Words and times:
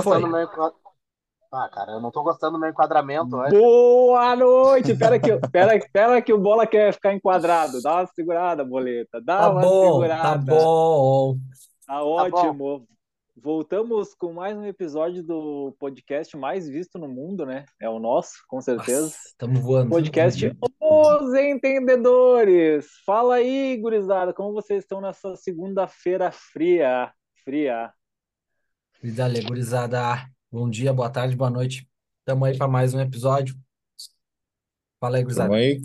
Foi. 0.00 0.04
gostando 0.04 0.26
do 0.26 0.32
meu 0.32 0.42
enquadra- 0.44 0.76
Ah, 1.54 1.68
cara, 1.68 1.92
eu 1.92 2.00
não 2.00 2.10
tô 2.10 2.22
gostando 2.22 2.52
do 2.52 2.58
meu 2.58 2.70
enquadramento 2.70 3.36
hoje. 3.36 3.50
Boa 3.58 4.34
noite! 4.34 4.96
Pera 4.96 5.18
que, 5.18 5.36
pera, 5.50 5.78
pera 5.92 6.22
que 6.22 6.32
o 6.32 6.38
Bola 6.38 6.66
quer 6.66 6.94
ficar 6.94 7.12
enquadrado. 7.12 7.82
Dá 7.82 7.96
uma 7.96 8.06
segurada, 8.06 8.64
boleta. 8.64 9.20
Dá 9.20 9.38
Tá 9.40 9.50
uma 9.50 9.60
bom, 9.60 9.82
tá 9.82 9.92
segurada. 9.92 10.54
bom. 10.54 11.34
Tá 11.86 11.92
Tá 11.94 12.00
bom. 12.00 12.10
ótimo. 12.10 12.86
Voltamos 13.36 14.14
com 14.14 14.32
mais 14.32 14.56
um 14.56 14.64
episódio 14.64 15.22
do 15.22 15.74
podcast 15.78 16.34
mais 16.38 16.66
visto 16.68 16.98
no 16.98 17.08
mundo, 17.08 17.44
né? 17.44 17.64
É 17.80 17.88
o 17.88 17.98
nosso, 17.98 18.32
com 18.48 18.60
certeza. 18.62 19.14
Estamos 19.26 19.60
voando. 19.60 19.90
Podcast 19.90 20.56
Os 20.80 21.34
Entendedores. 21.34 22.86
Fala 23.04 23.34
aí, 23.36 23.76
gurizada, 23.76 24.32
como 24.32 24.52
vocês 24.54 24.84
estão 24.84 25.00
nessa 25.02 25.34
segunda-feira 25.36 26.30
fria? 26.32 27.12
Fria. 27.44 27.92
E 29.02 29.10
dale, 29.10 29.42
gurizada. 29.42 30.30
Bom 30.48 30.70
dia, 30.70 30.92
boa 30.92 31.10
tarde, 31.10 31.34
boa 31.34 31.50
noite. 31.50 31.88
Estamos 32.20 32.48
aí 32.48 32.56
para 32.56 32.68
mais 32.68 32.94
um 32.94 33.00
episódio. 33.00 33.56
Fala 35.00 35.16
aí, 35.16 35.24
gurizada. 35.24 35.48
Tamo 35.48 35.58
aí, 35.58 35.80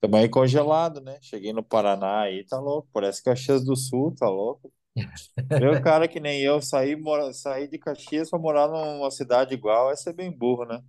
tamo 0.00 0.16
aí 0.16 0.28
congelado, 0.28 1.00
né? 1.00 1.18
Cheguei 1.20 1.52
no 1.52 1.64
Paraná 1.64 2.20
aí, 2.20 2.46
tá 2.46 2.60
louco. 2.60 2.88
Parece 2.92 3.20
Caxias 3.20 3.64
do 3.64 3.74
Sul, 3.74 4.14
tá 4.16 4.28
louco. 4.28 4.72
Eu, 5.60 5.82
cara 5.82 6.06
que 6.06 6.20
nem 6.20 6.40
eu, 6.40 6.62
saí, 6.62 6.94
mora, 6.94 7.32
saí 7.32 7.66
de 7.66 7.78
Caxias 7.78 8.30
pra 8.30 8.38
morar 8.38 8.68
numa 8.68 9.10
cidade 9.10 9.54
igual, 9.54 9.90
é 9.90 9.96
ser 9.96 10.12
bem 10.12 10.30
burro, 10.30 10.64
né? 10.64 10.80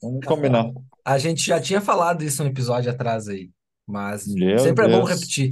Vamos 0.00 0.24
combinar. 0.24 0.64
A 1.04 1.18
gente 1.18 1.44
já 1.44 1.60
tinha 1.60 1.82
falado 1.82 2.24
isso 2.24 2.42
um 2.42 2.46
episódio 2.46 2.90
atrás 2.90 3.28
aí, 3.28 3.50
mas 3.86 4.26
Meu 4.26 4.58
sempre 4.60 4.86
é 4.86 4.88
bom 4.88 5.04
Deus. 5.04 5.10
repetir. 5.10 5.50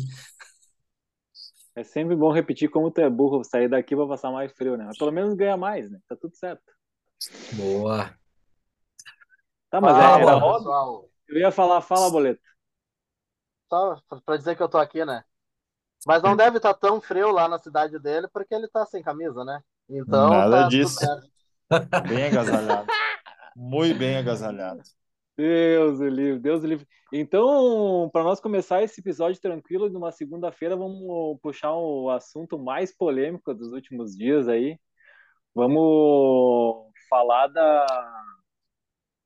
É 1.77 1.83
sempre 1.83 2.15
bom 2.15 2.31
repetir 2.33 2.71
como 2.71 2.91
tu 2.91 3.01
é 3.01 3.11
burro, 3.11 3.43
sair 3.43 3.69
daqui 3.69 3.97
vai 3.97 4.07
passar 4.07 4.31
mais 4.31 4.53
frio, 4.53 4.77
né? 4.77 4.85
Mas 4.85 4.97
pelo 4.97 5.11
menos 5.11 5.35
ganha 5.35 5.57
mais, 5.57 5.91
né? 5.91 5.99
Tá 6.09 6.15
tudo 6.15 6.37
certo. 6.37 6.63
Boa. 7.53 8.15
Tá, 9.71 9.81
mas 9.81 9.97
Fala, 9.97 10.19
é, 10.19 10.23
era 10.23 10.39
bola, 10.39 10.71
óbvio. 10.71 11.11
Eu 11.29 11.39
ia 11.39 11.51
falar, 11.51 11.81
fala, 11.81 12.11
boleto. 12.11 12.41
Só 13.69 14.01
pra 14.25 14.37
dizer 14.37 14.57
que 14.57 14.63
eu 14.63 14.69
tô 14.69 14.79
aqui, 14.79 15.05
né? 15.05 15.25
Mas 16.07 16.23
não 16.23 16.37
deve 16.37 16.59
estar 16.59 16.75
tão 16.75 17.01
frio 17.01 17.33
lá 17.33 17.49
na 17.49 17.59
cidade 17.59 17.99
dele, 17.99 18.29
porque 18.29 18.55
ele 18.55 18.69
tá 18.69 18.85
sem 18.87 19.03
camisa, 19.03 19.45
né? 19.45 19.61
Então 19.89 20.31
Nada 20.31 20.51
tá 20.51 20.63
tudo 20.65 20.71
disso. 20.71 20.97
certo. 20.97 21.29
Bem 22.09 22.27
agasalhado. 22.27 22.87
Muito 23.57 23.99
bem 23.99 24.17
agasalhado. 24.17 24.83
Deus 25.37 25.99
o 26.01 26.09
livre, 26.09 26.39
Deus 26.39 26.63
o 26.63 26.67
livre. 26.67 26.87
Então, 27.13 28.09
para 28.13 28.23
nós 28.25 28.41
começar 28.41 28.83
esse 28.83 29.01
episódio 29.01 29.41
tranquilo, 29.41 29.89
numa 29.89 30.13
segunda-feira, 30.13 30.77
vamos 30.77 31.39
puxar 31.41 31.73
o 31.75 32.11
assunto 32.11 32.59
mais 32.59 32.97
polêmico 32.97 33.53
dos 33.55 33.73
últimos 33.73 34.17
dias 34.17 34.49
aí. 34.49 34.79
Vamos 35.55 36.91
falar 37.09 37.49
da 37.49 37.87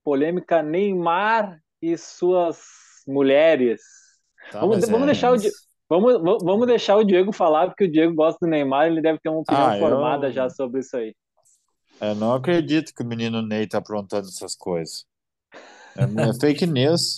polêmica 0.05 0.62
Neymar 0.62 1.61
e 1.81 1.97
suas 1.97 2.62
mulheres. 3.06 3.81
Tá, 4.51 4.61
Vamos, 4.61 4.81
vamos 4.81 5.03
é. 5.03 5.06
deixar 5.06 5.33
o, 5.33 5.36
Di- 5.36 5.51
vamos, 5.89 6.12
vamos 6.14 6.45
vamos 6.45 6.67
deixar 6.67 6.97
o 6.97 7.05
Diego 7.05 7.33
falar, 7.33 7.69
porque 7.69 7.84
o 7.84 7.91
Diego 7.91 8.14
gosta 8.14 8.39
do 8.45 8.51
Neymar, 8.51 8.86
ele 8.86 9.03
deve 9.03 9.19
ter 9.19 9.29
uma 9.29 9.41
opinião 9.41 9.69
Ah, 9.69 9.79
formada 9.79 10.29
eu, 10.29 10.33
já 10.33 10.48
sobre 10.51 10.81
isso 10.81 10.97
aí. 10.97 11.14
eu 12.01 12.14
não 12.14 12.34
acredito 12.34 12.95
que 12.95 13.03
o 13.03 13.06
menino 13.06 13.42
Ney 13.42 13.67
tá 13.67 13.79
aprontando 13.79 14.29
essas 14.29 14.55
coisas. 14.55 15.06
É, 15.99 16.41
fake 16.41 16.67
news. 16.67 17.17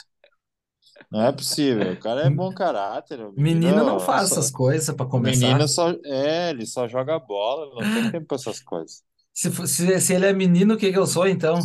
Não 1.11 1.23
é 1.23 1.33
possível. 1.33 1.93
O 1.93 1.99
cara 1.99 2.23
é 2.23 2.31
bom 2.31 2.53
caráter. 2.55 3.21
O 3.21 3.33
Menino 3.37 3.77
não 3.85 3.85
menino 3.85 4.01
faz 4.01 4.29
só, 4.29 4.35
essas 4.35 4.51
coisas 4.51 4.95
para 4.95 5.07
começar. 5.07 5.47
menino 5.47 5.69
só, 5.69 5.91
é, 6.05 6.51
ele 6.51 6.67
só 6.67 6.87
joga 6.89 7.19
bola, 7.19 7.67
não 7.75 7.91
tem 7.91 8.11
tempo 8.11 8.27
pra 8.29 8.37
essas 8.37 8.61
coisas. 8.61 9.03
Se, 9.33 9.51
se, 9.67 10.01
se 10.01 10.15
ele 10.15 10.27
é 10.27 10.33
menino, 10.33 10.75
o 10.75 10.79
que 10.79 10.93
que 10.93 10.99
eu 10.99 11.07
sou 11.07 11.27
então? 11.27 11.59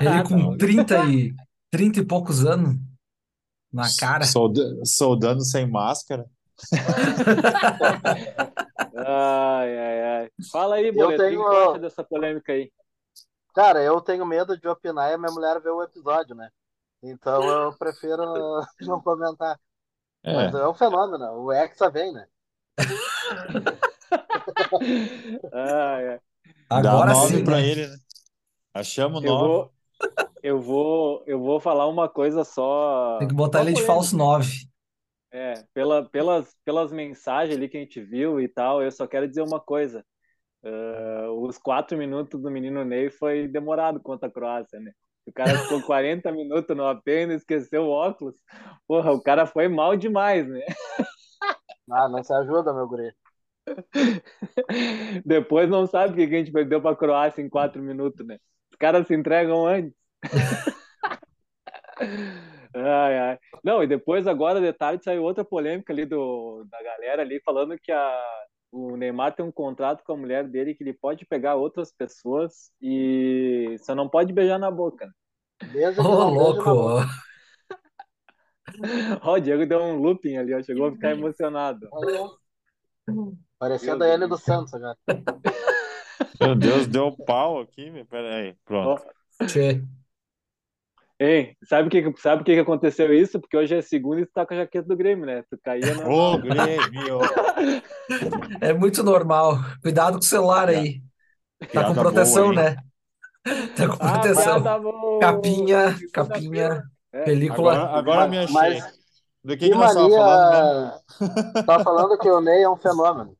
Ele 0.00 0.22
com 0.24 0.36
Não, 0.50 0.56
30 0.56 1.04
e, 1.06 1.34
30 1.70 2.00
e 2.00 2.04
poucos 2.04 2.44
anos 2.44 2.76
na 3.72 3.84
cara. 3.98 4.24
solda- 4.24 4.80
soldando 4.84 5.44
sem 5.44 5.70
máscara. 5.70 6.26
Ai, 8.94 9.78
ai, 9.78 10.02
ai. 10.22 10.30
Fala 10.50 10.76
aí, 10.76 10.88
Eu 10.88 10.92
Boleto, 10.92 11.22
o 11.22 11.30
que 11.30 11.36
que 11.46 11.48
tenho. 11.48 11.70
acha 11.70 11.78
dessa 11.78 12.04
polêmica 12.04 12.52
aí? 12.52 12.70
Cara, 13.54 13.82
eu 13.82 14.00
tenho 14.00 14.24
medo 14.26 14.58
de 14.58 14.66
opinar 14.68 15.10
e 15.10 15.14
a 15.14 15.18
minha 15.18 15.30
mulher 15.32 15.60
ver 15.60 15.70
o 15.70 15.82
episódio, 15.82 16.34
né? 16.34 16.50
Então 17.02 17.50
eu 17.50 17.76
prefiro 17.78 18.22
não 18.80 19.02
comentar. 19.02 19.60
Mas 20.28 20.52
É, 20.52 20.54
é 20.54 20.68
um 20.68 20.74
fenômeno, 20.74 21.24
o 21.44 21.52
Hexa 21.52 21.90
vem, 21.90 22.12
né? 22.12 22.26
Ai. 25.52 26.20
dá 26.72 26.98
Agora 26.98 27.04
nome 27.04 27.42
sim, 27.42 27.44
pra 27.44 27.60
né? 27.60 27.62
ele, 27.62 27.86
né? 27.88 27.96
Achamos 28.74 29.22
Eu 29.22 29.24
nove. 29.24 29.38
vou, 29.38 29.72
eu 30.42 30.60
vou, 30.62 31.24
eu 31.26 31.40
vou 31.40 31.60
falar 31.60 31.88
uma 31.88 32.08
coisa 32.08 32.44
só, 32.44 33.18
Tem 33.18 33.26
que 33.28 33.32
botar 33.34 33.62
ele 33.62 33.72
de 33.72 33.80
polêmica. 33.80 33.82
falso 33.82 34.14
9. 34.16 34.66
É, 35.30 35.62
pela, 35.72 36.04
pelas, 36.10 36.54
pelas 36.64 36.92
mensagens 36.92 37.56
ali 37.56 37.66
que 37.68 37.76
a 37.78 37.80
gente 37.80 38.00
viu 38.02 38.38
e 38.40 38.46
tal, 38.48 38.82
eu 38.82 38.90
só 38.92 39.06
quero 39.06 39.26
dizer 39.28 39.40
uma 39.42 39.58
coisa. 39.60 40.04
Ah, 40.64 41.28
os 41.32 41.58
quatro 41.58 41.96
minutos 41.98 42.40
do 42.40 42.50
menino 42.50 42.84
Ney 42.84 43.10
foi 43.10 43.48
demorado 43.48 44.00
contra 44.00 44.28
a 44.28 44.32
Croácia, 44.32 44.78
né? 44.80 44.92
O 45.26 45.32
cara 45.32 45.56
ficou 45.58 45.82
40 45.86 46.30
minutos 46.32 46.76
no 46.76 46.86
AP 46.86 47.08
e 47.08 47.34
esqueceu 47.34 47.84
o 47.84 47.90
óculos. 47.90 48.36
Porra, 48.86 49.12
o 49.12 49.22
cara 49.22 49.46
foi 49.46 49.68
mal 49.68 49.96
demais, 49.96 50.46
né? 50.48 50.60
Ah, 51.90 52.08
não 52.08 52.22
se 52.22 52.32
ajuda, 52.32 52.72
meu 52.72 52.86
guri. 52.88 53.12
Depois 55.24 55.68
não 55.68 55.86
sabe 55.86 56.12
o 56.12 56.16
que 56.16 56.26
que 56.28 56.34
a 56.34 56.38
gente 56.38 56.52
perdeu 56.52 56.80
pra 56.80 56.96
Croácia 56.96 57.42
em 57.42 57.48
quatro 57.48 57.82
minutos, 57.82 58.26
né? 58.26 58.38
Os 58.70 58.76
caras 58.78 59.06
se 59.06 59.14
entregam 59.14 59.66
antes. 59.66 59.94
Ai, 62.74 63.18
ai. 63.18 63.38
Não, 63.62 63.82
e 63.82 63.86
depois, 63.86 64.26
agora, 64.26 64.60
de 64.60 64.72
tarde, 64.72 65.04
saiu 65.04 65.22
outra 65.22 65.44
polêmica 65.44 65.92
ali 65.92 66.04
do, 66.06 66.64
da 66.70 66.82
galera 66.82 67.22
ali, 67.22 67.40
falando 67.44 67.78
que 67.78 67.92
a, 67.92 68.22
o 68.72 68.96
Neymar 68.96 69.34
tem 69.36 69.44
um 69.44 69.52
contrato 69.52 70.02
com 70.02 70.14
a 70.14 70.16
mulher 70.16 70.48
dele 70.48 70.74
que 70.74 70.82
ele 70.82 70.94
pode 70.94 71.26
pegar 71.26 71.56
outras 71.56 71.92
pessoas 71.92 72.72
e 72.80 73.76
só 73.80 73.94
não 73.94 74.08
pode 74.08 74.32
beijar 74.32 74.58
na 74.58 74.70
boca. 74.70 75.12
Desde 75.72 76.00
Ô, 76.00 76.04
boca. 76.04 76.72
louco! 76.72 77.06
Ó, 79.22 79.34
o 79.34 79.40
Diego 79.40 79.66
deu 79.66 79.78
um 79.80 79.96
looping 79.96 80.38
ali, 80.38 80.54
ó, 80.54 80.62
chegou 80.62 80.86
a 80.86 80.92
ficar 80.92 81.10
emocionado. 81.10 81.86
Aí, 81.94 82.16
ó. 82.16 82.30
Parecendo 83.58 84.04
a 84.04 84.08
N 84.08 84.26
do. 84.26 84.38
Santos 84.38 84.72
agora. 84.72 84.96
Meu 86.40 86.54
Deus, 86.56 86.86
deu 86.86 87.12
pau 87.12 87.60
aqui. 87.60 87.90
meu. 87.90 88.06
Pera 88.06 88.36
aí, 88.36 88.50
Ó, 88.50 88.54
pronto. 88.64 89.04
Tchê. 89.46 89.82
Ei, 91.24 91.56
sabe 91.68 91.86
o 91.86 91.90
que, 91.90 92.20
sabe 92.20 92.42
que 92.42 92.52
que 92.54 92.58
aconteceu 92.60 93.14
isso? 93.14 93.38
Porque 93.40 93.56
hoje 93.56 93.76
é 93.76 93.80
segunda 93.80 94.22
e 94.22 94.26
tu 94.26 94.32
tá 94.32 94.44
com 94.44 94.54
a 94.54 94.56
jaqueta 94.56 94.88
do 94.88 94.96
Grêmio, 94.96 95.24
né? 95.24 95.44
Tu 95.48 95.56
caía 95.62 95.94
normal. 95.94 96.34
Ô, 96.34 96.38
Grêmio! 96.38 97.20
É 98.60 98.72
muito 98.72 99.04
normal. 99.04 99.54
Cuidado 99.82 100.14
com 100.14 100.18
o 100.18 100.22
celular 100.24 100.68
aí. 100.68 101.00
Tá 101.60 101.84
com 101.84 101.92
Piada 101.94 102.00
proteção, 102.00 102.50
boa, 102.52 102.54
hein? 102.54 102.74
né? 102.74 102.76
Tá 103.76 103.86
com 103.86 104.04
Ah, 104.04 104.12
proteção. 104.14 104.62
boa! 104.82 105.20
Capinha, 105.20 105.96
capinha, 106.12 106.82
É, 107.12 107.22
película. 107.22 107.74
Agora, 107.74 107.98
agora 107.98 108.28
me 108.28 108.38
achei. 108.38 108.52
mas 108.54 108.84
Do 109.44 109.56
que 109.56 109.68
que 109.68 109.74
nós 109.76 109.90
estávamos 109.90 110.16
falando 110.16 110.92
mania. 111.52 111.64
Tá 111.64 111.80
falando 111.84 112.18
que 112.18 112.28
o 112.28 112.40
Ney 112.40 112.62
é 112.64 112.68
um 112.68 112.76
fenômeno. 112.76 113.36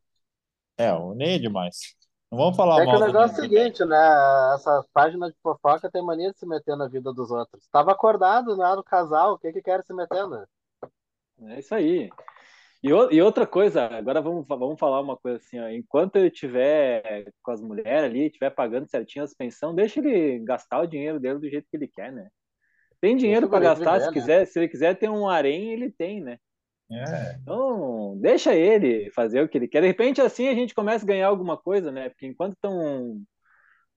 É, 0.79 0.93
o 0.93 1.15
Ney 1.15 1.35
é 1.35 1.39
demais. 1.41 1.97
Não 2.33 2.39
vamos 2.39 2.57
falar 2.57 2.81
É 2.81 2.81
que 2.81 2.89
o 2.89 2.93
mal 2.93 2.99
do 3.01 3.07
negócio 3.07 3.37
é 3.37 3.47
o 3.47 3.51
seguinte, 3.51 3.85
né? 3.85 4.55
Essas 4.55 4.87
páginas 4.89 5.33
de 5.33 5.39
fofoca 5.43 5.91
tem 5.91 6.03
mania 6.03 6.33
de 6.33 6.39
se 6.39 6.47
meter 6.47 6.75
na 6.77 6.89
vida 6.89 7.13
dos 7.13 7.31
outros. 7.31 7.69
Tava 7.69 7.93
acordado 7.93 8.57
lá 8.57 8.75
no 8.75 8.83
casal, 8.83 9.35
o 9.35 9.39
que 9.39 9.53
que 9.53 9.61
quer 9.61 9.85
se 9.85 9.93
metendo? 9.93 10.47
é 11.49 11.59
isso 11.59 11.75
aí. 11.75 12.11
E, 12.83 12.93
o- 12.93 13.11
e 13.13 13.23
outra 13.23 13.47
coisa, 13.47 13.87
agora 13.87 14.21
vamos, 14.23 14.47
vamos 14.49 14.79
falar 14.81 15.01
uma 15.01 15.17
coisa 15.17 15.39
assim, 15.39 15.59
ó. 15.61 15.69
Enquanto 15.69 16.17
ele 16.17 16.29
estiver 16.29 17.33
com 17.43 17.53
as 17.53 17.61
mulheres 17.63 18.05
ali, 18.11 18.27
estiver 18.27 18.51
pagando 18.51 18.89
certinho 18.89 19.25
as 19.25 19.35
pensões, 19.35 19.77
deixa 19.77 20.01
ele 20.01 20.41
gastar 20.41 20.81
o 20.83 20.87
dinheiro 20.87 21.21
dele 21.21 21.39
do 21.41 21.51
jeito 21.51 21.69
que 21.71 21.77
ele 21.77 21.89
quer, 21.89 22.13
né? 22.13 22.29
Tem 23.01 23.17
dinheiro 23.17 23.47
o 23.47 23.51
para 23.51 23.61
gastar, 23.61 24.01
se 24.01 24.07
viver, 24.07 24.13
né? 24.13 24.13
quiser, 24.13 24.47
se 24.47 24.59
ele 24.61 24.69
quiser 24.69 24.99
ter 24.99 25.11
um 25.11 25.29
harém, 25.29 25.73
ele 25.73 25.91
tem, 25.93 26.21
né? 26.23 26.39
É. 26.95 27.37
Então, 27.41 28.17
deixa 28.21 28.55
ele 28.55 29.11
fazer 29.11 29.43
o 29.43 29.49
que 29.49 29.59
ele 29.59 29.69
quer. 29.69 29.81
De 29.81 29.87
repente, 29.87 30.21
assim, 30.21 30.49
a 30.49 30.55
gente 30.55 30.75
começa 30.75 31.05
a 31.05 31.09
ganhar 31.09 31.29
alguma 31.29 31.57
coisa, 31.57 31.91
né? 31.91 32.09
Porque 32.09 32.27
enquanto 32.27 32.55
estão 32.55 33.21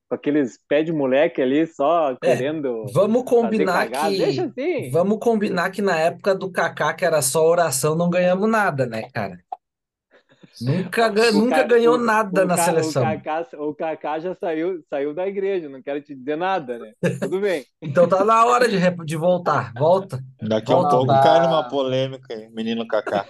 com 0.07 0.15
aqueles 0.15 0.59
pé 0.67 0.83
de 0.83 0.93
moleque 0.93 1.41
ali 1.41 1.65
só 1.65 2.11
É, 2.11 2.15
querendo 2.21 2.85
vamos 2.93 3.23
combinar 3.23 3.89
cagada, 3.89 4.09
deixa 4.09 4.49
que 4.51 4.61
assim. 4.61 4.91
vamos 4.91 5.17
combinar 5.19 5.69
que 5.71 5.81
na 5.81 5.97
época 5.99 6.35
do 6.35 6.51
Kaká, 6.51 6.93
que 6.93 7.03
era 7.03 7.21
só 7.21 7.45
oração, 7.45 7.95
não 7.95 8.09
ganhamos 8.09 8.49
nada, 8.49 8.85
né, 8.85 9.09
cara? 9.13 9.39
Nunca, 10.61 11.07
O, 11.09 11.31
nunca 11.33 11.55
Ca- 11.57 11.63
ganhou 11.63 11.95
o, 11.95 11.97
nada 11.97 12.43
o, 12.43 12.45
na 12.47 12.55
Ca- 12.55 12.61
o 12.61 12.65
seleção. 12.65 13.03
Kaká, 13.03 13.47
o 13.59 13.75
Kaká 13.75 14.19
já 14.19 14.35
saiu, 14.35 14.81
saiu 14.89 15.13
da 15.13 15.27
igreja, 15.27 15.67
não 15.67 15.81
quero 15.81 16.01
te 16.01 16.15
dizer 16.15 16.37
nada, 16.37 16.79
né? 16.79 16.93
Tudo 17.19 17.39
bem. 17.41 17.65
Então 17.81 18.07
tá 18.07 18.23
na 18.23 18.45
hora 18.45 18.67
de, 18.67 18.79
de 19.05 19.15
voltar. 19.17 19.73
Volta, 19.73 20.23
Daqui 20.41 20.71
a 20.71 20.77
um 20.77 20.87
pouco 20.87 21.07
cai 21.07 21.41
numa 21.41 21.63
tá. 21.63 21.69
polêmica 21.69 22.33
aí, 22.33 22.49
menino 22.49 22.87
Kaká. 22.87 23.25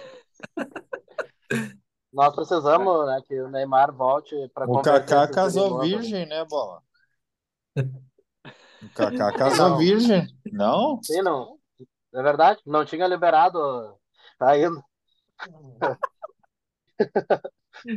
Nós 2.12 2.34
precisamos, 2.34 3.06
né, 3.06 3.20
que 3.26 3.38
o 3.40 3.48
Neymar 3.50 3.92
volte 3.92 4.34
para 4.54 4.64
O 4.64 4.68
converter 4.68 5.04
Kaká 5.14 5.28
casou 5.32 5.80
virgem, 5.80 6.26
né, 6.26 6.44
Bola? 6.44 6.80
O 8.82 8.88
Kaká 8.94 9.32
casou 9.32 9.70
Não. 9.70 9.78
virgem. 9.78 10.26
Não? 10.52 11.00
Sim, 11.02 11.22
não. 11.22 11.56
É 12.14 12.22
verdade? 12.22 12.60
Não 12.64 12.84
tinha 12.84 13.06
liberado 13.06 13.58
ainda. 14.38 14.80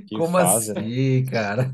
Que 0.08 0.16
Como 0.18 0.34
fase, 0.34 0.74
né? 0.74 0.82
assim, 0.82 1.26
cara? 1.26 1.66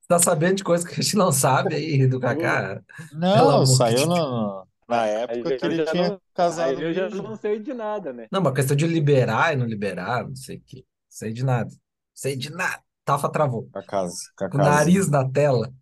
Você 0.00 0.08
tá 0.08 0.18
sabendo 0.18 0.56
de 0.56 0.64
coisa 0.64 0.86
que 0.86 0.94
a 0.98 1.02
gente 1.02 1.16
não 1.16 1.30
sabe 1.30 1.74
aí 1.74 2.06
do 2.06 2.18
Kaká? 2.18 2.80
Não, 3.12 3.66
saiu 3.66 3.98
de 3.98 4.06
na, 4.06 4.62
na 4.88 5.06
época 5.06 5.50
Aí 5.50 5.58
que 5.58 5.64
eu 5.64 5.70
ele 5.70 5.84
já 5.84 5.92
tinha 5.92 6.08
não- 6.10 6.20
casado 6.34 6.78
Aí 6.78 6.82
eu 6.82 6.92
já 6.94 7.08
não 7.10 7.36
sei 7.36 7.58
de 7.58 7.74
nada, 7.74 8.12
né? 8.12 8.26
Não, 8.32 8.40
uma 8.40 8.54
questão 8.54 8.76
de 8.76 8.86
liberar 8.86 9.52
e 9.52 9.56
não 9.56 9.66
liberar, 9.66 10.26
não 10.26 10.34
sei 10.36 10.56
o 10.56 10.62
quê. 10.64 10.84
Sei 11.08 11.32
de 11.32 11.44
nada. 11.44 11.70
Sei 12.14 12.36
de 12.36 12.50
nada. 12.50 12.80
Tafa 13.04 13.28
travou. 13.28 13.68
A 13.74 13.82
Com 13.82 14.56
o 14.56 14.58
nariz 14.58 15.08
na 15.10 15.28
tela. 15.28 15.72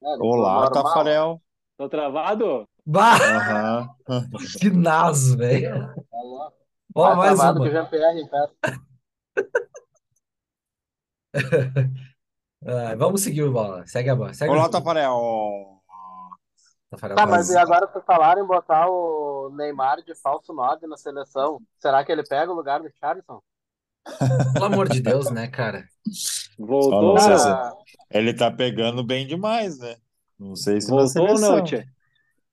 Olá, 0.00 0.18
normal. 0.18 0.70
Tafarel. 0.72 1.42
Tô 1.76 1.88
travado? 1.88 2.68
Bah, 2.86 3.16
Aham. 3.16 3.88
que 4.60 4.70
naso, 4.70 5.36
velho. 5.36 5.70
Tá. 5.74 5.94
Ó, 6.94 7.16
mais 7.16 7.34
travado 7.38 7.62
que 7.62 7.68
uma. 7.68 7.70
Jean-Pierre 7.72 8.20
em 8.20 8.28
festa. 8.28 8.54
Ah, 12.66 12.94
vamos 12.96 13.20
seguir 13.22 13.42
o 13.42 13.52
bola. 13.52 13.86
Segue 13.86 14.08
a 14.08 14.16
bola. 14.16 14.32
Segue 14.32 14.50
o 14.50 14.54
Olá, 14.54 14.62
jogo. 14.64 14.72
Tafarel. 14.72 15.82
Tafarel 16.90 17.16
Tá, 17.16 17.26
mas 17.26 17.50
e 17.50 17.58
agora 17.58 17.86
por 17.86 18.02
falar 18.04 18.38
em 18.38 18.44
botar 18.46 18.88
o 18.88 19.50
Neymar 19.54 20.02
de 20.02 20.14
falso 20.14 20.52
9 20.54 20.86
na 20.86 20.96
seleção, 20.96 21.60
será 21.78 22.02
que 22.04 22.10
ele 22.10 22.22
pega 22.26 22.50
o 22.50 22.54
lugar 22.54 22.80
do 22.80 22.90
Charleston? 22.98 23.42
Pelo 24.54 24.64
amor 24.64 24.88
de 24.88 25.00
Deus, 25.02 25.30
né, 25.30 25.46
cara? 25.48 25.86
Voltou? 26.58 27.14
Não 27.14 27.18
sei 27.18 27.38
se- 27.38 27.48
Ah, 27.48 27.72
Ele 28.10 28.32
tá 28.32 28.50
pegando 28.50 29.04
bem 29.04 29.26
demais, 29.26 29.78
né? 29.78 29.96
Não 30.38 30.56
sei 30.56 30.80
se 30.80 30.88
na 30.90 31.02
Voltou 31.02 31.22
ou 31.22 31.36
seleção. 31.36 31.56
não, 31.58 31.64
Tchê? 31.64 31.86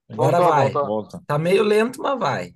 Agora 0.09 0.37
Voltou, 0.39 0.55
vai. 0.55 0.71
voltou. 0.71 0.87
Volta. 0.87 1.23
Tá 1.25 1.37
meio 1.37 1.63
lento, 1.63 2.01
mas 2.01 2.19
vai. 2.19 2.55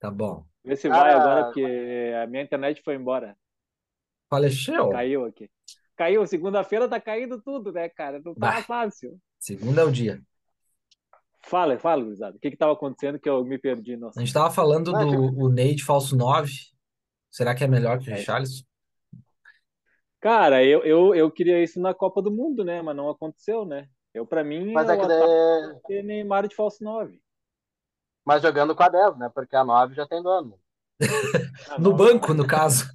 Tá 0.00 0.10
bom. 0.10 0.44
Vê 0.64 0.74
se 0.76 0.88
Cara- 0.88 1.02
vai 1.02 1.12
agora, 1.14 1.44
porque 1.44 2.12
a 2.22 2.26
minha 2.26 2.42
internet 2.42 2.82
foi 2.82 2.94
embora. 2.96 3.36
Faleceu. 4.34 4.88
Caiu 4.90 5.24
aqui. 5.24 5.50
Caiu, 5.96 6.26
segunda-feira 6.26 6.88
tá 6.88 7.00
caindo 7.00 7.40
tudo, 7.40 7.72
né, 7.72 7.88
cara? 7.88 8.20
Não 8.24 8.34
tá 8.34 8.52
Bah. 8.56 8.62
fácil. 8.62 9.18
Segunda 9.38 9.82
é 9.82 9.84
o 9.84 9.92
dia. 9.92 10.20
Fala, 11.42 11.78
fala, 11.78 12.02
gurizada. 12.02 12.36
O 12.36 12.40
que 12.40 12.50
que 12.50 12.56
tava 12.56 12.72
acontecendo 12.72 13.18
que 13.18 13.28
eu 13.28 13.44
me 13.44 13.58
perdi? 13.58 13.96
Nossa. 13.96 14.18
A 14.18 14.24
gente 14.24 14.32
tava 14.34 14.50
falando 14.50 14.94
Ah, 14.96 15.04
do 15.04 15.38
o 15.38 15.48
Ney 15.48 15.74
de 15.74 15.84
falso 15.84 16.16
9. 16.16 16.50
Será 17.30 17.54
que 17.54 17.62
é 17.62 17.66
melhor 17.68 17.98
que 17.98 18.08
o 18.10 18.12
É. 18.12 18.16
Richarlison? 18.16 18.64
Cara, 20.20 20.64
eu, 20.64 20.82
eu, 20.84 21.14
eu 21.14 21.30
queria 21.30 21.62
isso 21.62 21.78
na 21.80 21.92
Copa 21.92 22.22
do 22.22 22.30
Mundo, 22.30 22.64
né? 22.64 22.80
Mas 22.80 22.96
não 22.96 23.10
aconteceu, 23.10 23.64
né? 23.66 23.86
Eu, 24.14 24.26
pra 24.26 24.42
mim, 24.42 24.72
mas 24.72 24.88
é 24.88 24.94
o 24.94 25.00
que 25.00 25.06
daí... 25.06 26.02
Neymar 26.02 26.48
de 26.48 26.54
falso 26.54 26.82
9. 26.82 27.20
Mas 28.24 28.40
jogando 28.40 28.74
com 28.74 28.82
a 28.82 28.88
10, 28.88 29.18
né? 29.18 29.30
Porque 29.34 29.54
a 29.54 29.64
9 29.64 29.94
já 29.94 30.06
tem 30.06 30.22
dono. 30.22 30.58
A 31.68 31.78
No 31.78 31.90
nove- 31.90 32.04
banco, 32.12 32.32
no 32.32 32.46
caso. 32.46 32.86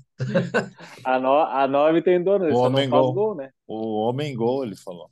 A, 1.04 1.19
no, 1.19 1.33
a 1.33 1.68
9 1.68 2.01
tem 2.01 2.21
dono, 2.24 2.45
ele 2.45 2.54
O 2.54 2.60
homem 2.60 2.89
faz 2.89 3.01
gol. 3.01 3.13
gol, 3.13 3.36
né? 3.36 3.51
O 3.68 4.00
homem 4.01 4.36
gol, 4.36 4.63
ele 4.63 4.75
falou. 4.75 5.10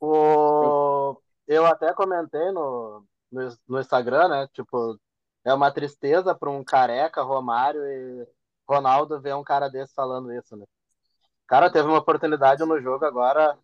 O... 0.00 1.16
Eu 1.46 1.66
até 1.66 1.92
comentei 1.92 2.50
no, 2.50 3.04
no, 3.30 3.56
no 3.68 3.80
Instagram, 3.80 4.28
né? 4.28 4.48
Tipo, 4.52 4.98
é 5.44 5.52
uma 5.52 5.70
tristeza 5.70 6.34
para 6.34 6.50
um 6.50 6.64
careca, 6.64 7.22
Romário 7.22 7.80
e 7.84 8.26
Ronaldo 8.68 9.20
ver 9.20 9.34
um 9.34 9.44
cara 9.44 9.68
desse 9.68 9.94
falando 9.94 10.32
isso, 10.32 10.56
né? 10.56 10.64
O 10.64 11.46
cara 11.46 11.70
teve 11.70 11.86
uma 11.86 11.98
oportunidade 11.98 12.64
no 12.64 12.80
jogo 12.80 13.04
agora, 13.04 13.56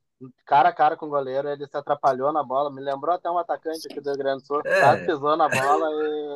cara 0.45 0.69
a 0.69 0.73
cara 0.73 0.97
com 0.97 1.07
o 1.07 1.11
goleiro, 1.11 1.49
ele 1.49 1.67
se 1.67 1.77
atrapalhou 1.77 2.33
na 2.33 2.43
bola. 2.43 2.71
Me 2.71 2.81
lembrou 2.81 3.15
até 3.15 3.31
um 3.31 3.39
atacante 3.39 3.87
aqui 3.91 4.01
do 4.01 4.11
Rio 4.11 4.19
Grande 4.19 4.43
do 4.43 4.47
Sul. 4.47 4.61
É. 4.65 4.81
Quase 4.81 5.07
pisou 5.07 5.37
na 5.37 5.49
bola 5.49 5.89
e. 5.91 6.30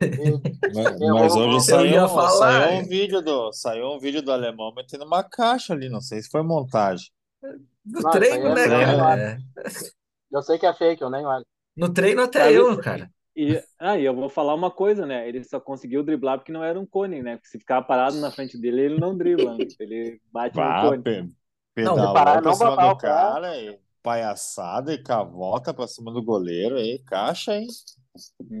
Mas, 0.00 1.00
Eu- 1.00 1.14
mas 1.14 1.36
hoje 1.36 1.60
saiu, 1.66 2.08
falar. 2.08 2.30
saiu 2.30 2.78
um 2.80 2.88
vídeo 2.88 3.22
do, 3.22 3.52
saiu 3.52 3.86
um 3.92 3.98
vídeo 3.98 4.22
do 4.22 4.30
alemão 4.32 4.72
metendo 4.74 5.04
uma 5.04 5.22
caixa 5.24 5.72
ali, 5.72 5.88
não 5.88 6.00
sei 6.00 6.20
se 6.22 6.28
foi 6.30 6.42
montagem. 6.42 7.10
No 7.84 8.02
Não, 8.02 8.10
treino, 8.10 8.54
né, 8.54 8.62
aí 8.64 8.82
é 8.82 8.96
cara? 8.96 9.20
É. 9.22 9.38
Eu 10.30 10.42
sei 10.42 10.58
que 10.58 10.66
é 10.66 10.74
fake, 10.74 11.02
eu 11.02 11.10
nem 11.10 11.24
olho. 11.24 11.46
No 11.76 11.92
treino 11.92 12.22
até 12.22 12.40
Sabe- 12.40 12.54
eu, 12.54 12.78
cara. 12.80 13.10
E, 13.34 13.62
ah, 13.78 13.98
e 13.98 14.04
eu 14.04 14.14
vou 14.14 14.28
falar 14.30 14.54
uma 14.54 14.70
coisa, 14.70 15.04
né? 15.04 15.28
Ele 15.28 15.44
só 15.44 15.60
conseguiu 15.60 16.02
driblar 16.02 16.38
porque 16.38 16.50
não 16.52 16.64
era 16.64 16.80
um 16.80 16.86
cone, 16.86 17.22
né? 17.22 17.36
Porque 17.36 17.48
se 17.48 17.58
ficar 17.58 17.82
parado 17.82 18.16
na 18.16 18.30
frente 18.30 18.58
dele, 18.58 18.80
ele 18.82 18.98
não 18.98 19.16
dribla, 19.16 19.54
né? 19.56 19.66
Ele 19.78 20.20
bate 20.32 20.56
no 20.56 20.62
Pá, 20.62 20.80
cone. 20.88 21.02
pe- 21.02 21.22
Não, 21.22 21.30
pedalou 21.74 22.14
parar, 22.14 22.32
pra 22.40 22.40
não 22.42 22.54
cima 22.54 22.70
botar 22.70 22.82
do 22.88 22.92
o 22.92 22.96
pé. 22.98 23.06
cara, 23.08 23.56
e 23.58 23.78
palhaçada 24.02 24.94
e 24.94 25.02
cavota 25.02 25.74
pra 25.74 25.86
cima 25.86 26.10
do 26.12 26.22
goleiro, 26.22 26.76
aí 26.76 26.98
caixa, 27.00 27.54
hein? 27.56 27.66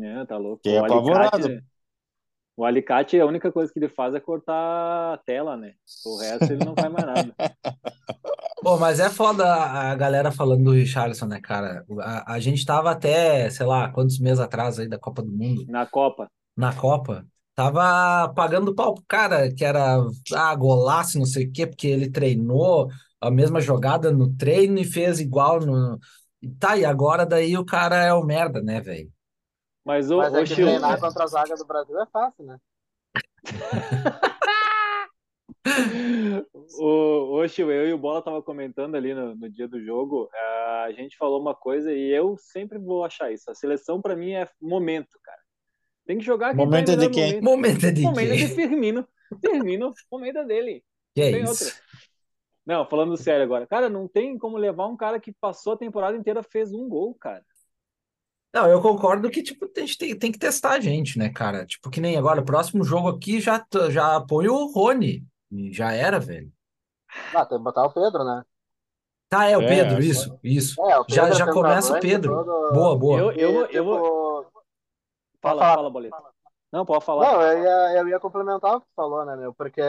É, 0.02 0.24
tá 0.26 0.36
louco. 0.36 0.62
Fiquei 0.64 0.78
O 0.78 0.82
apavorado. 0.84 1.48
alicate, 1.48 1.64
o 2.56 2.64
alicate, 2.64 3.20
a 3.20 3.26
única 3.26 3.52
coisa 3.52 3.72
que 3.72 3.78
ele 3.78 3.88
faz 3.88 4.14
é 4.14 4.20
cortar 4.20 5.14
a 5.14 5.18
tela, 5.18 5.56
né? 5.56 5.74
O 6.04 6.16
resto 6.18 6.52
ele 6.52 6.62
não 6.62 6.76
faz 6.76 6.92
mais 6.92 7.06
nada. 7.06 7.36
Pô, 8.62 8.78
mas 8.78 8.98
é 9.00 9.08
foda 9.10 9.44
a 9.46 9.94
galera 9.94 10.32
falando 10.32 10.64
do 10.64 10.72
Richarlison, 10.72 11.26
né, 11.26 11.40
cara? 11.40 11.84
A, 12.00 12.34
a 12.34 12.40
gente 12.40 12.64
tava 12.64 12.90
até, 12.90 13.48
sei 13.50 13.66
lá, 13.66 13.90
quantos 13.92 14.18
meses 14.18 14.40
atrás 14.40 14.78
aí 14.78 14.88
da 14.88 14.98
Copa 14.98 15.22
do 15.22 15.30
Mundo, 15.30 15.68
Na 15.68 15.86
Copa. 15.86 16.28
na 16.56 16.74
Copa, 16.74 17.26
tava 17.54 18.32
pagando 18.34 18.74
pau 18.74 18.94
pro 18.94 19.04
cara, 19.08 19.52
que 19.54 19.64
era, 19.64 19.98
ah, 20.34 20.54
golaço, 20.56 21.18
não 21.18 21.26
sei 21.26 21.46
o 21.46 21.52
quê, 21.52 21.66
porque 21.66 21.86
ele 21.88 22.10
treinou 22.10 22.88
a 23.20 23.30
mesma 23.30 23.60
jogada 23.60 24.12
no 24.12 24.34
treino 24.36 24.78
e 24.80 24.84
fez 24.84 25.20
igual 25.20 25.60
no... 25.60 25.98
Tá, 26.60 26.76
e 26.78 26.84
agora 26.84 27.26
daí 27.26 27.56
o 27.58 27.64
cara 27.66 27.96
é 28.04 28.12
o 28.14 28.24
merda, 28.24 28.62
né, 28.62 28.80
velho? 28.80 29.10
Mas 29.86 30.10
o, 30.10 30.16
Mas 30.16 30.34
é 30.34 30.40
o 30.40 30.44
treinar 30.44 30.98
contra 30.98 31.22
a 31.22 31.26
zaga 31.28 31.54
do 31.54 31.64
Brasil 31.64 31.96
é 32.00 32.06
fácil, 32.06 32.44
né? 32.44 32.58
o, 36.80 37.36
o 37.36 37.44
eu 37.44 37.88
e 37.88 37.92
o 37.92 37.98
Bola 37.98 38.20
tava 38.20 38.42
comentando 38.42 38.96
ali 38.96 39.14
no, 39.14 39.36
no 39.36 39.48
dia 39.48 39.68
do 39.68 39.80
jogo, 39.80 40.28
ah, 40.34 40.86
a 40.88 40.92
gente 40.92 41.16
falou 41.16 41.40
uma 41.40 41.54
coisa 41.54 41.92
e 41.92 42.10
eu 42.10 42.36
sempre 42.36 42.80
vou 42.80 43.04
achar 43.04 43.30
isso. 43.30 43.48
A 43.48 43.54
seleção 43.54 44.02
pra 44.02 44.16
mim 44.16 44.32
é 44.32 44.48
momento, 44.60 45.20
cara. 45.22 45.38
Tem 46.04 46.18
que 46.18 46.24
jogar 46.24 46.48
quem 46.48 46.58
tá 46.58 46.64
Momento 46.64 46.90
é 46.90 46.96
de 46.96 47.08
quem? 47.08 47.40
momento. 47.40 47.44
Momento 47.44 47.86
é 47.86 47.92
de 47.92 48.02
Momento 48.02 48.32
é 48.32 48.36
de 48.36 48.48
Firmino. 48.48 49.08
Firmino, 49.40 49.94
momento 50.10 50.38
é 50.38 50.44
dele. 50.44 50.84
Que 51.14 51.22
é 51.22 51.30
tem 51.30 51.44
isso? 51.44 51.64
outra. 51.64 51.80
Não, 52.66 52.84
falando 52.88 53.16
sério 53.16 53.44
agora. 53.44 53.68
Cara, 53.68 53.88
não 53.88 54.08
tem 54.08 54.36
como 54.36 54.56
levar 54.56 54.88
um 54.88 54.96
cara 54.96 55.20
que 55.20 55.30
passou 55.32 55.74
a 55.74 55.78
temporada 55.78 56.16
inteira 56.16 56.42
fez 56.42 56.72
um 56.72 56.88
gol, 56.88 57.14
cara. 57.14 57.44
Não, 58.56 58.66
eu 58.70 58.80
concordo 58.80 59.28
que, 59.30 59.42
tipo, 59.42 59.66
a 59.76 59.80
gente 59.80 59.98
tem, 59.98 60.18
tem 60.18 60.32
que 60.32 60.38
testar 60.38 60.70
a 60.72 60.80
gente, 60.80 61.18
né, 61.18 61.28
cara? 61.28 61.66
Tipo, 61.66 61.90
que 61.90 62.00
nem 62.00 62.16
agora, 62.16 62.40
o 62.40 62.44
próximo 62.44 62.82
jogo 62.82 63.06
aqui 63.10 63.38
já, 63.38 63.62
já 63.90 64.18
põe 64.22 64.48
o 64.48 64.72
Rony. 64.72 65.22
Já 65.72 65.92
era, 65.92 66.18
velho. 66.18 66.50
Ah, 67.34 67.44
tem 67.44 67.58
que 67.58 67.64
botar 67.64 67.84
o 67.84 67.92
Pedro, 67.92 68.24
né? 68.24 68.42
Tá, 69.28 69.44
é 69.44 69.58
o 69.58 69.60
É, 69.60 69.66
Pedro, 69.66 69.98
acho- 69.98 70.06
isso, 70.06 70.40
isso. 70.42 70.80
É, 70.82 70.90
Já, 70.90 71.04
Pedro 71.04 71.34
é 71.34 71.34
já 71.34 71.52
começa 71.52 71.98
o 71.98 72.00
Pedro. 72.00 72.34
todo- 72.34 72.72
Boa, 72.72 72.96
boa. 72.98 73.18
Eu, 73.20 73.32
eu, 73.32 73.70
E, 73.70 73.76
eu 73.76 73.84
vou. 73.84 74.44
tipo, 74.44 74.62
Fala, 75.42 75.60
falar. 75.60 75.74
fala, 75.74 75.90
boleto. 75.90 76.16
Não, 76.72 76.86
pode 76.86 77.04
falar. 77.04 77.32
Não, 77.32 77.42
eu 77.42 77.58
ia, 77.62 77.98
eu 78.00 78.08
ia 78.08 78.18
complementar 78.18 78.76
o 78.76 78.80
que 78.80 78.86
tu 78.86 78.92
falou, 78.96 79.22
né, 79.26 79.36
meu? 79.36 79.52
Porque, 79.52 79.82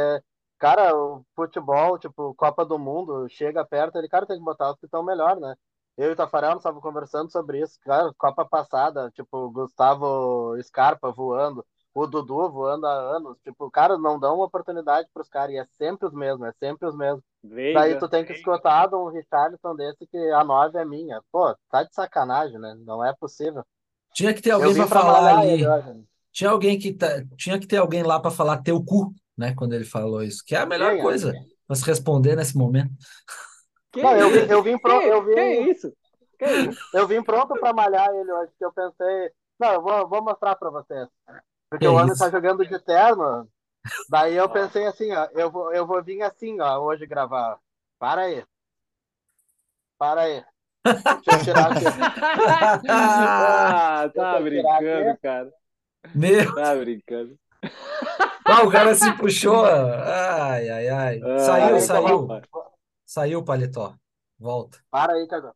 cara, 0.59 0.93
o 0.93 1.23
futebol, 1.37 1.97
tipo, 1.97 2.35
Copa 2.35 2.65
do 2.65 2.77
Mundo, 2.77 3.27
chega 3.29 3.63
perto, 3.65 3.97
ele, 3.97 4.09
cara, 4.09 4.25
tem 4.25 4.37
que 4.37 4.43
botar 4.43 4.71
os 4.71 4.77
que 4.77 4.85
estão 4.87 5.03
melhor, 5.03 5.39
né? 5.39 5.55
Eu 5.97 6.09
e 6.09 6.13
o 6.13 6.15
Tafarel 6.15 6.51
nós 6.51 6.59
estávamos 6.59 6.83
conversando 6.83 7.31
sobre 7.31 7.59
isso, 7.59 7.79
cara, 7.81 8.13
Copa 8.17 8.45
passada, 8.45 9.09
tipo, 9.11 9.49
Gustavo 9.49 10.55
Scarpa 10.61 11.11
voando, 11.11 11.65
o 11.91 12.05
Dudu 12.05 12.51
voando 12.51 12.85
há 12.85 13.15
anos, 13.15 13.37
tipo, 13.43 13.71
cara, 13.71 13.97
não 13.97 14.19
dão 14.19 14.35
uma 14.35 14.45
oportunidade 14.45 15.09
pros 15.11 15.27
caras, 15.27 15.55
e 15.55 15.57
é 15.57 15.65
sempre 15.75 16.07
os 16.07 16.13
mesmos, 16.13 16.47
é 16.47 16.51
sempre 16.59 16.87
os 16.87 16.95
mesmos. 16.95 17.23
Veiga. 17.43 17.79
Daí 17.79 17.97
tu 17.97 18.07
tem 18.07 18.23
que 18.23 18.33
escutar 18.33 18.87
de 18.87 18.95
um 18.95 19.09
Richarlison 19.09 19.75
desse 19.75 20.05
que 20.05 20.17
a 20.31 20.43
nove 20.43 20.77
é 20.77 20.85
minha. 20.85 21.19
Pô, 21.31 21.55
tá 21.71 21.81
de 21.81 21.93
sacanagem, 21.93 22.59
né? 22.59 22.75
Não 22.85 23.03
é 23.03 23.15
possível. 23.19 23.63
Tinha 24.13 24.33
que 24.33 24.41
ter 24.41 24.51
alguém 24.51 24.75
pra 24.75 24.87
falar 24.87 25.39
ali. 25.39 25.49
ele 25.49 25.67
hoje. 25.67 26.03
Tinha 26.31 26.51
alguém 26.51 26.77
que 26.77 26.93
tá, 26.93 27.23
tinha 27.35 27.59
que 27.59 27.65
ter 27.65 27.77
alguém 27.77 28.03
lá 28.03 28.19
pra 28.19 28.29
falar 28.29 28.61
teu 28.61 28.83
cu, 28.83 29.11
né, 29.35 29.55
quando 29.55 29.73
ele 29.73 29.85
falou 29.85 30.21
isso, 30.21 30.43
que 30.45 30.55
é 30.55 30.59
a 30.59 30.65
melhor 30.67 30.91
Tinha. 30.91 31.01
coisa 31.01 31.33
pra 31.65 31.75
se 31.75 31.83
responder 31.83 32.35
nesse 32.35 32.55
momento. 32.55 32.91
Que 33.91 34.01
Não, 34.01 34.15
eu, 34.15 34.29
eu 34.47 34.63
vim 34.63 34.77
pro, 34.77 34.99
Que, 34.99 35.05
eu 35.07 35.23
vim, 35.25 35.33
que 35.33 35.41
isso? 35.71 35.93
Que 36.37 36.45
isso? 36.69 36.79
eu 36.93 37.07
vim 37.07 37.23
pronto 37.23 37.53
pra 37.59 37.73
malhar 37.73 38.09
ele 38.13 38.31
hoje, 38.31 38.51
que 38.57 38.65
eu 38.65 38.71
pensei, 38.71 39.31
não, 39.59 39.73
eu 39.73 39.81
vou, 39.81 40.07
vou 40.07 40.21
mostrar 40.23 40.55
pra 40.55 40.69
vocês. 40.69 41.07
Porque 41.69 41.85
Que 41.85 41.87
o 41.87 41.95
homem 41.95 42.11
isso? 42.13 42.23
tá 42.23 42.29
jogando 42.29 42.65
de 42.65 42.79
terno. 42.79 43.47
Daí 44.09 44.35
eu 44.35 44.49
pensei 44.49 44.85
assim, 44.85 45.11
ó, 45.13 45.27
eu 45.31 45.49
vou, 45.49 45.73
eu 45.73 45.85
vou 45.87 46.03
vir 46.03 46.21
assim, 46.21 46.59
ó, 46.59 46.79
hoje 46.79 47.05
gravar. 47.05 47.57
Para 47.97 48.23
aí. 48.23 48.45
Para 49.97 50.21
aí. 50.21 50.43
Deixa 50.85 51.31
eu 51.31 51.43
tirar 51.43 51.71
aqui. 51.71 51.85
ah, 52.89 54.09
tá 54.13 54.39
brincando, 54.39 55.09
aqui. 55.09 55.21
cara. 55.21 55.53
Meu, 56.13 56.55
Tá 56.55 56.75
brincando. 56.75 57.37
Ah, 58.45 58.63
o 58.63 58.71
cara 58.71 58.93
se 58.95 59.11
puxou. 59.17 59.65
Ai, 59.65 60.69
ai, 60.69 60.87
ai. 60.89 61.21
Ah, 61.23 61.39
Saiu, 61.39 61.75
aí, 61.75 61.81
saiu. 61.81 62.27
vai. 62.27 62.41
Saiu 63.07 63.39
o 63.39 63.43
paletó. 63.45 63.95
Volta. 64.37 64.77
Para 64.91 65.13
aí, 65.13 65.25
Cagão. 65.27 65.53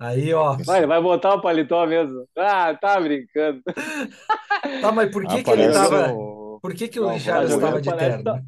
Aí, 0.00 0.34
ó. 0.34 0.56
Vai, 0.66 0.84
vai 0.86 1.00
botar 1.00 1.34
o 1.34 1.40
paletó 1.40 1.86
mesmo. 1.86 2.28
Ah, 2.36 2.74
tá 2.74 3.00
brincando. 3.00 3.62
Tá, 4.82 4.90
mas 4.92 5.10
por 5.12 5.24
que 5.26 5.42
que 5.42 5.50
ele 5.50 5.72
tava. 5.72 6.12
o- 6.12 6.58
Por 6.60 6.74
que 6.74 6.88
que 6.88 6.98
o 7.00 7.08
Richard 7.08 7.48
tá 7.48 7.54
estava 7.54 7.80
de 7.80 7.96
terno? 7.96 8.44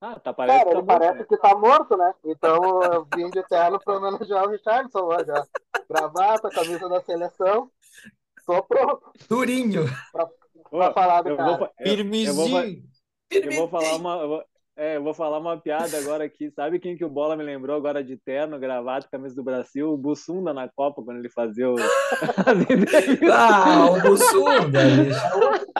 Ah, 0.00 0.18
tá, 0.18 0.32
parece 0.32 0.64
Cara, 0.64 0.70
que 0.70 0.74
tá 0.74 0.78
ele 0.78 0.86
morto, 0.86 0.98
parece 1.00 1.18
né? 1.20 1.26
que 1.28 1.36
tá 1.36 1.54
morto, 1.56 1.96
né? 1.96 2.14
Então 2.24 2.82
eu 2.82 3.06
vim 3.14 3.30
de 3.30 3.42
terno 3.44 3.78
pra 3.78 3.96
homenagear 3.98 4.44
o 4.46 4.50
Richardson 4.50 5.00
lá 5.06 5.24
já. 5.24 5.46
Gravata, 5.88 6.50
camisa 6.50 6.88
da 6.88 7.00
seleção. 7.02 7.70
Tô 8.46 8.62
pronto 8.64 9.12
Durinho. 9.28 9.84
pra 10.12 10.28
Ô, 10.72 10.92
falar 10.92 11.22
do 11.22 11.30
eu 11.30 11.36
vou, 11.36 11.44
cara. 11.46 11.58
fa- 11.58 11.72
eu, 11.78 11.96
eu 11.96 12.34
vou, 12.34 12.48
eu 13.30 13.52
vou 13.56 13.68
falar 13.68 13.96
uma, 13.96 14.16
eu 14.22 14.28
vou, 14.28 14.44
é, 14.80 14.96
eu 14.96 15.02
vou 15.02 15.12
falar 15.12 15.38
uma 15.38 15.60
piada 15.60 15.98
agora 15.98 16.24
aqui. 16.24 16.50
Sabe 16.52 16.80
quem 16.80 16.96
que 16.96 17.04
o 17.04 17.08
Bola 17.10 17.36
me 17.36 17.44
lembrou 17.44 17.76
agora 17.76 18.02
de 18.02 18.16
terno, 18.16 18.58
gravata, 18.58 19.06
camisa 19.12 19.34
do 19.34 19.44
Brasil? 19.44 19.92
O 19.92 19.96
Bussunda 19.98 20.54
na 20.54 20.70
Copa, 20.70 21.02
quando 21.02 21.18
ele 21.18 21.28
fazia 21.28 21.68
o... 21.68 21.74
Ah, 23.30 23.90
o 23.90 24.00
Bussunda. 24.00 24.80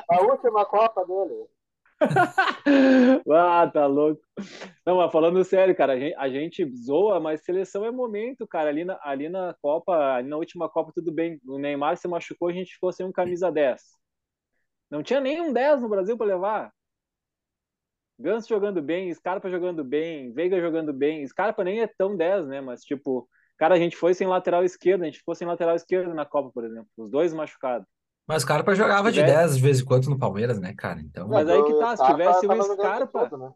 A 0.06 0.20
última 0.20 0.66
Copa 0.66 1.06
dele. 1.06 1.46
Ah, 3.30 3.70
tá 3.72 3.86
louco. 3.86 4.20
Não, 4.84 4.98
mas 4.98 5.10
falando 5.10 5.42
sério, 5.44 5.74
cara, 5.74 5.94
a 5.94 5.98
gente, 5.98 6.14
a 6.16 6.28
gente 6.28 6.76
zoa, 6.76 7.18
mas 7.18 7.42
seleção 7.42 7.86
é 7.86 7.90
momento, 7.90 8.46
cara. 8.46 8.68
Ali 8.68 8.84
na, 8.84 8.98
ali 9.02 9.30
na 9.30 9.54
Copa, 9.62 10.16
ali 10.16 10.28
na 10.28 10.36
última 10.36 10.68
Copa, 10.68 10.92
tudo 10.94 11.10
bem. 11.10 11.40
O 11.46 11.58
Neymar 11.58 11.96
se 11.96 12.06
machucou, 12.06 12.48
a 12.48 12.52
gente 12.52 12.74
ficou 12.74 12.92
sem 12.92 13.06
um 13.06 13.12
camisa 13.12 13.50
10. 13.50 13.80
Não 14.90 15.02
tinha 15.02 15.20
nem 15.20 15.40
um 15.40 15.52
10 15.54 15.80
no 15.80 15.88
Brasil 15.88 16.18
para 16.18 16.26
levar. 16.26 16.72
Ganso 18.20 18.48
jogando 18.48 18.82
bem, 18.82 19.12
Scarpa 19.14 19.48
jogando 19.48 19.82
bem, 19.82 20.32
Veiga 20.32 20.60
jogando 20.60 20.92
bem. 20.92 21.26
Scarpa 21.26 21.64
nem 21.64 21.80
é 21.80 21.86
tão 21.86 22.14
10, 22.16 22.46
né? 22.46 22.60
Mas, 22.60 22.82
tipo, 22.82 23.28
cara, 23.56 23.74
a 23.74 23.78
gente 23.78 23.96
foi 23.96 24.12
sem 24.14 24.26
lateral 24.26 24.62
esquerdo, 24.64 25.02
a 25.02 25.06
gente 25.06 25.18
ficou 25.18 25.34
sem 25.34 25.46
lateral 25.48 25.74
esquerdo 25.74 26.12
na 26.14 26.26
Copa, 26.26 26.50
por 26.52 26.64
exemplo. 26.64 26.88
Os 26.98 27.10
dois 27.10 27.32
machucados. 27.32 27.86
Mas 28.28 28.42
o 28.42 28.46
Scarpa 28.46 28.74
jogava 28.74 29.10
de 29.10 29.20
Tivesse- 29.20 29.36
10 29.36 29.56
de 29.56 29.62
vez 29.62 29.80
em 29.80 29.84
quando 29.84 30.08
no 30.10 30.18
Palmeiras, 30.18 30.60
né, 30.60 30.74
cara? 30.76 31.00
Então. 31.00 31.26
Mas 31.28 31.48
aí 31.48 31.62
que 31.64 31.74
tá, 31.78 31.96
se 31.96 32.06
tivesse 32.06 32.46
o 32.46 32.62
Scarpa- 32.74 33.36
né? 33.38 33.52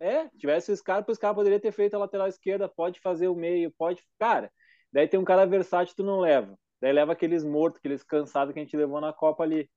É, 0.00 0.28
tivesse 0.36 0.72
o 0.72 0.76
Scarpa, 0.76 1.12
o 1.12 1.14
Scarpa 1.14 1.36
poderia 1.36 1.60
ter 1.60 1.70
feito 1.70 1.94
a 1.94 1.98
lateral 1.98 2.26
esquerda, 2.26 2.68
pode 2.68 2.98
fazer 3.00 3.28
o 3.28 3.36
meio, 3.36 3.72
pode. 3.78 4.02
Cara, 4.18 4.50
daí 4.92 5.06
tem 5.06 5.18
um 5.18 5.24
cara 5.24 5.46
versátil, 5.46 5.94
tu 5.96 6.02
não 6.02 6.18
leva. 6.18 6.58
Daí 6.80 6.92
leva 6.92 7.12
aqueles 7.12 7.44
mortos, 7.44 7.78
aqueles 7.78 8.02
cansados 8.02 8.52
que 8.52 8.58
a 8.58 8.62
gente 8.64 8.76
levou 8.76 9.00
na 9.00 9.12
Copa 9.12 9.44
ali. 9.44 9.70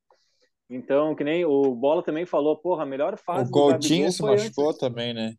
Então, 0.70 1.16
que 1.16 1.24
nem 1.24 1.46
o 1.46 1.76
Bola 1.76 2.02
também 2.04 2.26
falou, 2.26 2.58
porra, 2.58 2.84
a 2.84 2.86
melhor 2.86 3.18
fase 3.18 3.50
O 3.50 3.54
Coutinho 3.54 4.12
se 4.12 4.22
machucou 4.24 4.70
antes. 4.70 4.80
também, 4.80 5.14
né? 5.14 5.36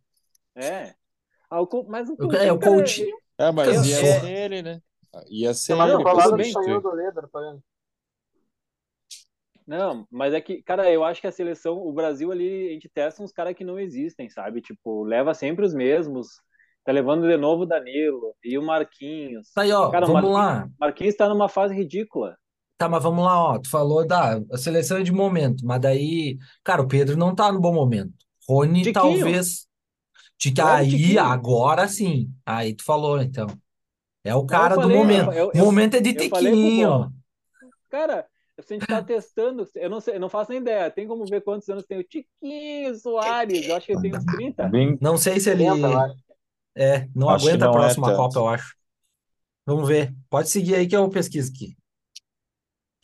É. 0.54 0.94
Ah, 1.50 1.60
o, 1.62 1.68
mas 1.88 2.08
o 2.08 2.14
O- 2.18 2.32
É, 2.36 2.52
o 2.52 2.58
Coutinho. 2.58 3.16
É, 3.38 3.50
mas 3.50 3.86
ia 3.86 3.96
ser 4.20 4.24
ele, 4.30 4.62
né? 4.62 4.80
Ia 5.28 5.52
ser 5.54 5.74
Mas 5.74 5.88
ele. 5.88 5.94
Não, 5.94 6.00
o 6.00 6.04
tudo 6.04 6.12
Colado 6.14 6.36
bem, 6.36 6.52
saiu 6.52 6.80
do 6.80 6.90
tá 7.30 7.40
vendo? 7.40 7.62
Não, 9.66 10.06
mas 10.10 10.32
é 10.32 10.40
que, 10.40 10.62
cara, 10.62 10.88
eu 10.92 11.02
acho 11.02 11.20
que 11.20 11.26
a 11.26 11.32
seleção, 11.32 11.76
o 11.76 11.92
Brasil 11.92 12.30
ali, 12.30 12.68
a 12.68 12.72
gente 12.74 12.88
testa 12.88 13.20
uns 13.20 13.32
caras 13.32 13.54
que 13.54 13.64
não 13.64 13.80
existem, 13.80 14.30
sabe? 14.30 14.60
Tipo, 14.60 15.02
leva 15.02 15.34
sempre 15.34 15.64
os 15.66 15.74
mesmos. 15.74 16.28
Tá 16.84 16.92
levando 16.92 17.26
de 17.26 17.36
novo 17.36 17.64
o 17.64 17.66
Danilo 17.66 18.32
e 18.44 18.56
o 18.56 18.62
Marquinhos. 18.62 19.50
Tá 19.52 19.62
aí, 19.62 19.72
ó. 19.72 19.90
Cara, 19.90 20.04
o 20.04 20.12
vamos 20.12 20.30
Marquinhos- 20.30 20.62
lá. 20.62 20.68
Marquinhos 20.78 21.16
tá 21.16 21.28
numa 21.28 21.48
fase 21.48 21.74
ridícula. 21.74 22.38
Tá, 22.78 22.88
mas 22.88 23.02
vamos 23.02 23.24
lá, 23.24 23.42
ó. 23.52 23.58
Tu 23.58 23.70
falou 23.70 24.06
da 24.06 24.38
a 24.52 24.58
seleção 24.58 24.98
é 24.98 25.02
de 25.02 25.12
momento, 25.12 25.64
mas 25.64 25.80
daí, 25.80 26.36
cara, 26.62 26.82
o 26.82 26.88
Pedro 26.88 27.16
não 27.16 27.34
tá 27.34 27.50
no 27.50 27.60
bom 27.60 27.72
momento. 27.72 28.12
Rony 28.48 28.82
Tiquinho. 28.82 28.92
talvez. 28.92 29.66
O 30.58 30.62
aí, 30.66 30.90
Tiquinho. 30.90 31.20
agora 31.20 31.88
sim. 31.88 32.30
Aí 32.44 32.74
tu 32.74 32.84
falou, 32.84 33.20
então. 33.20 33.46
É 34.22 34.34
o 34.34 34.44
cara 34.44 34.74
do 34.74 34.82
falei, 34.82 34.96
momento. 34.96 35.32
eu- 35.32 35.48
O 35.48 35.52
eu- 35.54 35.64
momento 35.64 35.94
é 35.94 36.00
de 36.00 36.12
Tiquinho. 36.12 37.12
Cara, 37.88 38.26
se 38.60 38.74
a 38.74 38.78
gente 38.78 38.86
tá 38.86 39.02
testando, 39.02 39.66
eu 39.76 39.88
não 39.88 40.00
sei, 40.00 40.16
eu 40.16 40.20
não 40.20 40.28
faço 40.28 40.50
nem 40.50 40.60
ideia. 40.60 40.90
Tem 40.90 41.06
como 41.06 41.24
ver 41.24 41.40
quantos 41.42 41.68
anos 41.70 41.86
tem 41.86 41.98
o 41.98 42.04
Tiquinho 42.04 42.94
Soares? 42.96 43.66
Eu 43.66 43.74
acho 43.76 43.86
que 43.86 43.92
ele 43.92 44.02
tem 44.02 44.16
uns 44.16 44.24
30. 44.24 44.68
Bem, 44.68 44.98
Não 45.00 45.16
sei 45.16 45.40
se 45.40 45.48
ele 45.50 45.64
Tenta, 45.64 45.86
eu 45.86 45.98
acho. 45.98 46.16
é, 46.76 47.08
não 47.14 47.30
aguenta 47.30 47.64
a 47.64 47.68
não 47.68 47.74
é 47.74 47.78
próxima 47.78 48.06
tanto. 48.08 48.16
Copa, 48.18 48.38
eu 48.38 48.48
acho. 48.48 48.74
Vamos 49.64 49.88
ver. 49.88 50.14
Pode 50.28 50.48
seguir 50.50 50.74
aí 50.74 50.86
que 50.86 50.96
eu 50.96 51.08
pesquiso 51.08 51.50
aqui. 51.52 51.76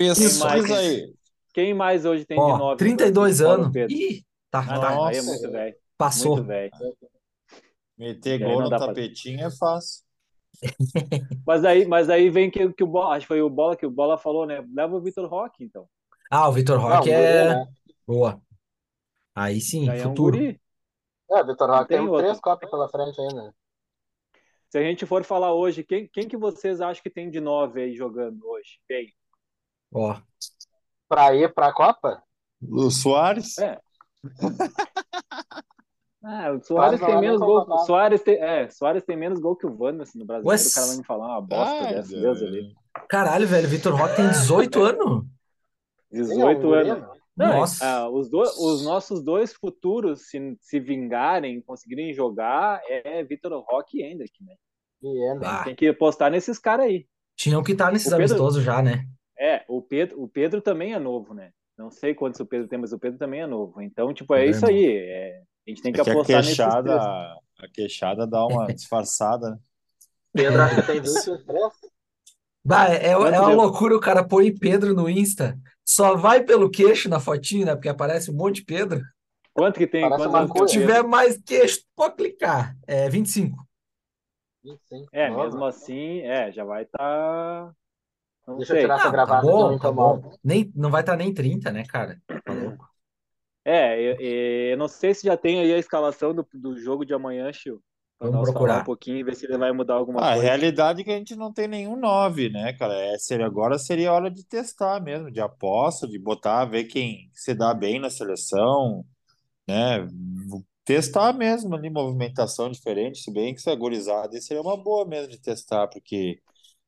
Pesquisa 0.09 0.44
mais? 0.44 0.71
aí. 0.71 1.14
Quem 1.54 1.75
mais 1.75 2.04
hoje 2.04 2.25
tem 2.25 2.37
de 2.38 2.42
Ó, 2.42 2.56
9? 2.59 2.76
32 2.78 3.38
Fora 3.38 3.50
o 3.50 3.54
anos. 3.54 3.73
Pedro. 3.73 3.94
Ih, 3.97 4.25
tá, 4.50 4.61
Ah, 4.61 4.80
tá. 4.80 4.88
aí 4.90 4.94
é 4.94 5.23
Nossa. 5.23 5.23
muito 5.25 5.50
velho. 5.50 5.76
Passou. 5.99 6.37
Muito 6.37 6.47
velho. 6.49 6.71
Meter 7.99 8.38
gol 8.38 8.62
no 8.62 8.71
dá 8.71 8.78
pra- 8.78 8.87
tapetinho 8.88 9.47
é 9.47 9.50
fácil. 9.50 10.02
Mas 11.47 11.64
aí, 11.64 11.87
mas 11.87 12.09
aí 12.11 12.28
vem 12.30 12.50
que, 12.50 12.73
que 12.73 12.85
o 12.85 12.87
Bola, 12.87 13.16
acho 13.16 13.25
que 13.25 13.28
foi 13.28 13.42
o 13.42 13.50
Bola 13.50 13.76
que 13.76 13.87
o 13.87 13.90
Bola 13.90 14.16
falou, 14.18 14.47
né? 14.47 14.64
Leva 14.73 14.94
o 14.97 15.00
Vitor 15.00 15.28
Roque, 15.28 15.64
então. 15.64 15.88
Ah, 16.30 16.49
o 16.49 16.52
Vitor 16.52 16.78
Não, 16.78 16.88
Roque 16.88 17.11
guri, 17.11 17.12
é 17.12 17.49
né? 17.54 17.66
boa. 18.06 18.40
Aí 19.35 19.61
sim, 19.61 19.88
Aí 19.88 19.99
é 20.00 20.06
um 20.06 20.11
futuro. 20.11 20.37
guri. 20.38 20.61
É, 21.30 21.42
Vitor 21.44 21.68
Roque 21.71 21.88
Tem 21.88 21.99
tem 22.06 22.16
três 22.18 22.40
Copas 22.40 22.71
pela 22.71 22.88
frente 22.88 23.21
ainda. 23.21 23.54
Se 24.71 24.78
a 24.78 24.82
gente 24.82 25.04
for 25.04 25.25
falar 25.25 25.52
hoje, 25.54 25.82
quem, 25.82 26.06
quem 26.06 26.28
que 26.28 26.37
vocês 26.37 26.80
acham 26.80 27.02
que 27.02 27.11
tem 27.11 27.30
de 27.30 27.40
9 27.40 27.82
aí 27.82 27.94
jogando 27.94 28.47
hoje? 28.47 28.78
Quem? 28.87 29.12
Ó, 29.92 30.16
Pra 31.08 31.34
ir 31.34 31.52
pra 31.52 31.72
Copa? 31.72 32.22
O 32.62 32.90
Soares? 32.90 33.58
É. 33.58 33.78
Ah, 36.25 36.52
o 36.52 36.62
Soares 36.62 37.00
tem 37.00 37.14
é 37.14 37.20
menos 37.20 37.40
gol. 37.40 37.62
convocado. 37.64 37.84
Soares 37.87 38.22
tem, 38.22 38.37
é, 38.40 38.68
Soares 38.70 39.02
tem 39.02 39.16
menos 39.16 39.40
gol 39.40 39.56
que 39.56 39.66
o 39.66 39.76
Wanderson 39.76 40.20
no 40.20 40.25
Brasileiro. 40.25 40.62
Ué, 40.62 40.68
O 40.68 40.72
cara 40.72 40.87
vai 40.87 40.96
me 40.96 41.04
falar 41.04 41.26
uma 41.26 41.40
bosta 41.40 41.84
Ai, 41.84 41.94
dessa, 41.94 42.16
Deus. 42.20 42.40
Ali. 42.42 42.72
caralho, 43.08 43.46
velho, 43.49 43.68
Vitor 43.68 43.92
Roque 43.92 44.14
tem 44.14 44.28
18 44.28 44.78
anos? 44.84 45.25
18 46.12 46.61
Sim, 46.61 46.64
é 46.64 46.66
um 46.68 46.75
anos. 46.75 47.08
Não, 47.37 47.46
Nossa. 47.58 47.84
ah, 47.84 48.08
os, 48.08 48.30
dois, 48.30 48.56
os 48.56 48.84
nossos 48.84 49.20
dois 49.20 49.52
futuros, 49.54 50.28
se, 50.28 50.56
se 50.61 50.78
vingarem, 50.78 51.61
conseguirem 51.62 52.12
jogar, 52.14 52.80
é 52.87 53.25
Vitor 53.25 53.52
Roque 53.68 53.99
e 53.99 54.04
Hendrick, 54.04 54.44
né? 54.44 54.54
E. 55.02 55.38
Ah, 55.44 55.64
Tem 55.64 55.75
que 55.75 55.88
apostar 55.88 56.30
nesses 56.30 56.56
caras 56.56 56.87
aí. 56.87 57.04
tinham 57.34 57.64
que 57.64 57.72
estar 57.72 57.90
nesses 57.90 58.06
O 58.06 58.11
Pedro- 58.16 58.26
amistosos 58.37 58.62
já, 58.62 58.80
né? 58.80 59.08
É, 59.42 59.64
o 59.66 59.82
Pedro, 59.82 60.22
o 60.22 60.28
Pedro 60.28 60.62
também 60.62 60.92
é 60.94 60.99
novo, 60.99 61.34
né? 61.34 61.52
Não 61.76 61.90
sei 61.90 62.14
quantos 62.14 62.38
o 62.38 62.46
Pedro 62.46 62.68
tem, 62.68 62.78
mas 62.78 62.92
o 62.92 62.99
Pedro 62.99 63.18
também 63.18 63.40
é 63.40 63.46
novo. 63.46 63.80
Então, 63.82 64.12
tipo, 64.14 64.32
é 64.34 64.38
Pedro 64.38 64.46
é 64.46 64.50
isso 64.56 64.66
aí. 64.66 64.87
é, 64.87 65.42
a 65.66 65.70
gente 65.70 65.82
tem 65.82 65.92
que 65.92 66.00
É 66.00 66.04
que 66.04 66.11
a 66.11 66.12
apostar 66.12 66.37
nesses 66.44 66.56
queixada, 66.56 66.94
a 67.58 67.68
queixada 67.72 68.26
dá 68.26 68.46
uma 68.46 68.66
disfarçada. 68.72 69.50
né? 69.50 69.58
Pedro 70.32 70.62
acho 70.62 70.76
que 70.76 70.82
tem 70.87 71.00
23. 71.02 71.42
Bah, 72.64 72.88
é, 72.88 73.08
é 73.08 73.16
Quanto 73.16 73.38
uma 73.40 73.49
loucura 73.49 73.96
o 73.96 74.00
cara 74.00 74.22
põe 74.26 74.54
Pedro 74.56 74.94
no 74.94 75.08
Insta. 75.11 75.58
Só 75.84 76.14
vai 76.16 76.44
pelo 76.44 76.70
queixo 76.70 77.08
na 77.08 77.18
fotinho, 77.18 77.66
né? 77.66 77.75
Porque 77.75 77.88
aparece 77.88 78.30
um 78.30 78.34
monte 78.34 78.56
de 78.56 78.64
Pedro. 78.64 79.02
Quanto 79.52 79.78
que 79.78 79.87
tem? 79.87 80.02
Parece 80.02 80.28
Quantos 80.28 80.34
uma 80.34 80.38
anos 80.38 80.52
tem 80.52 80.62
o 80.62 80.68
Se 80.68 80.78
coisa. 80.78 80.78
Pedro? 80.78 81.02
tiver 81.02 81.02
mais 81.02 81.37
queixo, 81.42 81.80
pode 81.96 82.16
clicar. 82.16 82.76
É 82.87 83.08
25. 83.08 83.66
25. 84.64 85.08
É, 85.12 85.28
Novo. 85.28 85.42
mesmo 85.44 85.64
assim, 85.64 86.20
é, 86.20 86.52
já 86.52 86.64
vai 86.64 86.84
estar. 86.84 87.75
Não 88.46 88.58
Deixa 88.58 88.72
eu 88.75 88.76
sei. 88.76 88.78
tirar 88.78 88.96
essa 88.96 89.11
Não, 89.11 89.25
tá 89.25 89.34
gravata 89.34 89.52
que 89.54 89.62
eu 89.62 89.66
bom, 89.66 89.78
tá 89.78 89.90
bom. 89.92 90.38
Nem, 90.44 90.70
não 90.75 90.90
vai 90.90 91.02
estar 91.02 91.16
nem 91.16 91.32
30, 91.32 91.70
né, 91.72 91.84
cara? 91.87 92.20
Tá 92.44 92.52
louco. 92.52 92.90
É, 93.64 94.00
eu, 94.00 94.16
eu 94.72 94.76
não 94.76 94.88
sei 94.88 95.14
se 95.14 95.26
já 95.26 95.37
tem 95.37 95.61
aí 95.61 95.72
a 95.72 95.78
escalação 95.78 96.34
do, 96.34 96.46
do 96.52 96.76
jogo 96.78 97.04
de 97.04 97.14
amanhã, 97.14 97.52
Chiu. 97.52 97.82
Pra 98.18 98.30
Vamos 98.30 98.40
procurar. 98.40 98.78
um 98.78 98.82
pouquinho 98.82 99.18
e 99.18 99.25
ver 99.25 99.37
se 99.37 99.46
ele 99.46 99.56
vai 99.58 99.72
mudar 99.72 99.94
alguma 99.94 100.25
Ah, 100.25 100.32
a 100.32 100.34
coisa. 100.34 100.56
realidade 100.56 101.00
é 101.00 101.04
que 101.04 101.11
a 101.11 101.16
gente 101.16 101.34
não 101.34 101.52
tem 101.52 101.66
nenhum 101.66 101.96
9, 101.96 102.50
né, 102.50 102.72
cara? 102.75 102.94
É, 102.94 103.18
seria, 103.18 103.46
agora 103.46 103.78
seria 103.78 104.12
hora 104.12 104.30
de 104.30 104.44
testar 104.44 105.00
mesmo, 105.02 105.30
de 105.30 105.40
aposta, 105.40 106.06
de 106.06 106.18
botar, 106.18 106.66
ver 106.66 106.84
quem 106.84 107.30
se 107.34 107.54
dá 107.54 107.72
bem 107.72 107.99
na 107.99 108.11
seleção, 108.11 109.04
né? 109.68 110.06
Testar 110.84 111.32
mesmo 111.34 111.75
ali, 111.76 111.90
movimentação 111.90 112.70
diferente, 112.70 113.20
se 113.20 113.32
bem 113.32 113.54
que 113.54 113.61
essa 113.61 113.75
gurizada 113.76 114.34
aí 114.37 114.42
seria 114.42 114.62
uma 114.62 114.76
boa 114.76 115.06
mesmo 115.06 115.30
de 115.30 115.40
testar, 115.40 115.88
porque 115.88 116.40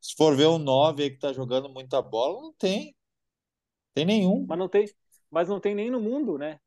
se 0.04 0.14
for 0.16 0.36
ver 0.36 0.46
um 0.48 0.58
9 0.58 1.02
aí 1.04 1.10
que 1.10 1.18
tá 1.18 1.32
jogando 1.32 1.68
muita 1.68 2.02
bola, 2.02 2.42
não 2.42 2.52
tem. 2.54 2.94
Tem 3.94 4.04
nenhum. 4.04 4.46
Mas 4.46 4.58
não 4.58 4.68
tem, 4.68 4.86
mas 5.30 5.48
não 5.48 5.60
tem 5.60 5.74
nem 5.74 5.90
no 5.90 6.00
mundo, 6.00 6.38
né? 6.38 6.58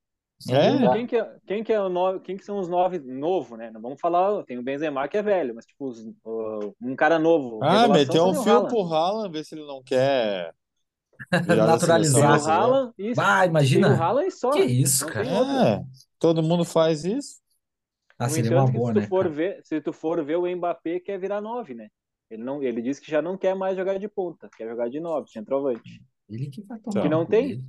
É, 0.49 0.89
quem 0.89 1.07
que 1.07 1.17
é, 1.17 1.39
quem 1.47 1.63
que 1.63 1.73
é 1.73 1.79
o 1.81 1.89
nove, 1.89 2.19
quem 2.21 2.37
que 2.37 2.45
são 2.45 2.59
os 2.59 2.69
nove 2.69 2.99
novo, 2.99 3.57
né? 3.57 3.71
Não 3.71 3.81
vamos 3.81 3.99
falar, 3.99 4.43
tem 4.45 4.57
o 4.57 4.63
Benzema 4.63 5.07
que 5.07 5.17
é 5.17 5.21
velho, 5.23 5.53
mas 5.55 5.65
tipo 5.65 5.87
os- 5.87 6.05
o- 6.23 6.75
um 6.81 6.95
cara 6.95 7.19
novo, 7.19 7.59
Ah, 7.59 7.87
meteu 7.87 8.25
um 8.27 8.33
fio 8.35 8.63
Haaland. 8.63 8.67
pro 8.67 8.83
Haaland, 8.93 9.31
ver 9.31 9.43
se 9.45 9.55
ele 9.55 9.65
não 9.65 9.81
quer 9.83 10.53
Naturalizar. 11.65 12.47
O. 12.47 12.47
Haaland, 12.47 12.93
isso. 12.97 13.21
Bah, 13.21 13.45
Tem 13.71 13.85
o 13.85 13.91
imagina. 13.91 13.95
Haaland 13.95 14.31
só. 14.31 14.51
Que 14.51 14.61
isso, 14.63 15.05
Não 15.05 15.07
cara. 15.07 15.29
É, 15.81 15.83
todo 16.19 16.43
mundo 16.43 16.65
faz 16.65 17.03
isso. 17.05 17.41
Ah, 18.19 18.29
No 18.29 18.37
seria 18.41 18.51
uma 18.51 18.67
entanto, 18.67 18.71
boa, 18.71 18.93
se 18.93 18.93
tu 18.93 19.01
né, 19.01 19.07
for 19.09 19.27
cara? 19.29 19.35
ver, 19.37 19.61
se 19.65 19.81
tu 19.81 19.91
for 19.93 20.23
ver 20.23 20.35
o 20.37 20.47
Mbappé 20.55 20.99
quer 20.99 21.17
virar 21.19 21.41
nove, 21.41 21.73
né? 21.73 21.89
Ele 22.29 22.43
não, 22.43 22.61
ele 22.61 22.81
disse 22.81 23.01
que 23.01 23.09
já 23.09 23.21
não 23.21 23.37
quer 23.37 23.55
mais 23.55 23.77
jogar 23.77 23.97
de 23.97 24.07
ponta, 24.07 24.49
quer 24.57 24.67
jogar 24.67 24.89
de 24.89 24.99
nove, 24.99 25.29
centroavante. 25.31 26.03
Ele 26.29 26.49
que 26.49 26.61
vai 26.63 26.77
Então. 26.77 26.91
tomar 26.91 27.03
Que 27.03 27.09
não 27.09 27.25
tem. 27.25 27.47
dele. 27.49 27.63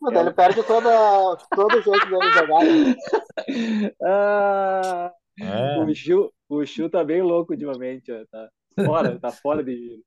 Mas 0.00 0.14
ele 0.16 0.32
perde 0.32 0.62
toda, 0.64 1.36
todo 1.54 1.76
o 1.78 1.82
jeito 1.82 2.06
dele 2.06 2.32
jogar. 2.32 2.64
né? 2.64 2.96
Ah, 4.02 5.12
É. 5.40 5.78
o 5.80 5.94
Chu, 5.94 6.32
o 6.48 6.64
Chu 6.66 6.88
tá 6.90 7.02
bem 7.02 7.22
louco 7.22 7.52
ultimamente, 7.52 8.12
ó, 8.12 8.24
tá 8.30 8.48
fora, 8.84 9.18
tá 9.18 9.30
fora 9.32 9.64
de 9.64 9.76
giro. 9.76 10.02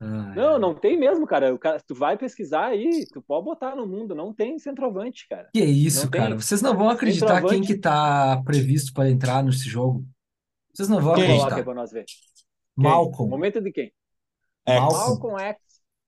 Ai, 0.00 0.34
Não, 0.36 0.58
não 0.58 0.74
tem 0.74 0.96
mesmo, 0.98 1.26
cara. 1.26 1.54
O 1.54 1.58
cara, 1.58 1.80
tu 1.86 1.94
vai 1.94 2.16
pesquisar 2.18 2.66
aí, 2.66 3.06
tu 3.12 3.20
pode 3.22 3.44
botar 3.46 3.74
no 3.74 3.86
mundo, 3.86 4.14
não 4.14 4.32
tem 4.32 4.58
centroavante, 4.58 5.26
cara. 5.28 5.48
Que 5.52 5.64
isso, 5.64 6.04
Não 6.04 6.10
tem 6.10 6.20
cara? 6.20 6.34
Vocês 6.36 6.62
não 6.62 6.76
vão 6.76 6.88
acreditar 6.90 7.42
quem 7.44 7.62
que 7.62 7.76
tá 7.78 8.40
previsto 8.44 8.92
para 8.92 9.10
entrar 9.10 9.42
nesse 9.42 9.68
jogo. 9.68 10.04
Vocês 10.72 10.88
não 10.88 11.00
vão 11.00 11.14
Quem? 11.14 11.24
Coloca 11.26 11.34
aí 11.46 11.46
acreditar. 11.46 11.64
pra 11.64 11.74
nós 11.74 11.90
ver. 11.90 12.04
Quem? 12.76 12.84
Malcolm 12.84 13.30
Momento 13.30 13.60
de 13.60 13.72
quem? 13.72 13.92
Ex. 14.68 14.80
Malcolm. 14.80 15.38
X. 15.40 15.58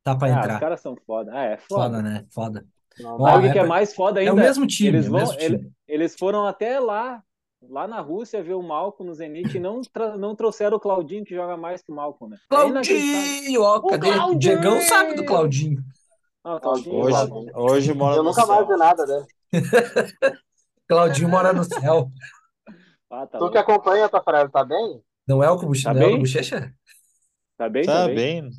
tá 0.04 0.16
para 0.16 0.28
Ah, 0.28 0.30
os 0.38 0.44
entrar. 0.44 0.60
caras 0.60 0.80
são 0.80 0.96
foda. 1.06 1.30
Ah, 1.34 1.44
é 1.44 1.56
Foda, 1.58 1.84
foda. 1.84 2.02
né? 2.02 2.26
Foda. 2.30 2.66
Não 3.00 3.28
é 3.28 3.40
que 3.52 3.58
é 3.58 3.60
pra- 3.60 3.66
mais 3.66 3.94
foda 3.94 4.20
É 4.22 4.26
o 4.26 4.30
ainda? 4.30 4.42
mesmo 4.42 4.66
time, 4.66 4.88
Eles 4.88 5.06
é 5.06 5.08
o 5.08 5.12
vão, 5.12 5.20
mesmo 5.20 5.40
ele- 5.40 5.58
time. 5.58 5.72
eles 5.86 6.16
foram 6.18 6.44
até 6.46 6.80
lá, 6.80 7.22
lá 7.62 7.86
na 7.86 8.00
Rússia, 8.00 8.42
ver 8.42 8.54
o 8.54 8.62
Malcolm 8.62 9.08
no 9.08 9.14
Zenit 9.14 9.56
e 9.56 9.60
não, 9.60 9.80
tra- 9.82 10.16
não 10.16 10.34
trouxeram 10.34 10.76
o 10.76 10.80
Claudinho, 10.80 11.24
que 11.24 11.34
joga 11.34 11.56
mais 11.56 11.80
que 11.82 11.92
o 11.92 11.94
Malcolm, 11.94 12.32
né? 12.34 12.38
É. 12.42 12.48
Claudinho, 12.48 13.62
ó, 13.62 13.76
O 13.78 13.86
cadê? 13.86 14.10
O 14.10 14.34
Diegão 14.34 14.80
sabe 14.82 15.14
do 15.14 15.24
Claudinho. 15.24 15.80
Ah, 16.42 16.58
Claudinho, 16.60 16.94
Hoje, 16.96 17.26
Claudinho. 17.28 17.52
hoje 17.58 17.94
mora 17.94 18.16
Eu 18.16 18.22
no 18.24 18.30
nunca 18.30 18.46
mais 18.46 18.60
céu. 18.60 18.68
vi 18.68 18.76
nada 18.78 19.06
dele. 19.06 19.26
Claudinho 20.88 21.28
mora 21.28 21.52
no 21.52 21.64
céu. 21.64 22.10
Ah, 23.10 23.26
tá 23.26 23.38
Tu 23.38 23.42
louco. 23.42 23.52
que 23.52 23.58
acompanha, 23.58 24.08
Tafarel, 24.08 24.50
tá 24.50 24.64
bem? 24.64 25.00
Não 25.28 25.42
é 25.42 25.50
o 25.50 25.56
Bochecha? 25.58 25.88
Tá 25.88 25.94
não 25.94 26.02
é 26.02 26.06
o 26.06 26.10
bem? 26.10 26.18
Bochecha? 26.20 26.74
Tá 27.56 27.68
bem, 27.68 27.84
Tá 27.84 27.92
tá 27.92 28.06
bem. 28.06 28.14
bem. 28.42 28.50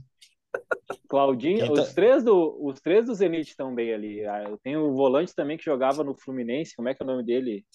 Claudinho, 1.07 1.59
Quem 1.65 1.73
tá- 1.73 1.81
os 1.81 1.93
três 1.93 2.23
do, 2.23 2.57
os 2.65 2.79
três 2.79 3.05
do 3.05 3.13
Zenit 3.15 3.49
estão 3.49 3.73
bem 3.73 3.93
ali. 3.93 4.25
Ah, 4.25 4.43
Eu 4.43 4.57
tenho 4.57 4.81
o 4.81 4.95
volante 4.95 5.33
também 5.33 5.57
que 5.57 5.63
jogava 5.65 6.03
no 6.03 6.15
Fluminense, 6.15 6.75
como 6.75 6.89
é 6.89 6.93
que 6.93 7.01
é 7.01 7.05
o 7.05 7.07
nome 7.07 7.23
dele? 7.23 7.65